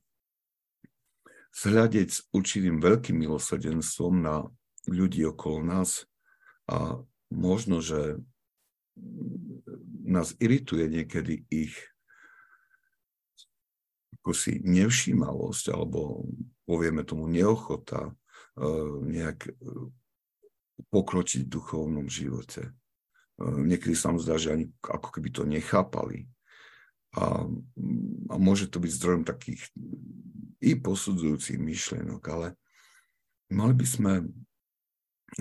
zhľadiť 1.57 2.07
s 2.07 2.19
určitým 2.29 2.77
veľkým 2.77 3.17
milosrdenstvom 3.17 4.21
na 4.21 4.45
ľudí 4.85 5.25
okolo 5.25 5.65
nás 5.65 6.05
a 6.69 7.01
možno, 7.33 7.81
že 7.81 8.21
nás 10.05 10.37
irituje 10.37 10.85
niekedy 10.89 11.45
ich 11.49 11.73
ako 14.29 14.37
si 14.37 14.61
nevšímalosť 14.61 15.73
alebo 15.73 16.21
povieme 16.69 17.01
tomu 17.01 17.25
neochota 17.25 18.13
e, 18.13 18.13
nejak 19.09 19.49
e, 19.49 19.51
pokročiť 20.93 21.49
v 21.49 21.53
duchovnom 21.57 22.05
živote. 22.05 22.69
Niekedy 23.41 23.97
sa 23.97 24.13
mu 24.13 24.21
zdá, 24.21 24.37
že 24.37 24.53
ani 24.53 24.69
ako 24.85 25.17
keby 25.17 25.29
to 25.33 25.49
nechápali. 25.49 26.29
A, 27.17 27.49
a 28.29 28.35
môže 28.37 28.69
to 28.69 28.77
byť 28.77 28.91
zdrojom 29.01 29.23
takých 29.25 29.65
i 30.61 30.77
posudzujúcich 30.77 31.57
myšlienok, 31.57 32.21
ale 32.29 32.53
mali 33.49 33.73
by 33.73 33.87
sme, 33.89 34.13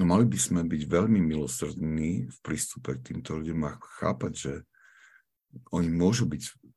mali 0.00 0.24
by 0.24 0.38
sme 0.40 0.64
byť 0.64 0.82
veľmi 0.88 1.20
milosrdní 1.20 2.24
v 2.24 2.38
prístupe 2.40 2.96
k 2.96 3.12
týmto 3.12 3.36
ľuďom 3.36 3.68
a 3.68 3.76
chápať, 4.00 4.32
že 4.32 4.52
oni 5.76 5.92
môžu 5.92 6.24
byť, 6.24 6.40
e, 6.40 6.67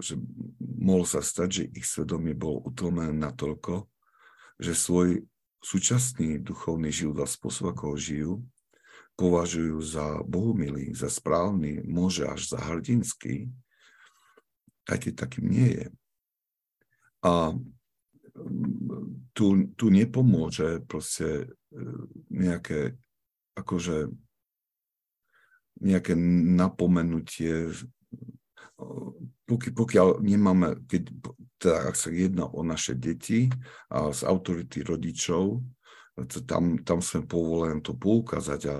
že 0.00 0.18
mohlo 0.60 1.04
sa 1.04 1.20
stať, 1.20 1.48
že 1.48 1.64
ich 1.74 1.86
svedomie 1.86 2.32
bolo 2.36 2.64
utlmené 2.66 3.12
natoľko, 3.12 3.88
že 4.60 4.76
svoj 4.76 5.24
súčasný 5.60 6.40
duchovný 6.40 6.88
život 6.88 7.20
a 7.20 7.28
spôsob, 7.28 7.72
ako 7.72 7.82
ho 7.92 7.96
žijú, 7.96 8.32
považujú 9.20 9.76
za 9.84 10.24
bohumilý, 10.24 10.96
za 10.96 11.12
správny, 11.12 11.84
môže 11.84 12.24
až 12.24 12.56
za 12.56 12.58
hrdinský, 12.60 13.52
aj 14.88 14.98
keď 15.04 15.12
takým 15.28 15.46
nie 15.52 15.68
je. 15.76 15.86
A 17.20 17.52
tu, 19.36 19.46
tu 19.76 19.86
nepomôže 19.92 20.80
proste 20.88 21.44
e, 21.44 21.46
nejaké 22.32 22.96
akože 23.52 24.08
nejaké 25.80 26.12
napomenutie, 26.60 27.72
pokiaľ, 29.46 29.72
pokiaľ 29.76 30.06
nemáme, 30.24 30.86
keď, 30.88 31.02
teda 31.60 31.76
ak 31.92 31.96
sa 31.96 32.08
jedná 32.08 32.48
o 32.48 32.64
naše 32.64 32.96
deti 32.96 33.52
a 33.92 34.08
z 34.14 34.24
autority 34.24 34.80
rodičov, 34.80 35.60
tam, 36.44 36.80
tam 36.84 37.00
sme 37.00 37.24
povolení 37.24 37.80
to 37.80 37.96
poukázať 37.96 38.60
a, 38.68 38.76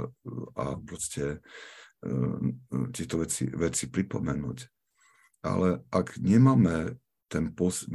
a 0.57 0.65
proste 0.81 1.41
uh, 1.41 2.39
tieto 2.93 3.21
veci, 3.21 3.49
veci 3.49 3.89
pripomenúť. 3.89 4.59
Ale 5.41 5.89
ak 5.89 6.21
nemáme 6.21 7.01
ten, 7.31 7.55
pos, 7.55 7.87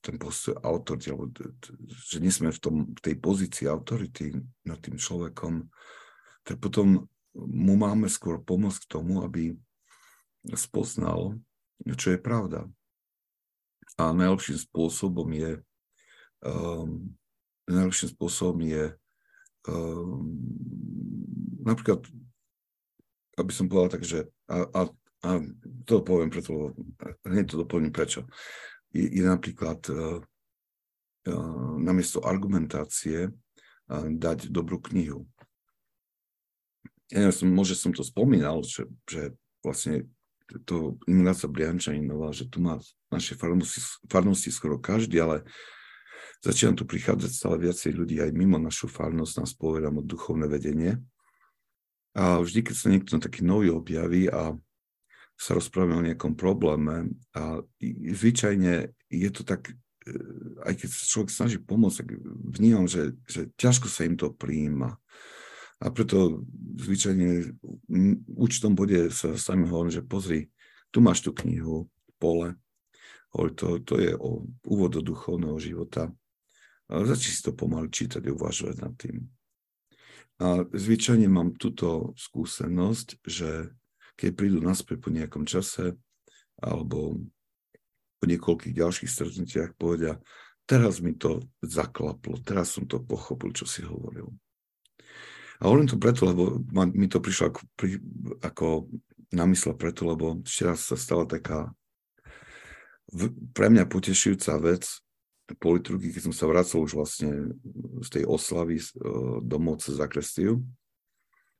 ten 0.00 0.16
postoj 0.16 0.56
autority, 0.62 1.12
alebo 1.12 1.28
že 1.90 2.22
nie 2.22 2.32
sme 2.32 2.54
v, 2.54 2.60
tom, 2.62 2.74
tej 2.96 3.18
pozícii 3.18 3.66
autority 3.68 4.32
nad 4.64 4.78
tým 4.78 4.96
človekom, 4.96 5.66
tak 6.46 6.62
potom 6.62 7.04
mu 7.34 7.74
máme 7.74 8.06
skôr 8.06 8.38
pomôcť 8.40 8.86
k 8.86 8.92
tomu, 8.92 9.26
aby 9.26 9.52
spoznal, 10.54 11.38
čo 11.82 12.14
je 12.14 12.18
pravda. 12.18 12.66
A 14.00 14.10
najlepším 14.16 14.58
spôsobom 14.58 15.28
je 15.30 15.60
um, 16.42 17.14
najlepším 17.70 18.08
spôsobom 18.18 18.58
je 18.66 18.84
um, 19.68 20.26
napríklad, 21.62 22.02
aby 23.38 23.52
som 23.54 23.70
povedal 23.70 23.90
tak, 23.98 24.04
že 24.04 24.26
a, 24.50 24.66
a, 24.66 24.80
a 25.22 25.28
to 25.86 26.02
poviem 26.02 26.30
preto, 26.30 26.74
hneď 27.22 27.54
to 27.54 27.62
doplním 27.62 27.94
prečo. 27.94 28.26
Je, 28.92 29.08
je 29.08 29.24
napríklad 29.24 29.80
uh, 29.88 30.18
uh, 31.30 31.74
namiesto 31.78 32.20
argumentácie 32.20 33.30
uh, 33.30 34.06
dať 34.10 34.50
dobrú 34.50 34.82
knihu. 34.92 35.24
Ja 37.12 37.28
som, 37.28 37.52
môže 37.52 37.76
som 37.76 37.92
to 37.92 38.00
spomínal, 38.00 38.64
že, 38.64 38.88
že 39.04 39.36
vlastne 39.60 40.08
to 40.64 41.00
Ignáca 41.08 41.48
Briančaninova, 41.48 42.36
že 42.36 42.48
tu 42.48 42.60
má 42.60 42.76
naše 43.08 43.36
farnosti, 43.36 43.80
farnosti 44.08 44.50
skoro 44.52 44.76
každý, 44.76 45.20
ale 45.20 45.48
Začína 46.42 46.74
tu 46.74 46.82
prichádzať 46.82 47.30
stále 47.30 47.56
viacej 47.62 47.94
ľudí 47.94 48.18
aj 48.18 48.34
mimo 48.34 48.58
našu 48.58 48.90
farnosť, 48.90 49.46
nás 49.46 49.54
povedám 49.54 50.02
o 50.02 50.02
duchovné 50.02 50.50
vedenie. 50.50 50.98
A 52.18 52.42
vždy, 52.42 52.66
keď 52.66 52.74
sa 52.74 52.90
niekto 52.90 53.22
taký 53.22 53.46
nový 53.46 53.70
objaví 53.70 54.26
a 54.26 54.58
sa 55.38 55.54
rozprávame 55.54 56.02
o 56.02 56.06
nejakom 56.10 56.34
probléme 56.34 57.14
a 57.30 57.62
zvyčajne 57.86 58.90
je 59.06 59.30
to 59.30 59.42
tak, 59.46 59.70
e, 60.02 60.14
aj 60.66 60.82
keď 60.82 60.88
sa 60.90 61.04
človek 61.06 61.30
snaží 61.30 61.58
pomôcť, 61.62 61.98
tak 62.02 62.08
vnímam, 62.58 62.90
že, 62.90 63.14
že 63.30 63.46
ťažko 63.54 63.86
sa 63.86 64.02
im 64.02 64.18
to 64.18 64.34
prijíma. 64.34 64.98
A 65.82 65.90
preto 65.90 66.46
zvyčajne 66.78 67.58
v 67.90 68.34
účtom 68.38 68.78
bode 68.78 69.10
sa 69.10 69.34
sami 69.34 69.66
hovorím, 69.66 69.90
že 69.90 70.06
pozri, 70.06 70.46
tu 70.94 71.02
máš 71.02 71.26
tú 71.26 71.34
knihu, 71.34 71.90
pole, 72.22 72.54
to, 73.34 73.82
to 73.82 73.94
je 73.98 74.12
o 74.14 74.46
úvod 74.68 74.94
do 74.94 75.02
duchovného 75.02 75.58
života. 75.58 76.12
Začni 76.86 77.32
si 77.34 77.42
to 77.42 77.56
pomaly 77.56 77.88
čítať 77.90 78.22
uvažovať 78.30 78.76
nad 78.78 78.94
tým. 78.94 79.26
A 80.38 80.62
zvyčajne 80.68 81.26
mám 81.26 81.56
túto 81.56 82.12
skúsenosť, 82.14 83.24
že 83.24 83.72
keď 84.14 84.30
prídu 84.36 84.58
naspäť 84.60 85.02
po 85.02 85.10
nejakom 85.10 85.48
čase 85.48 85.96
alebo 86.60 87.18
po 88.22 88.24
niekoľkých 88.28 88.74
ďalších 88.76 89.10
stretnutiach 89.10 89.74
povedia, 89.74 90.20
teraz 90.68 91.02
mi 91.02 91.16
to 91.18 91.42
zaklaplo, 91.58 92.38
teraz 92.38 92.76
som 92.76 92.86
to 92.86 93.02
pochopil, 93.02 93.50
čo 93.50 93.66
si 93.66 93.82
hovoril. 93.82 94.30
A 95.62 95.70
hovorím 95.70 95.86
to 95.86 96.02
preto, 96.02 96.26
lebo 96.26 96.58
mi 96.74 97.06
to 97.06 97.22
prišlo 97.22 97.54
ako, 97.54 97.60
ako 98.42 98.66
na 99.30 99.46
preto, 99.78 100.10
lebo 100.10 100.42
raz 100.66 100.90
sa 100.90 100.98
stala 100.98 101.22
taká 101.24 101.70
pre 103.54 103.70
mňa 103.70 103.86
potešujúca 103.86 104.58
vec, 104.58 104.88
po 105.60 105.76
liturgii, 105.76 106.16
keď 106.16 106.22
som 106.30 106.34
sa 106.34 106.48
vracal 106.48 106.80
už 106.82 106.96
vlastne 106.96 107.52
z 108.00 108.08
tej 108.08 108.24
oslavy 108.24 108.80
domov 109.44 109.84
cez 109.84 110.00
zakrestiu, 110.00 110.64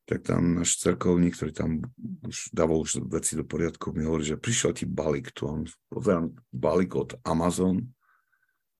tak 0.08 0.24
tam 0.24 0.58
náš 0.58 0.80
cerkovník, 0.80 1.36
ktorý 1.36 1.52
tam 1.52 1.70
už 2.24 2.50
dával 2.56 2.82
už 2.82 3.04
veci 3.06 3.36
do 3.36 3.44
poriadku, 3.44 3.92
mi 3.92 4.02
hovorí, 4.02 4.26
že 4.26 4.40
prišiel 4.40 4.72
ti 4.74 4.88
balík 4.88 5.30
tu. 5.30 5.46
On 5.46 5.62
pozerám 5.92 6.32
balík 6.50 6.96
od 6.96 7.20
Amazon 7.22 7.84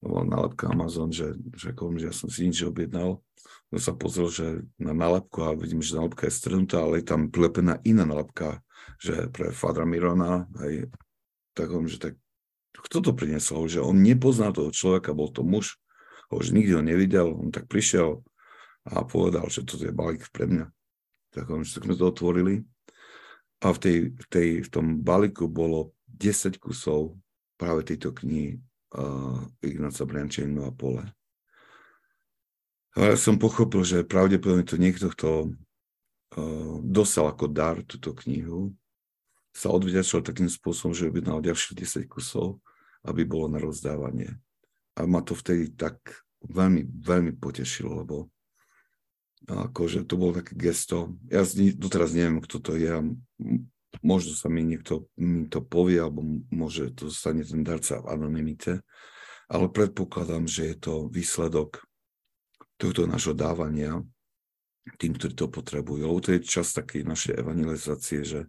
bola 0.02 0.26
nálepka 0.26 0.66
Amazon, 0.66 1.14
že, 1.14 1.38
že, 1.54 1.70
že 1.72 2.04
ja 2.04 2.14
som 2.14 2.26
si 2.26 2.50
nič 2.50 2.66
objednal. 2.66 3.22
No 3.70 3.76
sa 3.78 3.94
pozrel, 3.94 4.28
že 4.28 4.46
na 4.76 4.92
nálepku 4.92 5.40
a 5.46 5.54
vidím, 5.54 5.80
že 5.80 5.96
nálepka 5.96 6.26
je 6.28 6.34
strnutá, 6.34 6.82
ale 6.82 7.00
je 7.00 7.06
tam 7.08 7.30
prilepená 7.30 7.78
iná 7.86 8.02
nálepka, 8.02 8.60
že 8.98 9.30
pre 9.30 9.54
Fadra 9.54 9.86
Mirona, 9.86 10.50
hej, 10.60 10.90
tak 11.54 11.70
hovorím, 11.70 11.88
že 11.88 12.02
tak 12.02 12.14
kto 12.72 12.98
to 12.98 13.12
priniesol, 13.14 13.70
že 13.70 13.78
on 13.78 14.02
nepozná 14.02 14.50
toho 14.50 14.74
človeka, 14.74 15.14
bol 15.14 15.30
to 15.30 15.46
muž, 15.46 15.78
že 16.32 16.56
nikdy 16.56 16.72
ho 16.72 16.82
nevidel, 16.82 17.28
on 17.28 17.52
tak 17.52 17.68
prišiel 17.68 18.24
a 18.88 19.04
povedal, 19.04 19.46
že 19.52 19.62
toto 19.62 19.84
je 19.84 19.94
balík 19.94 20.26
pre 20.32 20.48
mňa. 20.48 20.66
Tak, 21.32 21.44
že 21.62 21.84
sme 21.84 21.94
to 21.94 22.08
otvorili. 22.08 22.64
A 23.62 23.70
v, 23.70 23.78
tej, 23.78 23.96
tej, 24.26 24.48
v 24.66 24.68
tom 24.72 24.86
balíku 25.04 25.46
bolo 25.46 25.94
10 26.10 26.58
kusov 26.58 27.14
práve 27.60 27.86
tejto 27.86 28.10
knihy 28.10 28.58
Ignáca 29.64 30.04
Briančejnu 30.04 30.68
a 30.68 30.72
Pole. 30.72 31.04
A 32.92 33.12
ja 33.12 33.16
som 33.16 33.40
pochopil, 33.40 33.80
že 33.88 34.04
pravdepodobne 34.04 34.68
to 34.68 34.76
niekto, 34.76 35.08
kto 35.08 35.30
uh, 35.48 36.76
dostal 36.84 37.32
ako 37.32 37.48
dar 37.48 37.80
túto 37.88 38.12
knihu, 38.12 38.76
sa 39.52 39.72
odvďačil 39.72 40.24
takým 40.24 40.48
spôsobom, 40.48 40.92
že 40.92 41.08
objednal 41.08 41.44
ďalších 41.44 42.04
10 42.04 42.08
kusov, 42.08 42.60
aby 43.04 43.24
bolo 43.24 43.48
na 43.52 43.60
rozdávanie. 43.60 44.36
A 44.96 45.08
ma 45.08 45.24
to 45.24 45.32
vtedy 45.32 45.72
tak 45.72 46.00
veľmi, 46.44 46.84
veľmi 46.84 47.32
potešilo, 47.36 48.04
lebo 48.04 48.28
akože 49.48 50.04
to 50.04 50.14
bolo 50.16 50.38
také 50.40 50.54
gesto. 50.54 51.16
Ja 51.28 51.44
doteraz 51.76 52.12
neviem, 52.12 52.40
kto 52.44 52.56
to 52.60 52.72
je 52.76 52.92
možno 54.00 54.32
sa 54.32 54.48
mi 54.48 54.64
niekto 54.64 55.12
mi 55.20 55.44
to 55.52 55.60
povie, 55.60 56.00
alebo 56.00 56.24
môže 56.48 56.96
to 56.96 57.12
zostane 57.12 57.44
ten 57.44 57.60
darca 57.60 58.00
v 58.00 58.08
anonimite, 58.08 58.80
ale 59.52 59.68
predpokladám, 59.68 60.48
že 60.48 60.72
je 60.72 60.76
to 60.80 60.94
výsledok 61.12 61.84
tohto 62.80 63.04
nášho 63.04 63.36
dávania 63.36 64.00
tým, 64.96 65.14
ktorí 65.14 65.36
to 65.36 65.46
potrebujú. 65.52 66.08
Lebo 66.08 66.18
to 66.24 66.34
je 66.34 66.40
čas 66.42 66.72
takej 66.74 67.04
našej 67.04 67.38
evangelizácie, 67.38 68.24
že 68.24 68.40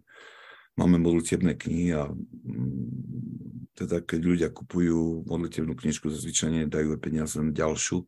máme 0.74 0.98
modlitebné 0.98 1.54
knihy 1.54 1.94
a 1.94 2.10
mm, 2.10 3.74
teda 3.78 4.02
keď 4.02 4.20
ľudia 4.22 4.48
kupujú 4.50 5.28
modlitebnú 5.28 5.76
knižku, 5.78 6.10
zazvyčajne 6.10 6.66
dajú 6.66 6.96
peniaze 6.98 7.38
na 7.38 7.54
ďalšiu, 7.54 8.06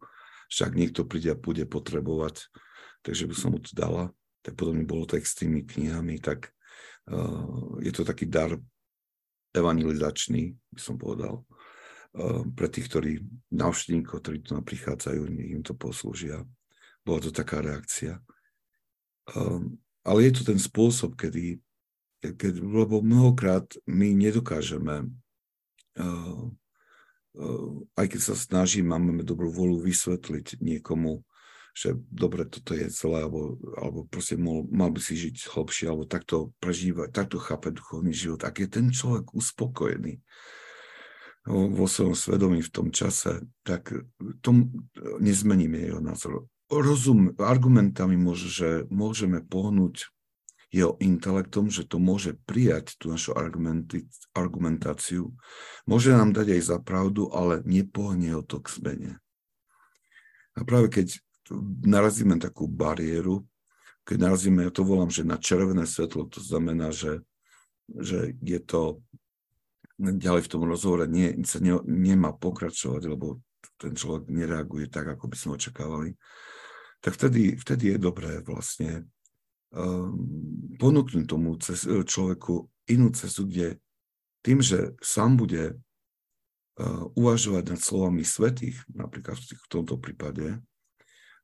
však 0.51 0.79
niekto 0.79 1.07
príde 1.07 1.35
a 1.35 1.39
bude 1.39 1.67
potrebovať, 1.67 2.51
takže 3.03 3.27
by 3.27 3.35
som 3.35 3.51
mu 3.55 3.61
to 3.63 3.75
dala. 3.75 4.15
Tak 4.47 4.55
potom 4.55 4.79
mi 4.79 4.87
bolo 4.87 5.11
tak 5.11 5.27
s 5.27 5.35
tými 5.35 5.67
knihami, 5.67 6.23
tak 6.23 6.55
je 7.81 7.93
to 7.95 8.03
taký 8.03 8.27
dar 8.27 8.55
evangelizačný, 9.55 10.53
by 10.53 10.81
som 10.81 10.99
povedal, 10.99 11.47
pre 12.57 12.67
tých, 12.73 12.89
ktorí 12.89 13.13
návštevníkov, 13.53 14.25
ktorí 14.25 14.39
tu 14.41 14.57
prichádzajú, 14.57 15.21
im 15.31 15.63
to 15.63 15.77
poslúžia. 15.77 16.43
Bola 17.05 17.21
to 17.21 17.31
taká 17.31 17.61
reakcia. 17.61 18.19
Ale 20.07 20.19
je 20.25 20.33
to 20.35 20.43
ten 20.49 20.59
spôsob, 20.59 21.15
kedy, 21.15 21.61
keď, 22.23 22.63
lebo 22.63 23.05
mnohokrát 23.05 23.69
my 23.85 24.17
nedokážeme, 24.17 25.13
aj 27.97 28.07
keď 28.09 28.21
sa 28.21 28.35
snažíme, 28.35 28.89
máme 28.89 29.21
dobrú 29.21 29.53
volu 29.53 29.77
vysvetliť 29.85 30.59
niekomu, 30.65 31.21
že 31.77 31.93
dobre, 32.09 32.49
toto 32.49 32.73
je 32.73 32.89
celé, 32.89 33.29
alebo, 33.29 33.61
alebo 33.77 34.09
proste 34.09 34.41
mal, 34.41 34.65
mal 34.73 34.89
by 34.89 34.97
si 34.97 35.13
žiť 35.13 35.53
hlbšie, 35.53 35.93
alebo 35.93 36.09
takto 36.09 36.57
prežívať, 36.57 37.13
takto 37.13 37.37
chápať 37.37 37.77
duchovný 37.77 38.17
život. 38.17 38.49
Ak 38.49 38.57
je 38.57 38.65
ten 38.65 38.89
človek 38.89 39.37
uspokojený 39.37 40.25
vo 41.47 41.85
svojom 41.87 42.17
svedomí 42.17 42.65
v 42.65 42.73
tom 42.73 42.89
čase, 42.89 43.45
tak 43.61 43.93
tom 44.41 44.73
nezmeníme 45.21 45.77
jeho 45.77 46.01
názor. 46.01 46.49
Rozum, 46.73 47.37
argumentami 47.39 48.17
môže, 48.17 48.49
že 48.49 48.69
môžeme 48.89 49.45
pohnúť 49.45 50.09
jeho 50.73 50.99
intelektom, 50.99 51.71
že 51.71 51.87
to 51.87 52.01
môže 52.01 52.41
prijať 52.49 52.99
tú 52.99 53.13
našu 53.13 53.37
argumentáciu, 54.35 55.31
môže 55.87 56.11
nám 56.11 56.33
dať 56.35 56.59
aj 56.59 56.63
za 56.65 56.79
pravdu, 56.81 57.31
ale 57.31 57.63
nepohne 57.69 58.35
ho 58.35 58.43
to 58.43 58.59
k 58.65 58.73
zmene. 58.81 59.13
A 60.57 60.65
práve 60.65 60.89
keď 60.89 61.21
narazíme 61.87 62.41
takú 62.43 62.67
bariéru, 62.67 63.47
keď 64.07 64.17
narazíme, 64.23 64.67
ja 64.67 64.73
to 64.75 64.87
volám, 64.87 65.11
že 65.11 65.27
na 65.27 65.39
červené 65.39 65.83
svetlo, 65.83 66.31
to 66.31 66.39
znamená, 66.39 66.95
že, 66.95 67.27
že 67.91 68.39
je 68.39 68.61
to 68.63 69.03
ďalej 69.99 70.47
v 70.47 70.53
tom 70.53 70.63
rozhovore 70.63 71.09
nie, 71.09 71.35
sa 71.43 71.59
ne, 71.59 71.81
nemá 71.83 72.31
pokračovať, 72.37 73.03
lebo 73.09 73.43
ten 73.81 73.97
človek 73.97 74.31
nereaguje 74.31 74.87
tak, 74.87 75.11
ako 75.11 75.27
by 75.27 75.37
sme 75.37 75.57
očakávali, 75.59 76.11
tak 77.01 77.19
vtedy, 77.19 77.59
vtedy 77.59 77.97
je 77.97 77.99
dobré 77.99 78.41
vlastne 78.45 79.11
um, 79.73 80.17
ponúknuť 80.81 81.25
tomu 81.27 81.59
cez, 81.61 81.85
človeku 81.85 82.69
inú 82.89 83.11
cestu, 83.13 83.49
kde 83.49 83.83
tým, 84.47 84.63
že 84.63 84.95
sám 85.03 85.35
bude 85.35 85.75
uh, 85.75 87.05
uvažovať 87.19 87.75
nad 87.75 87.81
slovami 87.83 88.23
svetých, 88.23 88.79
napríklad 88.93 89.37
v 89.41 89.69
tomto 89.69 89.99
prípade, 89.99 90.63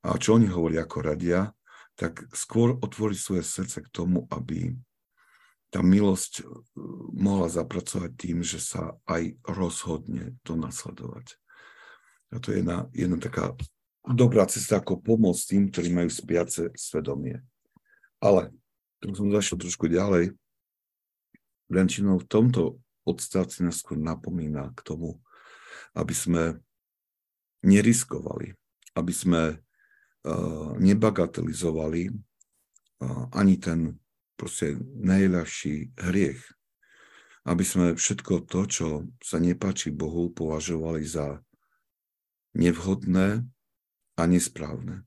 a 0.02 0.18
čo 0.18 0.34
oni 0.34 0.50
hovoria 0.50 0.82
ako 0.82 0.98
radia, 1.02 1.54
tak 1.94 2.26
skôr 2.34 2.74
otvoriť 2.82 3.18
svoje 3.18 3.44
srdce 3.46 3.86
k 3.86 3.92
tomu, 3.92 4.26
aby 4.34 4.74
tá 5.72 5.80
milosť 5.80 6.42
e, 6.42 6.44
mohla 7.16 7.48
zapracovať 7.48 8.10
tým, 8.18 8.44
že 8.44 8.60
sa 8.60 8.98
aj 9.08 9.38
rozhodne 9.46 10.36
to 10.44 10.58
nasledovať. 10.58 11.38
A 12.32 12.40
to 12.40 12.52
je 12.52 12.60
jedna, 12.60 12.88
jedna 12.92 13.16
taká 13.20 13.56
dobrá 14.04 14.44
cesta, 14.50 14.80
ako 14.82 15.00
pomôcť 15.00 15.42
tým, 15.48 15.62
ktorí 15.70 15.88
majú 15.94 16.10
spiace 16.10 16.72
svedomie. 16.74 17.40
Ale, 18.18 18.52
tu 19.00 19.14
som 19.14 19.30
zašiel 19.30 19.60
trošku 19.62 19.86
ďalej, 19.88 20.34
Brančinov 21.72 22.28
v 22.28 22.28
tomto 22.28 22.62
odstavci 23.08 23.64
nás 23.64 23.80
skôr 23.80 23.96
napomína 23.96 24.76
k 24.76 24.80
tomu, 24.84 25.24
aby 25.96 26.12
sme 26.12 26.60
neriskovali, 27.64 28.52
aby 28.92 29.12
sme 29.12 29.56
nebagatelizovali 30.78 32.02
eh, 32.06 32.14
ani 33.34 33.54
ten 33.58 33.98
proste 34.38 34.78
najľahší 34.98 35.98
hriech. 35.98 36.42
Aby 37.42 37.64
sme 37.66 37.86
všetko 37.98 38.46
to, 38.46 38.60
čo 38.70 38.86
sa 39.18 39.42
nepáči 39.42 39.90
Bohu, 39.90 40.30
považovali 40.30 41.02
za 41.02 41.42
nevhodné 42.54 43.42
a 44.14 44.22
nesprávne. 44.30 45.02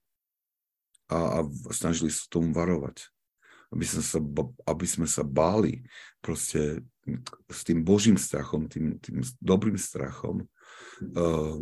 A, 1.08 1.40
a 1.40 1.48
snažili 1.72 2.12
sa 2.12 2.28
tomu 2.28 2.52
varovať. 2.52 3.08
Aby 3.72 3.88
sme 3.88 4.04
sa, 4.04 4.20
aby 4.68 4.86
sme 4.88 5.08
sa 5.08 5.24
báli 5.24 5.88
proste 6.20 6.84
s 7.48 7.64
tým 7.64 7.88
Božím 7.88 8.20
strachom, 8.20 8.68
tým, 8.68 9.00
tým 9.00 9.24
dobrým 9.40 9.80
strachom, 9.80 10.44
uh, 11.16 11.56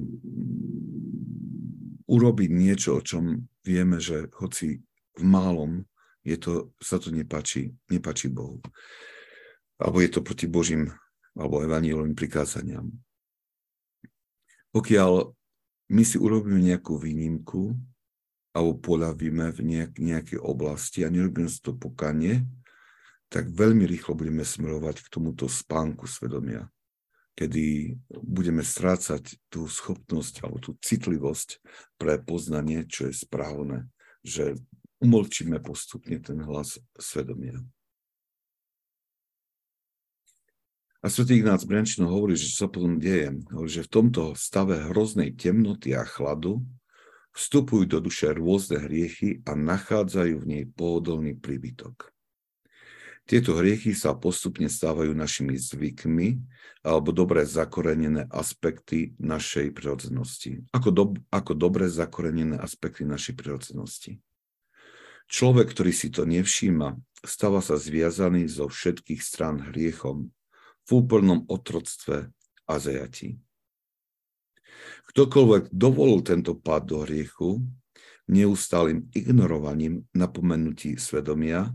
urobiť 2.07 2.49
niečo, 2.51 2.99
o 2.99 3.01
čom 3.01 3.47
vieme, 3.63 3.99
že 3.99 4.27
hoci 4.39 4.81
v 5.13 5.23
málom 5.23 5.85
je 6.23 6.39
to, 6.39 6.71
sa 6.79 6.97
to 6.99 7.11
nepáči, 7.11 7.75
nepáči 7.91 8.31
Bohu. 8.31 8.63
Alebo 9.77 9.99
je 9.99 10.09
to 10.09 10.23
proti 10.23 10.47
Božím 10.47 10.91
alebo 11.35 11.65
evanílovým 11.65 12.15
prikázaniam. 12.15 12.87
Pokiaľ 14.73 15.33
my 15.93 16.03
si 16.05 16.17
urobíme 16.17 16.57
nejakú 16.57 16.97
výnimku 16.97 17.77
alebo 18.53 18.77
poľavíme 18.77 19.49
v 19.53 19.59
nejak, 19.65 19.97
nejakej 19.97 20.39
oblasti 20.41 21.01
a 21.05 21.09
nerobíme 21.09 21.49
si 21.49 21.61
to 21.61 21.73
pokanie, 21.73 22.45
tak 23.29 23.49
veľmi 23.49 23.89
rýchlo 23.89 24.13
budeme 24.13 24.45
smerovať 24.45 25.01
k 25.01 25.07
tomuto 25.09 25.49
spánku 25.49 26.05
svedomia 26.05 26.69
kedy 27.33 27.97
budeme 28.21 28.61
strácať 28.61 29.41
tú 29.49 29.65
schopnosť 29.65 30.45
alebo 30.45 30.61
tú 30.61 30.77
citlivosť 30.77 31.61
pre 31.97 32.21
poznanie, 32.21 32.85
čo 32.85 33.09
je 33.09 33.13
správne, 33.13 33.89
že 34.21 34.53
umlčíme 35.01 35.59
postupne 35.59 36.21
ten 36.21 36.39
hlas 36.45 36.77
svedomia. 36.95 37.57
A 41.03 41.11
svätý 41.11 41.35
Ignác 41.35 41.67
Briančino 41.67 42.07
hovorí, 42.07 42.39
že 42.39 42.47
čo 42.47 42.63
sa 42.63 42.67
potom 42.71 42.95
deje, 42.95 43.35
hovorí, 43.51 43.67
že 43.67 43.83
v 43.83 43.91
tomto 43.91 44.39
stave 44.39 44.87
hroznej 44.87 45.35
temnoty 45.35 45.91
a 45.91 46.07
chladu 46.07 46.63
vstupujú 47.35 47.83
do 47.91 47.99
duše 47.99 48.31
rôzne 48.31 48.79
hriechy 48.79 49.43
a 49.43 49.51
nachádzajú 49.51 50.35
v 50.39 50.47
nej 50.47 50.63
pohodlný 50.71 51.35
príbytok. 51.35 52.13
Tieto 53.27 53.59
hriechy 53.59 53.91
sa 53.91 54.15
postupne 54.15 54.71
stávajú 54.71 55.11
našimi 55.11 55.59
zvykmi 55.59 56.39
alebo 56.83 57.15
dobre 57.15 57.47
zakorenené 57.47 58.27
aspekty 58.27 59.15
našej 59.15 59.71
prirodzenosti. 59.71 60.67
Ako, 60.75 60.89
do, 60.91 61.03
ako 61.31 61.55
dobre 61.55 61.87
zakorenené 61.87 62.59
aspekty 62.59 63.07
našej 63.07 63.39
prirodzenosti. 63.39 64.19
Človek, 65.31 65.71
ktorý 65.71 65.95
si 65.95 66.11
to 66.11 66.27
nevšíma, 66.27 66.99
stáva 67.23 67.63
sa 67.63 67.79
zviazaný 67.79 68.51
zo 68.51 68.67
všetkých 68.67 69.23
strán 69.23 69.71
hriechom 69.71 70.35
v 70.83 70.89
úplnom 70.91 71.47
otroctve 71.47 72.27
a 72.67 72.73
zajatí. 72.75 73.39
Ktokoľvek 75.15 75.71
dovolil 75.71 76.19
tento 76.27 76.59
pád 76.59 76.83
do 76.83 76.97
hriechu, 77.07 77.63
neustálým 78.27 79.07
ignorovaním 79.15 80.03
napomenutí 80.11 80.99
svedomia, 80.99 81.71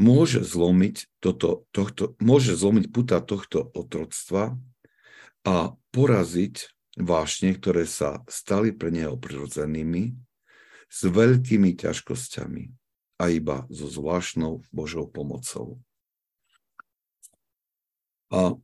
môže 0.00 0.40
zlomiť, 0.40 1.20
toto, 1.20 1.68
tohto, 1.76 2.16
môže 2.24 2.56
zlomiť 2.56 2.88
puta 2.88 3.20
tohto 3.20 3.68
otroctva 3.76 4.56
a 5.44 5.56
poraziť 5.92 6.72
vášne, 6.96 7.52
ktoré 7.52 7.84
sa 7.84 8.24
stali 8.24 8.72
pre 8.72 8.88
neho 8.88 9.20
prirodzenými, 9.20 10.16
s 10.90 11.00
veľkými 11.06 11.76
ťažkosťami 11.78 12.64
a 13.20 13.24
iba 13.30 13.68
so 13.68 13.86
zvláštnou 13.86 14.64
Božou 14.72 15.06
pomocou. 15.06 15.78
A 18.32 18.56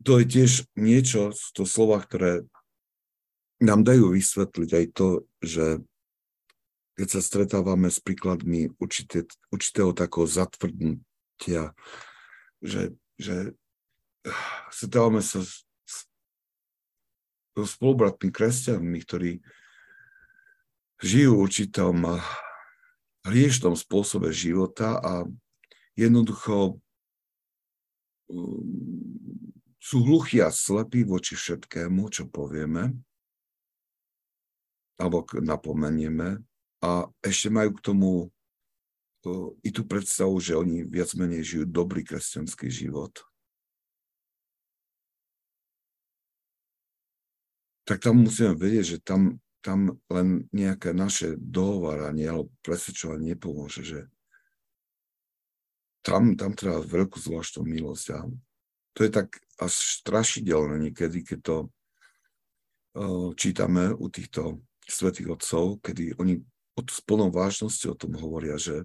to 0.00 0.22
je 0.22 0.24
tiež 0.24 0.52
niečo, 0.78 1.34
to 1.52 1.66
slova, 1.66 2.00
ktoré 2.00 2.46
nám 3.58 3.82
dajú 3.82 4.14
vysvetliť 4.14 4.70
aj 4.70 4.86
to, 4.94 5.08
že 5.42 5.82
keď 6.96 7.08
sa 7.12 7.20
stretávame 7.20 7.92
s 7.92 8.00
príkladmi 8.00 8.72
určité, 8.80 9.28
určitého 9.52 9.92
takého 9.92 10.24
zatvrdnutia, 10.24 11.76
že, 12.64 12.96
že 13.20 13.52
stretávame 14.72 15.20
sa 15.20 15.44
s, 15.44 15.68
so 17.56 17.64
spolubratmi 17.64 18.32
kresťanmi, 18.32 18.98
ktorí 19.04 19.32
žijú 21.00 21.36
v 21.36 21.42
určitom 21.44 21.96
hriešnom 23.28 23.76
spôsobe 23.76 24.32
života 24.32 24.96
a 24.96 25.24
jednoducho 25.96 26.80
um, 28.32 28.60
sú 29.80 30.00
hluchí 30.04 30.40
a 30.40 30.48
slepí 30.48 31.04
voči 31.04 31.36
všetkému, 31.36 32.08
čo 32.08 32.24
povieme 32.28 32.96
alebo 34.96 35.28
napomenieme 35.36 36.40
a 36.84 37.08
ešte 37.24 37.48
majú 37.48 37.76
k 37.76 37.84
tomu 37.84 38.10
i 39.64 39.70
tú 39.74 39.82
predstavu, 39.82 40.38
že 40.38 40.54
oni 40.54 40.86
viac 40.86 41.10
menej 41.18 41.42
žijú 41.42 41.64
dobrý 41.66 42.06
kresťanský 42.06 42.70
život. 42.70 43.26
Tak 47.86 48.02
tam 48.02 48.26
musíme 48.26 48.54
vedieť, 48.58 48.84
že 48.86 48.98
tam, 49.02 49.38
tam 49.62 49.98
len 50.10 50.50
nejaké 50.50 50.90
naše 50.90 51.38
dohováranie 51.38 52.26
alebo 52.26 52.50
presvedčovanie 52.62 53.34
nepomôže, 53.34 53.82
že 53.86 54.00
tam, 56.02 56.38
tam 56.38 56.54
treba 56.54 56.82
veľkú 56.82 57.18
zvláštnu 57.18 57.66
milosť 57.66 58.06
a 58.14 58.26
to 58.94 59.00
je 59.06 59.10
tak 59.10 59.38
až 59.58 59.72
strašidelné 60.02 60.90
niekedy, 60.90 61.22
keď 61.26 61.38
to 61.42 61.56
uh, 61.66 63.30
čítame 63.34 63.90
u 63.90 64.06
týchto 64.06 64.62
svetých 64.86 65.34
otcov, 65.34 65.82
kedy 65.82 66.14
oni 66.18 66.42
s 66.84 67.00
plnou 67.00 67.32
vážnosťou 67.32 67.96
o 67.96 68.00
tom 68.00 68.12
hovoria, 68.20 68.60
že, 68.60 68.84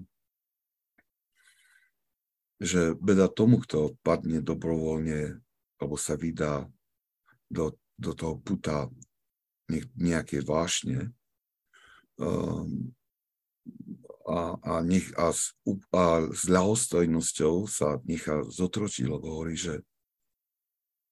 že 2.61 2.95
beda 2.95 3.27
tomu, 3.27 3.59
kto 3.59 3.99
padne 3.99 4.39
dobrovoľne 4.39 5.43
alebo 5.81 5.95
sa 5.97 6.15
vydá 6.15 6.69
do, 7.51 7.75
do 7.99 8.11
toho 8.15 8.37
puta 8.39 8.87
nejaké 9.97 10.43
vášne 10.43 11.11
um, 12.19 12.93
a, 14.27 14.55
a, 14.61 14.73
nech, 14.85 15.09
a, 15.17 15.33
s, 15.33 15.57
a 15.91 16.29
s 16.29 16.45
ľahostojnosťou 16.45 17.65
sa 17.65 17.97
nechá 18.05 18.45
zotročiť, 18.45 19.05
lebo 19.09 19.25
hovorí, 19.41 19.57
že 19.57 19.81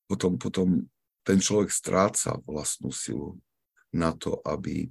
potom, 0.06 0.38
potom 0.38 0.86
ten 1.26 1.38
človek 1.42 1.70
stráca 1.70 2.38
vlastnú 2.46 2.90
silu 2.94 3.38
na 3.94 4.14
to, 4.14 4.38
aby, 4.46 4.90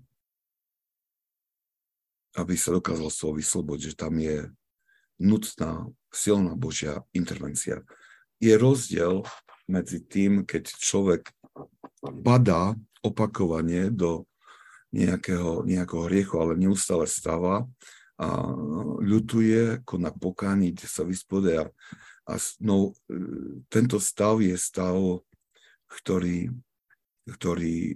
aby 2.39 2.55
sa 2.55 2.75
dokázal 2.75 3.09
z 3.11 3.19
toho 3.19 3.33
vyslobodiť, 3.35 3.85
že 3.93 3.99
tam 3.99 4.15
je 4.19 4.49
nutná, 5.19 5.91
silná 6.15 6.55
Božia 6.55 7.03
intervencia. 7.11 7.83
Je 8.39 8.55
rozdiel 8.55 9.27
medzi 9.67 9.99
tým, 10.01 10.47
keď 10.47 10.71
človek 10.71 11.35
padá 12.23 12.79
opakovane 13.03 13.91
do 13.91 14.25
nejakého, 14.95 15.67
nejakého 15.67 16.07
hriechu, 16.09 16.41
ale 16.41 16.57
neustále 16.57 17.05
stáva 17.05 17.67
a 18.19 18.51
ľutuje, 19.03 19.85
koná 19.87 20.11
pokáni, 20.11 20.73
kde 20.73 20.87
sa 20.87 21.03
vyspode 21.05 21.51
a 21.55 21.67
a 22.29 22.37
no, 22.61 22.93
tento 23.73 23.97
stav 23.97 24.45
je 24.45 24.53
stav, 24.61 25.25
ktorý, 25.89 26.53
ktorý 27.25 27.77
e, 27.89 27.95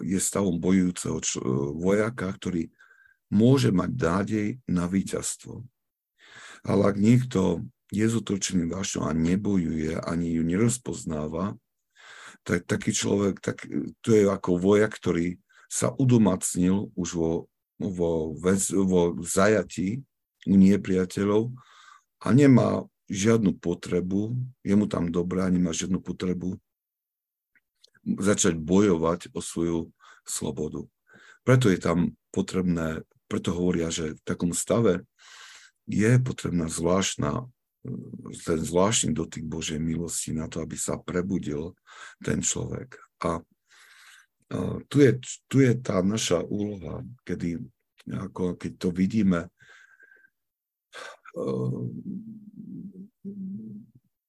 je 0.00 0.16
stavom 0.16 0.56
bojujúceho 0.56 1.20
e, 1.20 1.24
vojaka, 1.76 2.32
ktorý 2.32 2.72
môže 3.30 3.74
mať 3.74 3.90
nádej 3.96 4.48
na 4.70 4.86
víťazstvo. 4.86 5.66
Ale 6.66 6.82
ak 6.90 6.96
niekto 6.98 7.62
je 7.94 8.06
zotročený 8.06 8.70
vášňou 8.70 9.06
a 9.06 9.12
nebojuje, 9.14 9.98
ani 10.02 10.38
ju 10.38 10.42
nerozpoznáva, 10.42 11.54
tak 12.46 12.66
taký 12.66 12.94
človek, 12.94 13.42
tak, 13.42 13.66
to 14.02 14.08
je 14.14 14.26
ako 14.26 14.58
vojak, 14.58 14.94
ktorý 14.94 15.38
sa 15.66 15.90
udomacnil 15.94 16.94
už 16.94 17.08
vo, 17.18 17.32
vo, 17.78 18.34
väz, 18.38 18.70
vo 18.70 19.18
zajatí 19.18 20.02
u 20.46 20.54
nepriateľov 20.54 21.50
a 22.22 22.26
nemá 22.30 22.86
žiadnu 23.10 23.58
potrebu, 23.58 24.34
je 24.62 24.74
mu 24.74 24.86
tam 24.90 25.10
dobrá, 25.10 25.46
nemá 25.50 25.70
žiadnu 25.70 26.02
potrebu 26.02 26.58
začať 28.06 28.54
bojovať 28.54 29.34
o 29.34 29.42
svoju 29.42 29.78
slobodu. 30.22 30.86
Preto 31.42 31.70
je 31.70 31.78
tam 31.78 32.14
potrebné, 32.30 33.02
preto 33.26 33.54
hovoria, 33.54 33.90
že 33.90 34.14
v 34.16 34.22
takom 34.22 34.54
stave 34.54 35.02
je 35.86 36.18
potrebná 36.18 36.66
zvláštna, 36.66 37.46
ten 38.42 38.58
zvláštny 38.58 39.14
dotyk 39.14 39.46
Božej 39.46 39.78
milosti 39.78 40.34
na 40.34 40.50
to, 40.50 40.58
aby 40.58 40.74
sa 40.74 40.98
prebudil 40.98 41.78
ten 42.18 42.42
človek. 42.42 42.98
A 43.22 43.38
tu 44.86 44.96
je, 45.02 45.10
tu 45.46 45.62
je 45.62 45.74
tá 45.78 46.02
naša 46.02 46.42
úloha, 46.42 47.02
kedy, 47.26 47.62
ako, 48.10 48.54
keď 48.58 48.72
to 48.78 48.88
vidíme, 48.94 49.50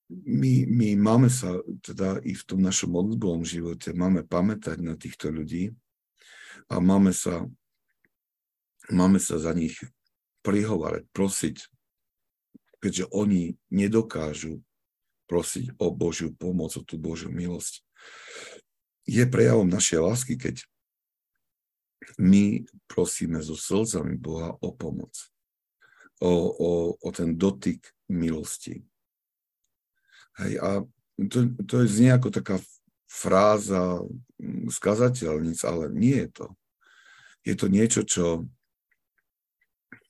my, 0.10 0.54
my 0.68 0.90
máme 0.96 1.30
sa 1.30 1.60
teda 1.84 2.20
i 2.24 2.34
v 2.34 2.44
tom 2.48 2.60
našom 2.64 2.92
modlitbovom 2.92 3.44
živote, 3.46 3.94
máme 3.94 4.26
pamätať 4.26 4.82
na 4.82 4.98
týchto 4.98 5.32
ľudí 5.32 5.72
a 6.68 6.82
máme 6.82 7.14
sa, 7.14 7.46
máme 8.92 9.20
sa 9.20 9.40
za 9.40 9.52
nich 9.52 9.80
prihovárať, 10.44 11.04
prosiť, 11.12 11.58
keďže 12.80 13.10
oni 13.12 13.58
nedokážu 13.74 14.64
prosiť 15.28 15.76
o 15.82 15.92
Božiu 15.92 16.32
pomoc, 16.32 16.72
o 16.80 16.84
tú 16.88 16.96
Božiu 16.96 17.28
milosť. 17.28 17.84
Je 19.04 19.24
prejavom 19.28 19.68
našej 19.68 20.00
lásky, 20.00 20.40
keď 20.40 20.64
my 22.16 22.64
prosíme 22.88 23.44
so 23.44 23.60
slzami 23.60 24.16
Boha 24.16 24.56
o 24.64 24.72
pomoc, 24.72 25.12
o, 26.24 26.32
o, 26.56 26.72
o 26.96 27.10
ten 27.12 27.36
dotyk 27.36 27.84
milosti. 28.08 28.88
Hej, 30.40 30.54
a 30.64 30.70
to, 31.28 31.52
to 31.68 31.84
je 31.84 31.88
znie 31.92 32.14
ako 32.16 32.30
taká 32.32 32.56
fráza 33.10 34.00
skazateľníc, 34.70 35.66
ale 35.68 35.92
nie 35.92 36.16
je 36.28 36.30
to. 36.32 36.48
Je 37.44 37.56
to 37.56 37.68
niečo, 37.68 38.02
čo 38.04 38.48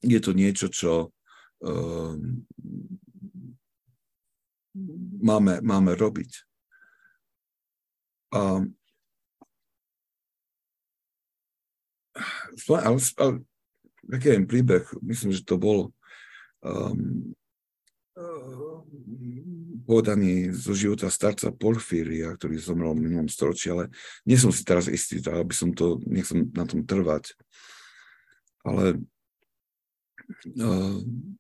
je 0.01 0.19
to 0.21 0.31
niečo, 0.33 0.67
čo 0.69 0.91
uh, 1.09 2.13
máme, 5.21 5.61
máme 5.61 5.91
robiť. 5.97 6.31
A, 8.35 8.61
ale, 12.67 12.99
ale 13.17 13.33
taký 14.05 14.43
príbeh, 14.45 14.83
myslím, 15.01 15.31
že 15.31 15.47
to 15.47 15.55
bol 15.55 15.95
um, 16.61 17.31
podaný 19.87 20.51
zo 20.51 20.75
života 20.75 21.07
starca 21.07 21.53
Porfíria, 21.53 22.35
ktorý 22.35 22.59
zomrel 22.59 22.91
v 22.97 23.07
minulom 23.07 23.29
storočí, 23.31 23.71
ale 23.71 23.87
nie 24.27 24.35
som 24.35 24.51
si 24.51 24.67
teraz 24.67 24.91
istý, 24.91 25.23
aby 25.23 25.53
som 25.55 25.71
to, 25.71 26.01
nechcem 26.03 26.51
na 26.51 26.67
tom 26.67 26.83
trvať. 26.83 27.31
Ale 28.67 28.99
uh, 30.59 30.97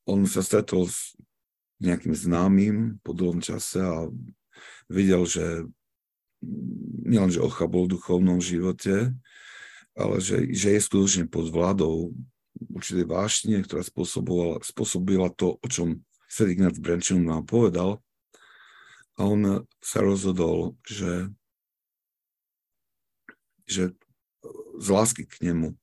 on 0.07 0.19
sa 0.25 0.41
stretol 0.41 0.87
s 0.87 1.15
nejakým 1.77 2.13
známym 2.13 2.97
po 3.05 3.13
dlhom 3.13 3.39
čase 3.39 3.77
a 3.81 4.09
videl, 4.89 5.27
že 5.29 5.67
nielen, 7.05 7.29
že 7.29 7.43
ochabol 7.43 7.85
v 7.85 7.97
duchovnom 7.97 8.41
živote, 8.41 9.13
ale 9.97 10.15
že, 10.21 10.49
že 10.53 10.77
je 10.77 10.81
skutočne 10.81 11.25
pod 11.29 11.49
vládou 11.49 12.13
určitej 12.73 13.05
vášne, 13.05 13.61
ktorá 13.61 13.85
spôsobila, 13.85 14.61
spôsobila 14.65 15.29
to, 15.33 15.61
o 15.61 15.67
čom 15.69 16.01
Svet 16.27 16.57
Ignác 16.57 16.77
Brenčan 16.81 17.23
nám 17.23 17.45
povedal. 17.45 18.01
A 19.17 19.25
on 19.25 19.65
sa 19.81 20.05
rozhodol, 20.05 20.77
že 20.85 21.29
že 23.67 23.91
z 24.79 24.87
lásky 24.87 25.27
k 25.27 25.51
nemu. 25.51 25.75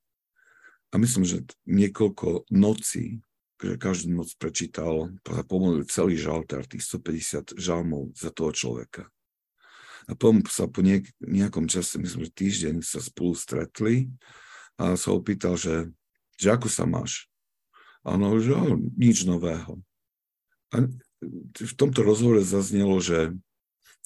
A 0.95 0.99
myslím, 1.03 1.27
že 1.27 1.43
niekoľko 1.67 2.47
nocí, 2.55 3.19
že 3.59 3.75
každú 3.75 4.15
noc 4.15 4.31
prečítal, 4.39 5.11
pomodlil 5.51 5.83
celý 5.91 6.15
žaltár, 6.15 6.63
tých 6.63 6.87
150 6.87 7.59
žalmov 7.59 8.15
za 8.15 8.31
toho 8.31 8.55
človeka. 8.55 9.11
A 10.07 10.15
potom 10.15 10.39
sa 10.47 10.71
po 10.71 10.79
niek- 10.79 11.11
nejakom 11.19 11.67
čase, 11.67 11.99
myslím, 11.99 12.31
že 12.31 12.31
týždeň 12.31 12.75
sa 12.79 13.03
spolu 13.03 13.35
stretli 13.35 14.07
a 14.79 14.95
sa 14.95 15.11
ho 15.11 15.19
pýtal, 15.19 15.59
že, 15.59 15.91
že 16.39 16.55
ako 16.55 16.71
sa 16.71 16.87
máš? 16.87 17.27
A 18.07 18.15
ono, 18.15 18.39
že 18.39 18.55
oh, 18.55 18.79
nič 18.95 19.27
nového. 19.27 19.83
A 20.71 20.87
v 21.59 21.73
tomto 21.75 22.07
rozhovore 22.07 22.39
zaznelo, 22.39 23.03
že 23.03 23.35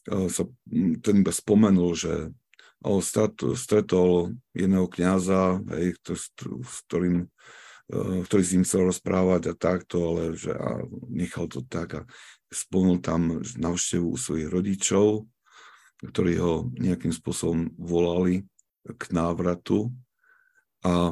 sa 0.09 0.43
ten 1.05 1.15
iba 1.21 1.29
spomenul, 1.29 1.93
že 1.93 2.33
stretol 3.55 4.31
jedného 4.55 4.87
kniaza, 4.87 5.59
hej, 5.75 5.99
s 5.99 6.31
ktorým, 6.87 7.27
ktorý 8.23 8.43
s 8.43 8.53
ním 8.55 8.63
chcel 8.63 8.87
rozprávať 8.87 9.51
a 9.51 9.59
takto, 9.59 10.13
ale 10.13 10.37
že 10.37 10.55
a 10.55 10.79
nechal 11.11 11.51
to 11.51 11.65
tak 11.67 11.89
a 11.99 12.01
spomenul 12.47 13.03
tam 13.03 13.43
návštevu 13.43 14.15
u 14.15 14.17
svojich 14.17 14.47
rodičov, 14.47 15.27
ktorí 15.99 16.39
ho 16.39 16.71
nejakým 16.79 17.11
spôsobom 17.11 17.75
volali 17.75 18.47
k 18.87 19.03
návratu 19.11 19.91
a, 20.87 21.11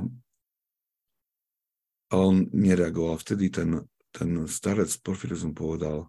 a 2.08 2.14
on 2.16 2.48
nereagoval. 2.56 3.20
Vtedy 3.20 3.52
ten, 3.52 3.84
ten 4.16 4.48
starec 4.48 4.88
Porfirizm 5.04 5.52
povedal, 5.52 6.08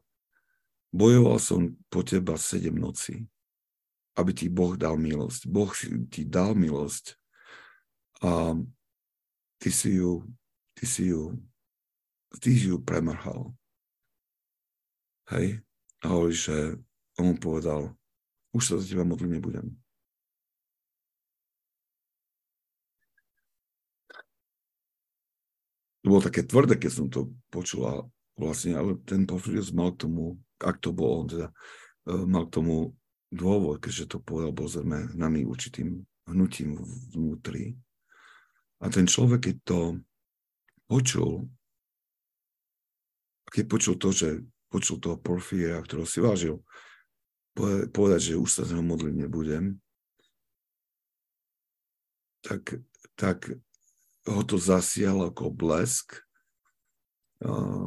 bojoval 0.94 1.42
som 1.42 1.74
po 1.90 2.06
teba 2.06 2.38
sedem 2.38 2.78
nocí, 2.78 3.26
aby 4.18 4.34
ti 4.34 4.50
Boh 4.50 4.74
dal 4.74 4.98
milosť. 4.98 5.46
Boh 5.46 5.70
ti 6.10 6.26
dal 6.26 6.58
milosť 6.58 7.14
a 8.26 8.58
ty 9.62 9.70
si 9.70 9.94
ju, 10.02 10.26
ty 10.74 10.84
si 10.86 11.14
ju, 11.14 11.38
ty 12.42 12.50
si 12.50 12.66
ju 12.66 12.82
premrhal. 12.82 13.54
Hej? 15.30 15.62
A 16.02 16.10
hovorí, 16.10 16.34
že 16.34 16.74
on 17.18 17.30
mu 17.30 17.34
povedal, 17.38 17.94
už 18.50 18.62
sa 18.62 18.74
za 18.78 18.90
teba 18.90 19.06
modliť 19.06 19.30
nebudem. 19.30 19.70
To 26.02 26.16
bolo 26.16 26.22
také 26.24 26.42
tvrdé, 26.46 26.78
keď 26.78 26.90
som 26.94 27.06
to 27.10 27.30
počula 27.50 28.06
vlastne, 28.38 28.78
ale 28.78 28.96
ten 29.02 29.26
Porfirius 29.26 29.74
mal 29.74 29.92
k 29.94 30.06
tomu, 30.06 30.38
ak 30.62 30.78
to 30.78 30.94
bol 30.94 31.22
on 31.22 31.26
teda, 31.26 31.46
e, 32.06 32.14
mal 32.24 32.46
k 32.46 32.54
tomu 32.54 32.97
dôvod, 33.28 33.80
keďže 33.80 34.16
to 34.16 34.18
povedal, 34.20 34.52
bol 34.52 34.68
znaný 34.68 35.44
určitým 35.44 36.04
hnutím 36.28 36.80
vnútri. 37.12 37.76
A 38.78 38.88
ten 38.88 39.08
človek, 39.08 39.52
keď 39.52 39.56
to 39.64 39.80
počul, 40.88 41.50
keď 43.48 43.64
počul 43.64 43.94
to, 43.96 44.08
že 44.12 44.28
počul 44.68 45.00
toho 45.00 45.16
Porfíria, 45.16 45.80
ktorého 45.80 46.08
si 46.08 46.20
vážil, 46.20 46.60
povedať, 47.90 48.32
že 48.32 48.40
už 48.40 48.48
sa 48.48 48.62
za 48.62 48.78
modliť 48.78 49.14
nebudem, 49.18 49.80
tak, 52.44 52.78
tak 53.18 53.50
ho 54.28 54.42
to 54.46 54.60
zasial 54.60 55.26
ako 55.26 55.50
blesk. 55.50 56.22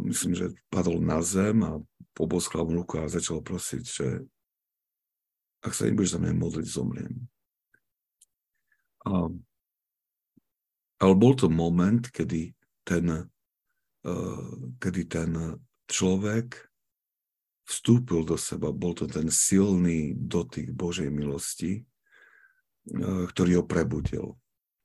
Myslím, 0.03 0.35
že 0.35 0.51
padol 0.67 0.99
na 0.99 1.23
zem 1.23 1.63
a 1.63 1.79
poboskal 2.11 2.67
mu 2.67 2.83
ruku 2.83 2.99
a 2.99 3.07
začal 3.07 3.39
prosiť, 3.39 3.83
že 3.85 4.07
ak 5.61 5.73
sa 5.73 5.85
nebudeš 5.85 6.17
za 6.17 6.19
mňa 6.19 6.33
modliť, 6.37 6.67
zomriem. 6.67 7.15
A, 9.05 9.29
ale 11.01 11.13
bol 11.17 11.33
to 11.33 11.49
moment, 11.49 12.05
kedy 12.09 12.53
ten, 12.85 13.05
uh, 14.05 14.53
kedy 14.77 15.01
ten 15.09 15.57
človek 15.89 16.71
vstúpil 17.71 18.27
do 18.27 18.35
seba. 18.35 18.75
Bol 18.75 18.97
to 18.97 19.07
ten 19.07 19.31
silný 19.31 20.11
dotyk 20.17 20.75
Božej 20.75 21.07
milosti, 21.07 21.81
eh, 21.81 23.23
ktorý 23.31 23.61
ho 23.61 23.63
prebudil, 23.63 24.35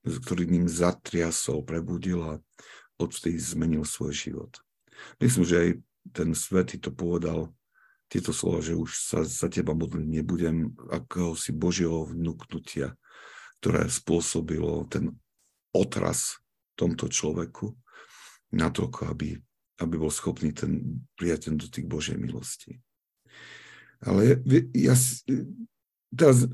ktorý 0.06 0.46
ním 0.46 0.70
zatriasol, 0.70 1.66
prebudil 1.66 2.22
a 2.22 2.32
odtedy 3.00 3.36
zmenil 3.42 3.82
svoj 3.82 4.14
život. 4.14 4.52
Myslím, 5.18 5.44
že 5.44 5.56
aj 5.58 5.70
ten 6.14 6.30
svetý 6.32 6.78
to 6.78 6.94
povedal, 6.94 7.52
tieto 8.06 8.30
slova, 8.30 8.62
že 8.62 8.78
už 8.78 8.90
sa 8.94 9.26
za 9.26 9.50
teba 9.50 9.74
modliť 9.74 10.06
nebudem, 10.06 10.72
ako 10.90 11.34
si 11.34 11.50
Božieho 11.50 12.06
vnúknutia, 12.06 12.94
ktoré 13.58 13.90
spôsobilo 13.90 14.86
ten 14.86 15.14
otras 15.74 16.38
tomto 16.78 17.10
človeku, 17.10 17.74
na 18.54 18.70
to, 18.70 18.86
aby 19.10 19.42
aby 19.76 19.94
bol 20.00 20.08
schopný 20.08 20.56
ten, 20.56 21.04
prijať 21.16 21.52
ten 21.52 21.56
dotyk 21.60 21.84
Božej 21.84 22.16
milosti. 22.16 22.80
Ale 24.00 24.40
ja, 24.72 24.96
teraz 26.12 26.44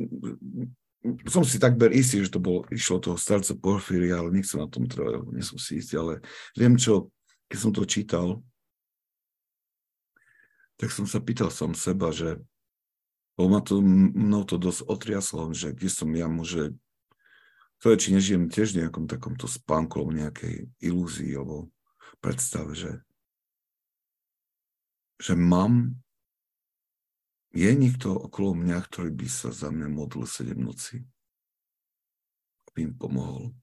som 1.27 1.43
si 1.43 1.59
takmer 1.59 1.91
istý, 1.91 2.23
že 2.23 2.35
to 2.35 2.43
bolo, 2.43 2.67
išlo 2.71 3.03
toho 3.03 3.19
starca 3.19 3.55
Porfíria, 3.59 4.19
ale 4.19 4.35
nechcem 4.35 4.63
na 4.63 4.71
tom 4.71 4.87
trvať, 4.87 5.27
nie 5.31 5.43
som 5.43 5.59
si 5.59 5.83
istý, 5.83 5.99
ale 5.99 6.23
viem 6.55 6.75
čo, 6.79 7.11
keď 7.51 7.59
som 7.59 7.71
to 7.75 7.83
čítal, 7.87 8.43
tak 10.83 10.91
som 10.91 11.07
sa 11.07 11.23
pýtal 11.23 11.55
som 11.55 11.79
seba, 11.79 12.11
že 12.11 12.43
bo 13.39 13.47
ma 13.47 13.63
to, 13.63 13.79
mnou 13.79 14.43
to 14.43 14.59
dosť 14.59 14.83
otriaslo, 14.91 15.55
že 15.55 15.71
kde 15.71 15.87
som 15.87 16.11
ja 16.11 16.27
môže, 16.27 16.75
to 17.79 17.95
je, 17.95 17.97
či 18.03 18.09
nežijem 18.11 18.51
tiež 18.51 18.75
v 18.75 18.83
nejakom 18.83 19.07
takomto 19.07 19.47
spánku 19.47 20.03
alebo 20.03 20.19
nejakej 20.19 20.67
ilúzii 20.83 21.39
alebo 21.39 21.71
predstave, 22.19 22.75
že 22.75 22.99
že 25.23 25.39
mám, 25.39 26.03
je 27.55 27.71
niekto 27.71 28.11
okolo 28.11 28.59
mňa, 28.59 28.83
ktorý 28.83 29.15
by 29.15 29.29
sa 29.31 29.55
za 29.55 29.71
mňa 29.71 29.87
modlil 29.87 30.27
7 30.27 30.59
noci, 30.59 30.99
aby 32.73 32.91
im 32.91 32.95
pomohol. 32.99 33.55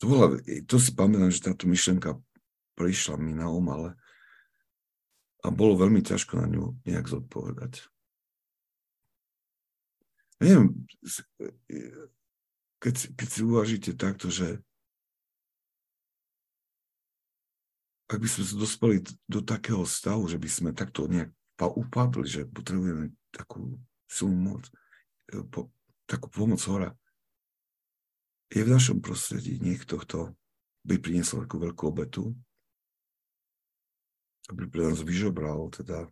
To, 0.00 0.04
bola, 0.08 0.40
to 0.64 0.80
si 0.80 0.96
pamätám, 0.96 1.28
že 1.28 1.44
táto 1.44 1.68
myšlenka 1.68 2.16
prišla 2.80 3.20
mi 3.20 3.36
na 3.36 3.52
um, 3.52 3.68
ale 3.68 4.00
a 5.44 5.52
bolo 5.52 5.76
veľmi 5.76 6.00
ťažko 6.00 6.40
na 6.40 6.46
ňu 6.48 6.72
nejak 6.88 7.04
zodpovedať. 7.04 7.84
Neviem, 10.40 10.88
keď, 12.80 12.94
keď 13.12 13.28
si 13.28 13.40
uvažíte 13.44 13.92
takto, 13.92 14.32
že 14.32 14.58
ak 18.08 18.20
by 18.20 18.28
sme 18.28 18.44
sa 18.44 18.54
dospeli 18.56 18.96
do 19.28 19.40
takého 19.40 19.84
stavu, 19.84 20.28
že 20.28 20.40
by 20.40 20.48
sme 20.48 20.70
takto 20.76 21.08
nejak 21.08 21.32
upadli, 21.56 22.28
že 22.28 22.50
potrebujeme 22.50 23.14
takú 23.32 23.80
silnú 24.04 24.36
moc, 24.36 24.62
e, 25.32 25.40
po, 25.48 25.72
takú 26.04 26.28
pomoc 26.28 26.60
hora, 26.68 26.92
je 28.52 28.60
v 28.60 28.72
našom 28.72 29.00
prostredí 29.00 29.56
niekto, 29.58 29.96
kto 29.96 30.36
by 30.84 31.00
priniesol 31.00 31.48
takú 31.48 31.56
veľkú 31.64 31.82
obetu, 31.88 32.36
aby 34.52 34.68
pre 34.68 34.82
nás 34.84 35.00
vyžobral 35.00 35.72
teda 35.72 36.08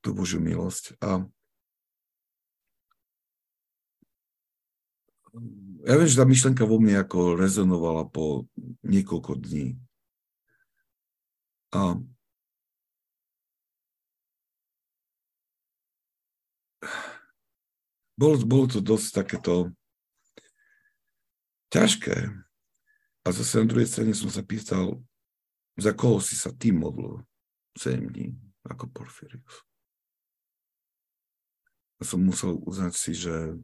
tú 0.00 0.16
Božiu 0.16 0.40
milosť. 0.40 0.96
A 1.00 1.24
ja 5.86 5.94
viem, 5.96 6.08
že 6.08 6.18
tá 6.18 6.26
myšlenka 6.26 6.66
vo 6.66 6.80
mne 6.80 7.00
ako 7.00 7.38
rezonovala 7.38 8.08
po 8.08 8.48
niekoľko 8.84 9.38
dní. 9.38 9.78
A 11.70 11.94
bolo, 18.18 18.36
bolo 18.42 18.66
to 18.66 18.82
dosť 18.82 19.22
takéto 19.22 19.70
ťažké. 21.70 22.34
A 23.22 23.28
zase 23.30 23.62
na 23.62 23.68
druhej 23.70 23.86
strane 23.86 24.12
som 24.16 24.26
sa 24.32 24.42
pýtal, 24.42 24.98
za 25.80 25.96
koho 25.96 26.20
si 26.20 26.36
sa 26.36 26.52
ty 26.52 26.70
modlil 26.70 27.24
7 27.74 28.12
dní 28.12 28.36
ako 28.68 28.92
Porfirius. 28.92 29.64
A 32.00 32.04
som 32.04 32.20
musel 32.20 32.56
uznať 32.60 32.94
si, 32.96 33.12
že 33.16 33.56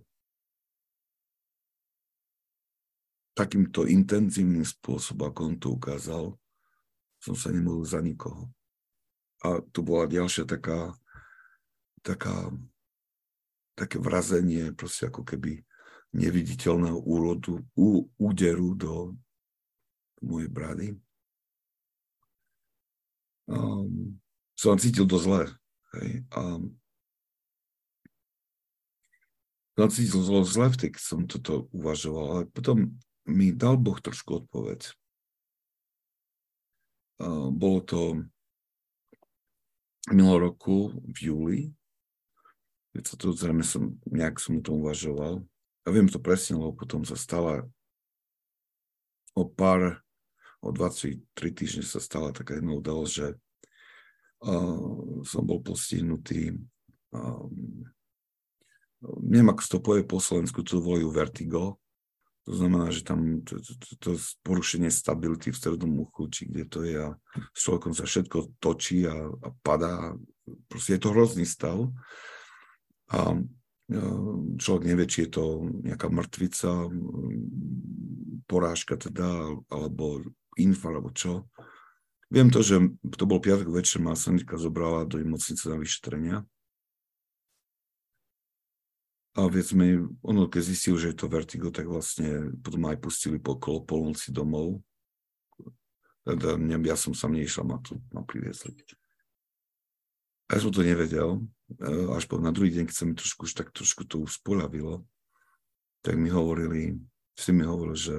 takýmto 3.37 3.85
intenzívnym 3.85 4.65
spôsobom, 4.65 5.29
ako 5.29 5.41
on 5.45 5.57
to 5.61 5.69
ukázal, 5.77 6.25
som 7.21 7.37
sa 7.37 7.53
nemohol 7.53 7.85
za 7.85 8.01
nikoho. 8.01 8.49
A 9.45 9.61
tu 9.61 9.85
bola 9.85 10.09
ďalšia 10.09 10.49
taká, 10.49 10.97
taká, 12.01 12.49
také 13.77 14.01
vrazenie, 14.01 14.73
proste 14.73 15.13
ako 15.13 15.21
keby 15.21 15.61
neviditeľného 16.17 16.97
úrodu, 16.97 17.61
ú, 17.77 18.09
úderu 18.17 18.73
do 18.73 19.13
mojej 20.25 20.49
brady. 20.49 20.89
Um, 23.47 24.19
som 24.59 24.81
cítil 24.81 25.07
dosť 25.07 25.25
zle. 25.25 25.43
Hej. 25.97 26.11
A 26.35 26.41
som 29.77 29.89
cítil 29.93 30.25
zlo 30.25 30.41
zle 30.41 30.73
keď 30.73 30.93
som 30.97 31.29
toto 31.29 31.69
uvažoval, 31.71 32.27
ale 32.33 32.43
potom 32.49 32.97
mi 33.29 33.53
dal 33.53 33.77
Boh 33.77 34.01
trošku 34.01 34.45
odpoveď. 34.45 34.89
Uh, 37.21 37.53
bolo 37.53 37.81
to 37.85 38.01
minulého 40.09 40.53
roku 40.53 40.95
v 41.13 41.19
júli, 41.19 41.61
keď 42.97 43.03
sa 43.05 43.15
to 43.21 43.37
zrejme 43.37 43.65
som, 43.67 44.01
nejak 44.09 44.41
som 44.41 44.61
o 44.61 44.65
tom 44.65 44.81
uvažoval. 44.81 45.45
A 45.85 45.89
viem 45.93 46.09
to 46.09 46.19
presne, 46.23 46.57
lebo 46.57 46.73
potom 46.73 47.05
sa 47.05 47.15
stala 47.19 47.67
o 49.37 49.45
pár, 49.45 50.01
o 50.67 50.75
23 50.75 51.23
týždne 51.55 51.85
sa 51.87 52.03
stala 52.03 52.35
taká 52.35 52.59
jedna 52.59 52.75
udalosť, 52.75 53.13
že 53.15 53.29
uh, 54.43 55.23
som 55.23 55.43
bol 55.47 55.63
postihnutý 55.63 56.59
um, 57.15 57.87
neviem, 59.23 59.51
ako 59.53 59.61
to 59.63 59.79
povie 59.81 60.05
po 60.05 60.19
Slovensku, 60.19 60.65
to 60.65 60.83
volajú 60.83 61.09
vertigo. 61.13 61.79
To 62.47 62.55
znamená, 62.55 62.95
že 62.95 63.03
tam 63.03 63.43
to, 63.43 63.59
to, 63.59 63.73
to, 63.75 63.93
to 63.99 64.11
porušenie 64.47 64.87
stability 64.87 65.51
v 65.51 65.59
strednom 65.59 66.07
uchu, 66.07 66.31
či 66.31 66.47
kde 66.47 66.65
to 66.71 66.79
je 66.87 66.95
a 66.95 67.11
s 67.51 67.59
človekom 67.67 67.91
sa 67.91 68.07
všetko 68.07 68.63
točí 68.63 69.03
a, 69.03 69.19
a 69.19 69.49
padá. 69.67 70.15
Proste 70.71 70.95
je 70.95 71.01
to 71.03 71.11
hrozný 71.11 71.43
stav. 71.43 71.91
A 73.11 73.35
človek 74.63 74.83
nevie, 74.87 75.07
či 75.11 75.27
je 75.27 75.31
to 75.43 75.67
nejaká 75.83 76.07
mŕtvica, 76.07 76.87
porážka 78.47 78.95
teda, 78.95 79.59
alebo 79.67 80.23
infa, 80.57 80.91
alebo 80.91 81.13
čo. 81.13 81.47
Viem 82.33 82.51
to, 82.51 82.65
že 82.65 82.83
to 83.15 83.25
bol 83.29 83.39
piatok 83.39 83.71
večer, 83.71 84.03
ma 84.03 84.19
sanitka 84.19 84.59
zobrala 84.59 85.07
do 85.07 85.23
nemocnice 85.23 85.71
na 85.71 85.79
vyšetrenia 85.79 86.43
a 89.37 89.45
viac 89.53 89.69
menej, 89.77 90.09
ono 90.25 90.49
keď 90.49 90.63
zistil, 90.65 90.97
že 90.97 91.13
je 91.13 91.21
to 91.21 91.29
vertigo, 91.29 91.69
tak 91.69 91.85
vlastne 91.85 92.57
potom 92.65 92.89
aj 92.89 92.97
pustili 92.97 93.37
po 93.37 93.61
kolo 93.61 93.85
polnoci 93.85 94.33
domov. 94.33 94.81
Teda 96.25 96.57
ja 96.57 96.97
som 96.97 97.13
sa 97.13 97.29
neišla 97.29 97.63
ma 97.69 97.77
tu 97.85 98.01
ma 98.17 98.25
priviezli. 98.25 98.73
Ja 100.49 100.57
som 100.57 100.73
to 100.73 100.81
nevedel. 100.81 101.45
Až 102.17 102.25
po, 102.33 102.41
na 102.41 102.49
druhý 102.49 102.73
deň, 102.73 102.89
keď 102.89 102.97
sa 102.97 103.05
mi 103.05 103.13
trošku 103.13 103.45
už 103.45 103.53
tak 103.53 103.77
trošku 103.77 104.09
to 104.09 104.25
uspoľavilo, 104.25 105.05
tak 106.01 106.17
mi 106.17 106.33
hovorili, 106.33 106.97
si 107.37 107.51
mi 107.53 107.67
hovoril, 107.67 107.93
že 107.93 108.17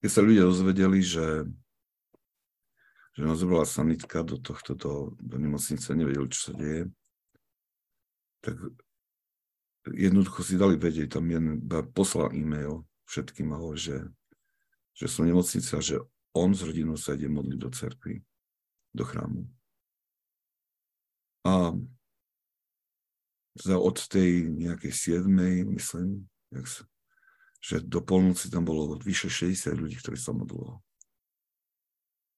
keď 0.00 0.10
sa 0.10 0.20
ľudia 0.24 0.44
dozvedeli, 0.44 1.00
že 1.00 1.46
že 3.16 3.24
nás 3.24 3.40
zobrala 3.40 3.64
sanitka 3.64 4.20
do 4.20 4.36
tohto, 4.36 4.76
do, 4.76 5.16
do 5.16 5.36
nemocnice, 5.40 5.96
nevedeli, 5.96 6.28
čo 6.28 6.52
sa 6.52 6.52
deje, 6.52 6.92
tak 8.44 8.60
jednoducho 9.88 10.44
si 10.44 10.60
dali 10.60 10.76
vedieť, 10.76 11.16
tam 11.16 11.24
jeden 11.32 11.64
poslal 11.96 12.36
e-mail 12.36 12.84
všetkým 13.08 13.56
ahoj, 13.56 13.72
že, 13.80 13.98
že 14.92 15.08
som 15.08 15.24
nemocnica, 15.24 15.80
že 15.80 15.96
on 16.36 16.52
s 16.52 16.60
rodinou 16.60 17.00
sa 17.00 17.16
ide 17.16 17.32
modliť 17.32 17.56
do 17.56 17.70
cerkvy, 17.72 18.20
do 18.92 19.04
chrámu. 19.08 19.48
A 21.48 21.72
za 23.56 23.80
od 23.80 23.96
tej 23.96 24.52
nejakej 24.52 24.92
siedmej, 24.92 25.64
myslím, 25.64 26.28
že 27.66 27.82
do 27.82 27.98
polnoci 27.98 28.46
tam 28.46 28.62
bolo 28.62 28.94
vyše 28.94 29.26
60 29.26 29.74
ľudí, 29.74 29.98
ktorí 29.98 30.14
sa 30.14 30.30
modlilo. 30.30 30.78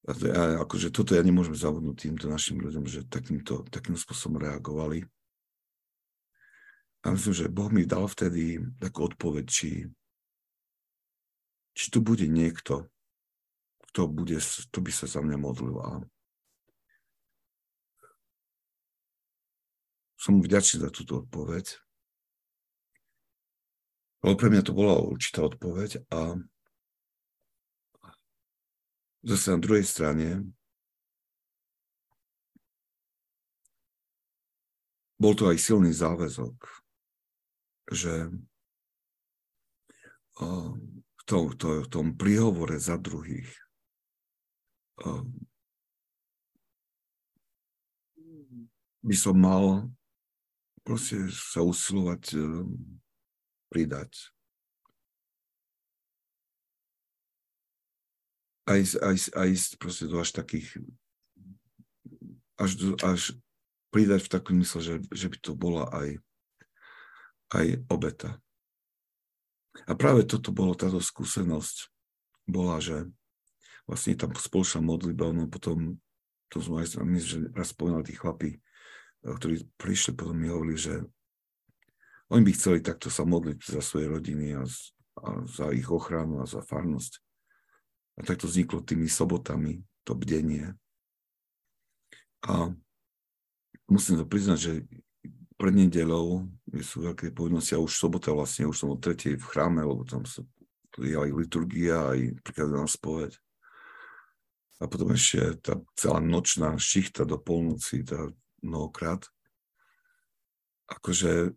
A, 0.09 0.17
to, 0.17 0.25
a 0.33 0.65
akože 0.65 0.89
toto 0.89 1.13
ja 1.13 1.21
nemôžem 1.21 1.53
zavodnúť 1.53 2.09
týmto 2.09 2.33
našim 2.33 2.57
ľuďom, 2.57 2.89
že 2.89 3.05
takýmto, 3.05 3.69
takým 3.69 3.93
spôsobom 3.93 4.41
reagovali. 4.41 5.05
A 7.05 7.13
myslím, 7.13 7.37
že 7.37 7.53
Boh 7.53 7.69
mi 7.69 7.85
dal 7.85 8.09
vtedy 8.09 8.57
takú 8.81 9.05
odpoveď, 9.05 9.45
či, 9.45 9.85
či 11.77 11.87
tu 11.93 12.01
bude 12.01 12.25
niekto, 12.25 12.89
kto, 13.93 14.09
bude, 14.09 14.41
kto 14.41 14.79
by 14.81 14.91
sa 14.97 15.05
za 15.05 15.21
mňa 15.21 15.37
modlil. 15.37 15.77
A 15.77 16.01
som 20.17 20.41
mu 20.41 20.41
vďačný 20.41 20.89
za 20.89 20.89
túto 20.89 21.21
odpoveď. 21.21 21.88
Ale 24.19 24.35
pre 24.35 24.51
mňa 24.51 24.63
to 24.67 24.73
bola 24.75 24.99
určitá 24.99 25.47
odpoveď 25.47 26.03
a 26.11 26.35
zase 29.23 29.55
na 29.55 29.59
druhej 29.63 29.87
strane 29.87 30.29
bol 35.19 35.35
to 35.35 35.51
aj 35.51 35.59
silný 35.59 35.91
záväzok 35.95 36.55
že 37.89 38.29
v 40.39 41.23
tom, 41.27 41.51
to, 41.59 41.83
v 41.83 41.89
tom 41.91 42.15
príhovore 42.15 42.79
za 42.79 42.95
druhých 43.01 43.49
by 49.03 49.17
som 49.19 49.35
mal 49.35 49.89
proste 50.87 51.27
sa 51.31 51.63
usilovať 51.63 52.39
pridať. 53.69 54.33
Aj, 58.69 58.81
aj, 58.81 59.17
aj 59.33 59.51
proste 59.81 60.05
do 60.05 60.21
až 60.21 60.37
takých 60.37 60.77
až, 62.61 62.71
až 63.01 63.21
pridať 63.89 64.29
v 64.29 64.33
takom 64.33 64.61
mysle, 64.61 64.81
že, 64.85 64.95
že 65.09 65.33
by 65.33 65.37
to 65.41 65.53
bola 65.57 65.89
aj 65.89 66.21
aj 67.55 67.81
obeta. 67.89 68.37
A 69.89 69.93
práve 69.97 70.27
toto 70.29 70.53
bolo, 70.53 70.77
táto 70.77 71.01
skúsenosť 71.01 71.89
bola, 72.45 72.83
že 72.83 73.09
vlastne 73.89 74.19
tam 74.19 74.35
spoločná 74.37 74.85
modlitba, 74.85 75.33
no 75.33 75.49
potom, 75.49 75.97
to 76.53 76.61
som 76.61 76.77
aj 76.77 77.01
myslím, 77.09 77.29
že 77.29 77.39
raz 77.57 77.73
spomínal 77.73 78.05
tí 78.05 78.13
chlapí, 78.13 78.59
eh, 78.59 79.33
ktorí 79.33 79.65
prišli, 79.81 80.13
potom 80.13 80.37
mi 80.37 80.53
hovorili, 80.53 80.77
že 80.77 80.95
oni 82.29 82.43
by 82.45 82.53
chceli 82.53 82.79
takto 82.85 83.09
sa 83.09 83.25
modliť 83.25 83.59
za 83.79 83.81
svoje 83.81 84.09
rodiny 84.13 84.53
a, 84.57 84.63
a 85.25 85.29
za 85.49 85.73
ich 85.73 85.89
ochranu 85.89 86.45
a 86.45 86.47
za 86.49 86.61
farnosť. 86.61 87.13
A 88.19 88.27
takto 88.27 88.51
vzniklo 88.51 88.85
tými 88.85 89.09
sobotami 89.09 89.81
to 90.05 90.13
bdenie. 90.13 90.75
A 92.45 92.73
musím 93.89 94.21
sa 94.21 94.27
priznať, 94.27 94.59
že 94.59 94.73
pred 95.59 95.75
nedelou 95.75 96.47
sú 96.85 97.03
veľké 97.03 97.35
povinnosti 97.35 97.75
a 97.75 97.83
už 97.83 97.91
sobota 97.91 98.31
vlastne, 98.31 98.71
už 98.71 98.79
som 98.79 98.95
o 98.95 99.01
tretej 99.01 99.41
v 99.41 99.49
chráme, 99.49 99.83
lebo 99.83 100.07
tam 100.07 100.23
sa 100.23 100.45
je 100.99 101.15
aj 101.15 101.31
liturgia, 101.31 102.11
aj 102.11 102.43
prikázaná 102.43 102.87
spoveď. 102.91 103.33
A 104.79 104.87
potom 104.87 105.11
ešte 105.15 105.59
tá 105.63 105.75
celá 105.99 106.23
nočná 106.23 106.75
šichta 106.79 107.27
do 107.27 107.39
polnoci, 107.39 108.07
tá 108.07 108.31
mnohokrát. 108.63 109.27
Akože 110.87 111.55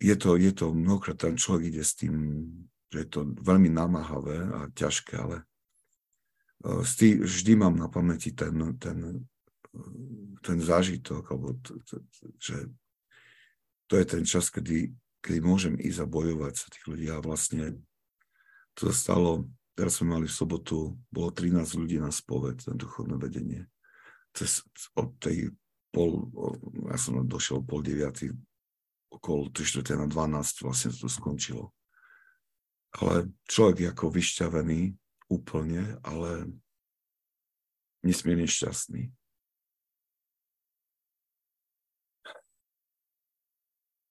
je 0.00 0.16
to, 0.16 0.40
je 0.40 0.52
to 0.56 0.72
mnohokrát, 0.72 1.20
tam 1.20 1.36
človek 1.36 1.76
ide 1.76 1.84
s 1.84 1.92
tým, 1.94 2.14
že 2.88 3.04
je 3.04 3.08
to 3.08 3.20
veľmi 3.36 3.68
namáhavé 3.68 4.36
a 4.48 4.58
ťažké, 4.72 5.14
ale 5.20 5.44
e, 6.64 7.18
vždy 7.20 7.52
mám 7.54 7.76
na 7.76 7.86
pamäti 7.92 8.32
ten, 8.32 8.56
ten 8.80 9.28
ten 10.42 10.58
zážitok, 10.58 11.30
alebo 11.30 11.54
t, 11.62 11.76
t, 11.86 11.90
t, 12.00 12.22
že 12.40 12.56
to 13.86 13.94
je 13.98 14.04
ten 14.06 14.22
čas, 14.26 14.50
kedy, 14.50 14.90
kedy 15.22 15.38
môžem 15.42 15.74
ísť 15.78 16.06
a 16.06 16.10
bojovať 16.10 16.54
sa 16.56 16.66
tých 16.70 16.86
ľudí. 16.86 17.06
A 17.10 17.22
vlastne 17.22 17.78
to 18.74 18.90
stalo, 18.94 19.50
teraz 19.74 19.98
sme 19.98 20.18
mali 20.18 20.26
v 20.26 20.36
sobotu, 20.36 20.96
bolo 21.10 21.30
13 21.30 21.62
ľudí 21.78 21.98
na 21.98 22.10
spoved, 22.10 22.62
na 22.66 22.74
duchovné 22.74 23.18
vedenie. 23.18 23.62
Cez, 24.30 24.62
od 24.94 25.18
tej 25.18 25.50
pol, 25.90 26.30
ja 26.86 26.96
som 26.98 27.26
došiel 27.26 27.66
pol 27.66 27.82
deviatý, 27.82 28.30
okolo 29.10 29.50
3 29.52 29.98
na 29.98 30.06
12 30.06 30.64
vlastne 30.64 30.94
to 30.94 31.10
skončilo. 31.10 31.74
Ale 32.98 33.30
človek 33.46 33.76
je 33.82 33.88
ako 33.90 34.06
vyšťavený 34.10 34.80
úplne, 35.30 35.98
ale 36.02 36.50
nesmierne 38.02 38.50
šťastný. 38.50 39.14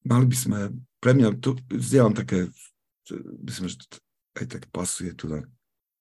mali 0.10 0.26
by 0.26 0.38
sme, 0.38 0.60
pre 0.98 1.14
mňa, 1.14 1.38
tu 1.38 1.54
vzdialam 1.70 2.18
také, 2.18 2.50
myslím, 3.46 3.70
že 3.70 3.78
aj 4.42 4.46
tak 4.50 4.64
pasuje 4.74 5.14
tu 5.14 5.30
na, 5.30 5.46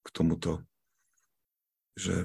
k 0.01 0.09
tomuto, 0.09 0.65
že 1.93 2.25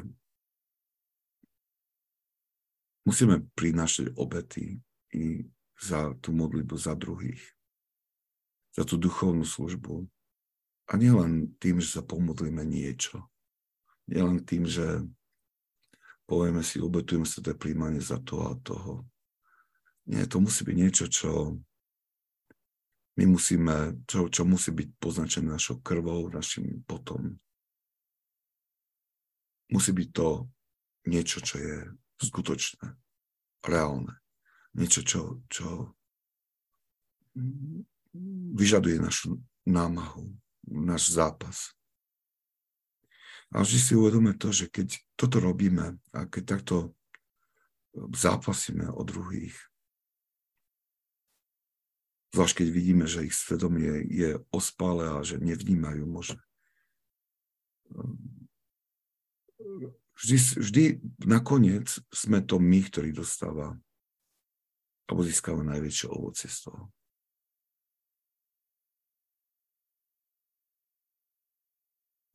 musíme 3.04 3.44
prinášať 3.60 4.16
obety 4.16 4.80
i 5.12 5.44
za 5.80 6.14
tú 6.22 6.32
modlitbu 6.34 6.76
za 6.78 6.94
druhých, 6.94 7.42
za 8.74 8.84
tú 8.86 8.98
duchovnú 8.98 9.46
službu. 9.46 10.08
A 10.90 11.00
nielen 11.00 11.56
tým, 11.58 11.80
že 11.80 12.00
sa 12.00 12.02
pomodlíme 12.04 12.62
niečo. 12.68 13.24
Nielen 14.08 14.44
tým, 14.44 14.68
že 14.68 15.08
povieme 16.28 16.60
si, 16.60 16.84
obetujeme 16.84 17.24
sa 17.24 17.40
to 17.40 17.56
príjmanie 17.56 18.04
za 18.04 18.20
to 18.20 18.44
a 18.44 18.58
toho. 18.60 19.08
Nie, 20.04 20.28
to 20.28 20.44
musí 20.44 20.68
byť 20.68 20.76
niečo, 20.76 21.06
čo 21.08 21.56
my 23.14 23.26
musíme, 23.30 24.04
čo, 24.10 24.28
čo 24.28 24.42
musí 24.44 24.74
byť 24.74 24.90
poznačené 24.98 25.54
našou 25.54 25.80
krvou, 25.80 26.28
našim 26.34 26.82
potom. 26.84 27.38
Musí 29.70 29.94
byť 29.94 30.10
to 30.12 30.50
niečo, 31.08 31.40
čo 31.40 31.56
je 31.62 31.76
skutočné, 32.20 32.98
reálne. 33.64 34.23
Niečo, 34.74 35.02
čo, 35.06 35.46
čo 35.54 35.94
vyžaduje 38.54 38.98
našu 38.98 39.38
námahu, 39.66 40.34
náš 40.70 41.14
zápas. 41.14 41.74
A 43.54 43.62
vždy 43.62 43.80
si 43.80 43.94
uvedome 43.94 44.34
to, 44.34 44.50
že 44.50 44.66
keď 44.70 44.98
toto 45.14 45.38
robíme 45.38 46.02
a 46.10 46.20
keď 46.26 46.58
takto 46.58 46.98
zápasíme 47.94 48.90
o 48.90 49.06
druhých, 49.06 49.54
zvlášť 52.34 52.66
keď 52.66 52.68
vidíme, 52.74 53.06
že 53.06 53.30
ich 53.30 53.38
svedomie 53.38 54.02
je 54.10 54.42
ospále 54.50 55.06
a 55.06 55.22
že 55.22 55.38
nevnímajú 55.38 56.02
možno. 56.10 56.42
Vždy, 60.18 60.38
vždy 60.58 60.84
nakoniec 61.22 61.94
sme 62.10 62.42
to 62.42 62.58
my, 62.58 62.82
ktorý 62.90 63.14
dostáva 63.14 63.78
alebo 65.08 65.22
získava 65.24 65.62
najväčšie 65.68 66.08
ovocie 66.10 66.47
z 66.47 66.70
toho. 66.70 66.88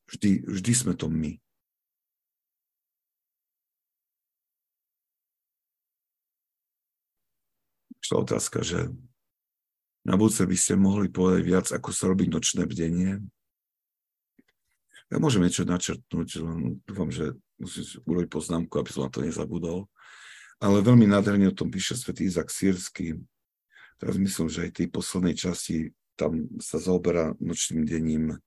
Vždy, 0.09 0.49
vždy 0.49 0.73
sme 0.73 0.93
to 0.97 1.13
my. 1.13 1.37
Šla 8.01 8.25
otázka, 8.25 8.65
že 8.65 8.89
na 10.09 10.17
budúce 10.17 10.41
by 10.49 10.57
ste 10.57 10.81
mohli 10.81 11.13
povedať 11.13 11.43
viac, 11.45 11.67
ako 11.69 11.93
sa 11.93 12.09
robí 12.09 12.25
nočné 12.25 12.65
bdenie. 12.65 13.21
Ja 15.13 15.21
môžem 15.21 15.45
niečo 15.45 15.69
načrtnúť, 15.69 16.41
len 16.41 16.81
dúfam, 16.89 17.13
že 17.13 17.37
musím 17.61 18.01
urobiť 18.09 18.29
poznámku, 18.33 18.81
aby 18.81 18.89
som 18.89 19.05
na 19.05 19.13
to 19.13 19.21
nezabudol. 19.21 19.93
Ale 20.59 20.83
veľmi 20.83 21.07
nádherne 21.07 21.51
o 21.51 21.55
tom 21.55 21.71
píše 21.71 21.95
svätý 21.95 22.27
Izak 22.27 22.51
Sírsky. 22.51 23.15
Teraz 23.99 24.19
myslím, 24.19 24.51
že 24.51 24.67
aj 24.67 24.83
tej 24.83 24.89
poslednej 24.91 25.35
časti 25.39 25.95
tam 26.19 26.51
sa 26.59 26.83
zaoberá 26.83 27.39
nočným 27.39 27.87
dením 27.87 28.43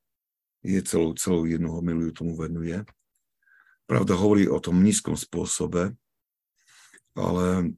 je 0.61 0.81
celú, 0.83 1.15
celú 1.15 1.47
jednu 1.47 1.71
homiliu 1.71 2.11
tomu 2.11 2.35
venuje. 2.35 2.83
Pravda, 3.87 4.13
hovorí 4.19 4.45
o 4.47 4.59
tom 4.59 4.83
nízkom 4.83 5.15
spôsobe, 5.15 5.95
ale, 7.15 7.75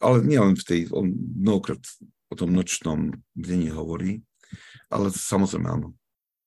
ale 0.00 0.16
nie 0.24 0.38
len 0.40 0.56
v 0.56 0.64
tej, 0.64 0.80
on 0.92 1.12
mnohokrát 1.16 1.80
o 2.32 2.34
tom 2.36 2.54
nočnom 2.54 3.12
deni 3.36 3.68
hovorí, 3.68 4.22
ale 4.88 5.12
samozrejme 5.12 5.68
áno. 5.68 5.88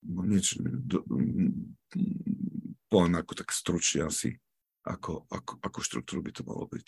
Niečo, 0.07 0.61
poviem 2.87 3.13
ako 3.19 3.33
tak 3.33 3.49
stručne 3.51 4.07
asi, 4.07 4.39
ako, 4.87 5.27
ako, 5.27 5.53
ako 5.59 5.79
štruktúru 5.83 6.23
by 6.23 6.31
to 6.31 6.47
malo 6.47 6.63
byť. 6.65 6.87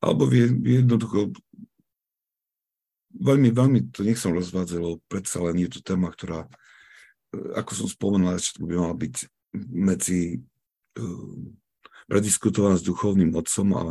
Alebo 0.00 0.28
jednoducho 0.64 1.32
veľmi, 3.20 3.48
veľmi 3.52 3.78
to 3.92 4.00
nechcem 4.02 4.32
rozvádzať, 4.32 4.78
lebo 4.80 5.00
predsa 5.06 5.44
len 5.44 5.60
je 5.64 5.70
to 5.70 5.80
téma, 5.84 6.08
ktorá, 6.10 6.44
e, 6.44 6.50
ako 7.56 7.84
som 7.84 7.86
spomenul, 7.88 8.36
by 8.64 8.74
mala 8.74 8.96
byť 8.96 9.14
medzi 9.54 10.42
uh, 10.98 11.34
prediskutovaná 12.10 12.74
s 12.74 12.82
duchovným 12.82 13.30
otcom 13.38 13.68
a, 13.78 13.82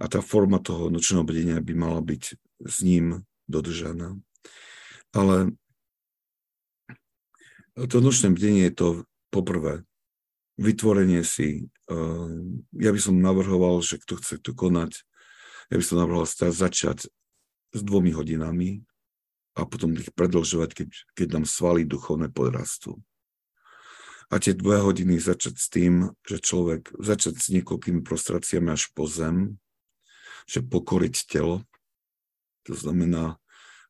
a 0.00 0.04
tá 0.08 0.24
forma 0.24 0.56
toho 0.56 0.88
nočného 0.88 1.20
bdenia 1.20 1.60
by 1.60 1.74
mala 1.76 2.00
byť 2.00 2.22
s 2.64 2.76
ním 2.80 3.28
dodržaná. 3.44 4.16
Ale 5.12 5.52
to 7.76 8.00
nočné 8.00 8.32
bdenie 8.32 8.72
je 8.72 8.74
to 8.74 8.88
poprvé 9.36 9.84
vytvorenie 10.56 11.20
si. 11.20 11.68
Uh, 11.84 12.56
ja 12.72 12.90
by 12.90 13.00
som 13.00 13.20
navrhoval, 13.20 13.84
že 13.84 14.00
kto 14.00 14.16
chce 14.16 14.40
to 14.40 14.56
konať, 14.56 15.04
ja 15.68 15.76
by 15.76 15.84
som 15.84 16.00
navrhoval 16.00 16.24
začať 16.30 17.12
s 17.76 17.80
dvomi 17.84 18.16
hodinami 18.16 18.80
a 19.58 19.68
potom 19.68 19.92
ich 19.92 20.08
predlžovať, 20.16 20.70
keď, 20.72 20.88
keď 21.12 21.28
nám 21.36 21.44
svaly 21.44 21.84
duchovné 21.84 22.32
podrastú. 22.32 22.96
A 24.26 24.42
tie 24.42 24.56
dve 24.56 24.82
hodiny 24.82 25.22
začať 25.22 25.54
s 25.54 25.66
tým, 25.70 26.10
že 26.26 26.42
človek 26.42 26.90
začať 26.98 27.38
s 27.38 27.46
niekoľkými 27.54 28.02
prostráciami 28.02 28.74
až 28.74 28.90
po 28.90 29.06
zem, 29.06 29.62
že 30.50 30.66
pokoriť 30.66 31.30
telo, 31.30 31.62
to 32.66 32.74
znamená 32.74 33.38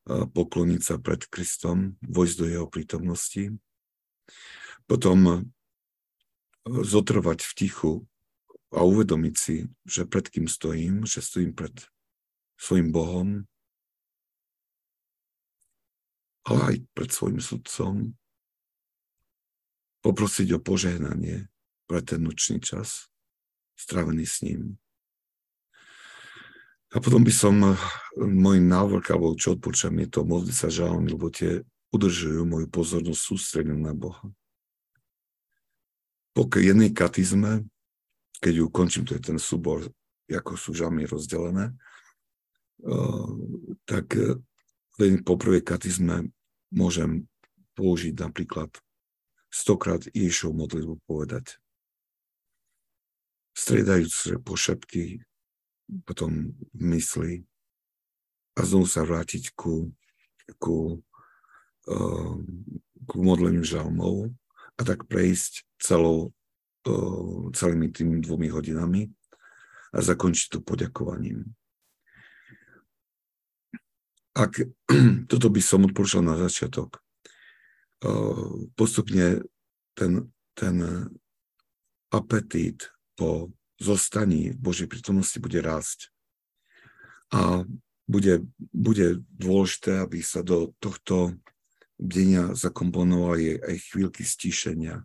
pokloniť 0.07 0.81
sa 0.81 0.95
pred 1.01 1.25
Kristom, 1.27 1.97
vojsť 2.05 2.35
do 2.37 2.45
jeho 2.47 2.67
prítomnosti, 2.69 3.57
potom 4.87 5.51
zotrvať 6.65 7.39
v 7.43 7.53
tichu 7.55 7.93
a 8.71 8.83
uvedomiť 8.83 9.35
si, 9.35 9.67
že 9.87 10.03
pred 10.03 10.27
kým 10.27 10.47
stojím, 10.47 11.07
že 11.07 11.23
stojím 11.23 11.55
pred 11.55 11.75
svojim 12.59 12.91
Bohom, 12.91 13.47
ale 16.47 16.61
aj 16.63 16.75
pred 16.95 17.09
svojim 17.11 17.39
sudcom, 17.39 18.15
poprosiť 20.03 20.55
o 20.55 20.59
požehnanie 20.63 21.51
pre 21.87 21.99
ten 21.99 22.23
nočný 22.23 22.63
čas, 22.63 23.11
strávený 23.75 24.23
s 24.23 24.43
ním. 24.43 24.79
A 26.95 27.03
potom 27.03 27.19
by 27.19 27.33
som, 27.35 27.55
eh, 27.59 27.75
môj 28.15 28.63
návrh, 28.63 29.11
alebo 29.11 29.35
čo 29.35 29.59
odporúčam, 29.59 29.91
je 29.99 30.07
to 30.07 30.23
modliť 30.23 30.55
sa 30.55 30.71
žalmi, 30.71 31.11
lebo 31.11 31.27
tie 31.27 31.67
udržujú 31.91 32.47
moju 32.47 32.67
pozornosť 32.71 33.19
sústredenú 33.19 33.83
na 33.83 33.91
Boha. 33.91 34.23
Po 36.37 36.45
jednej 36.53 36.93
katizme, 36.93 37.65
keď 38.37 38.53
ju 38.61 38.65
končím, 38.69 39.09
to 39.09 39.17
je 39.17 39.33
ten 39.33 39.41
súbor, 39.41 39.89
ako 40.29 40.53
sú 40.53 40.77
žalmy 40.77 41.09
rozdelené, 41.09 41.73
eh, 41.73 43.29
tak 43.89 44.13
eh, 44.13 45.17
po 45.25 45.33
prvej 45.33 45.65
katizme 45.65 46.29
môžem 46.69 47.25
použiť 47.73 48.13
napríklad 48.21 48.69
stokrát 49.49 50.05
Ježišov 50.13 50.53
modlitbu 50.53 51.01
povedať. 51.09 51.57
Striedajúc 53.57 54.37
pošepky, 54.45 55.25
potom 56.05 56.53
mysli 56.77 57.49
a 58.53 58.61
znovu 58.61 58.85
sa 58.85 59.01
vrátiť 59.01 59.57
ku, 59.57 59.89
ku, 60.61 61.01
uh, 61.89 62.35
ku 63.09 63.15
modleniu 63.17 63.65
žalmov 63.65 64.29
a 64.77 64.81
tak 64.85 65.09
prejsť 65.09 65.66
celou, 65.79 66.33
celými 67.51 67.91
tými 67.91 68.23
dvomi 68.23 68.47
hodinami 68.47 69.11
a 69.91 69.99
zakončiť 69.99 70.45
to 70.55 70.59
poďakovaním. 70.63 71.43
Ak 74.37 74.61
toto 75.31 75.47
by 75.49 75.61
som 75.61 75.83
odporúčal 75.83 76.23
na 76.23 76.37
začiatok, 76.37 77.01
postupne 78.77 79.41
ten, 79.97 80.29
ten 80.53 80.75
apetít 82.13 82.93
po 83.17 83.49
zostaní 83.81 84.53
v 84.53 84.59
Božej 84.61 84.87
prítomnosti 84.89 85.37
bude 85.41 85.61
rásť. 85.61 86.13
A 87.33 87.65
bude, 88.07 88.45
bude 88.71 89.19
dôležité, 89.35 89.99
aby 89.99 90.23
sa 90.23 90.41
do 90.45 90.71
tohto 90.79 91.35
denia 91.97 92.53
zakomponovali 92.53 93.59
aj 93.59 93.75
chvíľky 93.91 94.23
stíšenia, 94.23 95.03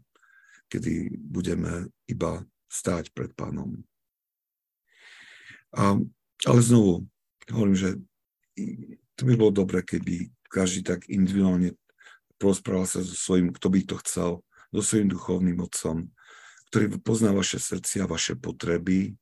kedy 0.72 1.12
budeme 1.20 1.92
iba 2.08 2.40
stáť 2.72 3.12
pred 3.12 3.36
pánom. 3.36 3.84
A, 5.76 6.00
ale 6.48 6.60
znovu, 6.64 7.04
hovorím, 7.52 7.76
že 7.76 7.90
to 9.16 9.22
by 9.28 9.36
bolo 9.36 9.52
dobre, 9.52 9.84
keby 9.84 10.32
každý 10.48 10.80
tak 10.84 11.08
individuálne 11.12 11.76
porozprával 12.40 12.88
sa 12.88 13.04
so 13.04 13.12
svojím, 13.12 13.52
kto 13.52 13.66
by 13.68 13.80
to 13.84 13.96
chcel, 14.04 14.30
so 14.72 14.80
svojím 14.80 15.12
duchovným 15.12 15.60
otcom, 15.60 16.08
ktorý 16.72 16.96
pozná 17.04 17.36
vaše 17.36 17.60
srdcia, 17.60 18.08
vaše 18.08 18.34
potreby, 18.40 19.12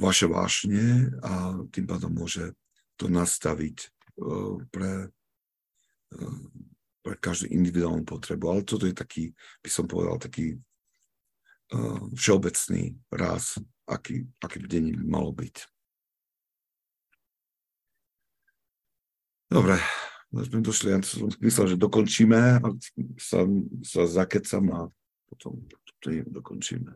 vaše 0.00 0.24
vášne 0.24 1.12
a 1.20 1.60
tým 1.68 1.84
pádom 1.84 2.12
môže 2.12 2.56
to 2.96 3.12
nastaviť 3.12 3.76
e, 3.82 3.88
pre, 4.72 4.92
e, 5.06 6.18
pre 7.10 7.18
každú 7.18 7.50
individuálnu 7.50 8.06
potrebu. 8.06 8.54
Ale 8.54 8.62
toto 8.62 8.86
je 8.86 8.94
taký, 8.94 9.34
by 9.66 9.66
som 9.66 9.90
povedal, 9.90 10.22
taký 10.22 10.54
e, 10.54 10.58
všeobecný 12.14 12.94
ráz, 13.10 13.58
aký, 13.82 14.30
aký 14.38 14.62
deň 14.62 14.94
by 14.94 15.04
malo 15.10 15.34
byť. 15.34 15.66
Dobre, 19.50 19.82
sme 20.30 20.62
došli, 20.62 20.94
ja 20.94 21.02
som 21.02 21.26
myslel, 21.42 21.74
že 21.74 21.82
dokončíme, 21.82 22.62
a 22.62 22.66
sa, 23.18 23.42
sa 23.82 24.06
zakecam 24.06 24.70
a 24.70 24.80
potom 25.26 25.58
to 25.98 26.14
dokončíme. 26.30 26.94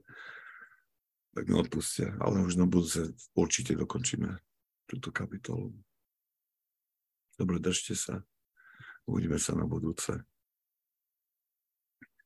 Tak 1.35 1.43
mi 1.51 1.59
odpustia, 1.59 2.15
ale 2.23 2.47
už 2.47 2.55
na 2.55 2.71
budúce 2.71 3.11
určite 3.35 3.75
dokončíme 3.75 4.39
túto 4.87 5.11
kapitolu. 5.11 5.75
Dobre, 7.35 7.59
držte 7.59 7.99
sa. 7.99 8.23
Uvidíme 9.05 9.37
sa 9.37 9.53
na 9.53 9.69
budúce. 9.69 10.25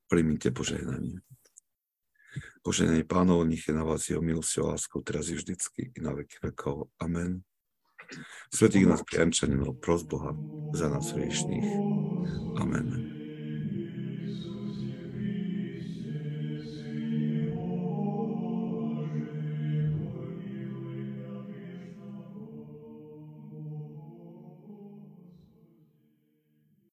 Primite 0.08 0.54
požehnanie. 0.54 1.20
Požehnanie 2.62 3.04
pánov, 3.04 3.44
nech 3.44 3.66
je 3.66 3.74
na 3.74 3.82
vás 3.82 4.06
jeho 4.06 4.22
milosť 4.22 4.62
a 4.62 4.76
láskou 4.76 5.00
teraz 5.02 5.28
i 5.28 5.34
vždycky 5.36 5.90
i 5.92 5.98
na 6.00 6.14
veky 6.14 6.38
vekov. 6.48 6.92
Amen. 7.02 7.42
Svetý 8.48 8.88
nás 8.88 9.04
priamčanino, 9.04 9.76
pros 9.76 10.06
Boha 10.06 10.32
za 10.72 10.88
nás 10.88 11.12
riešných. 11.12 11.68
Amen. 12.56 13.17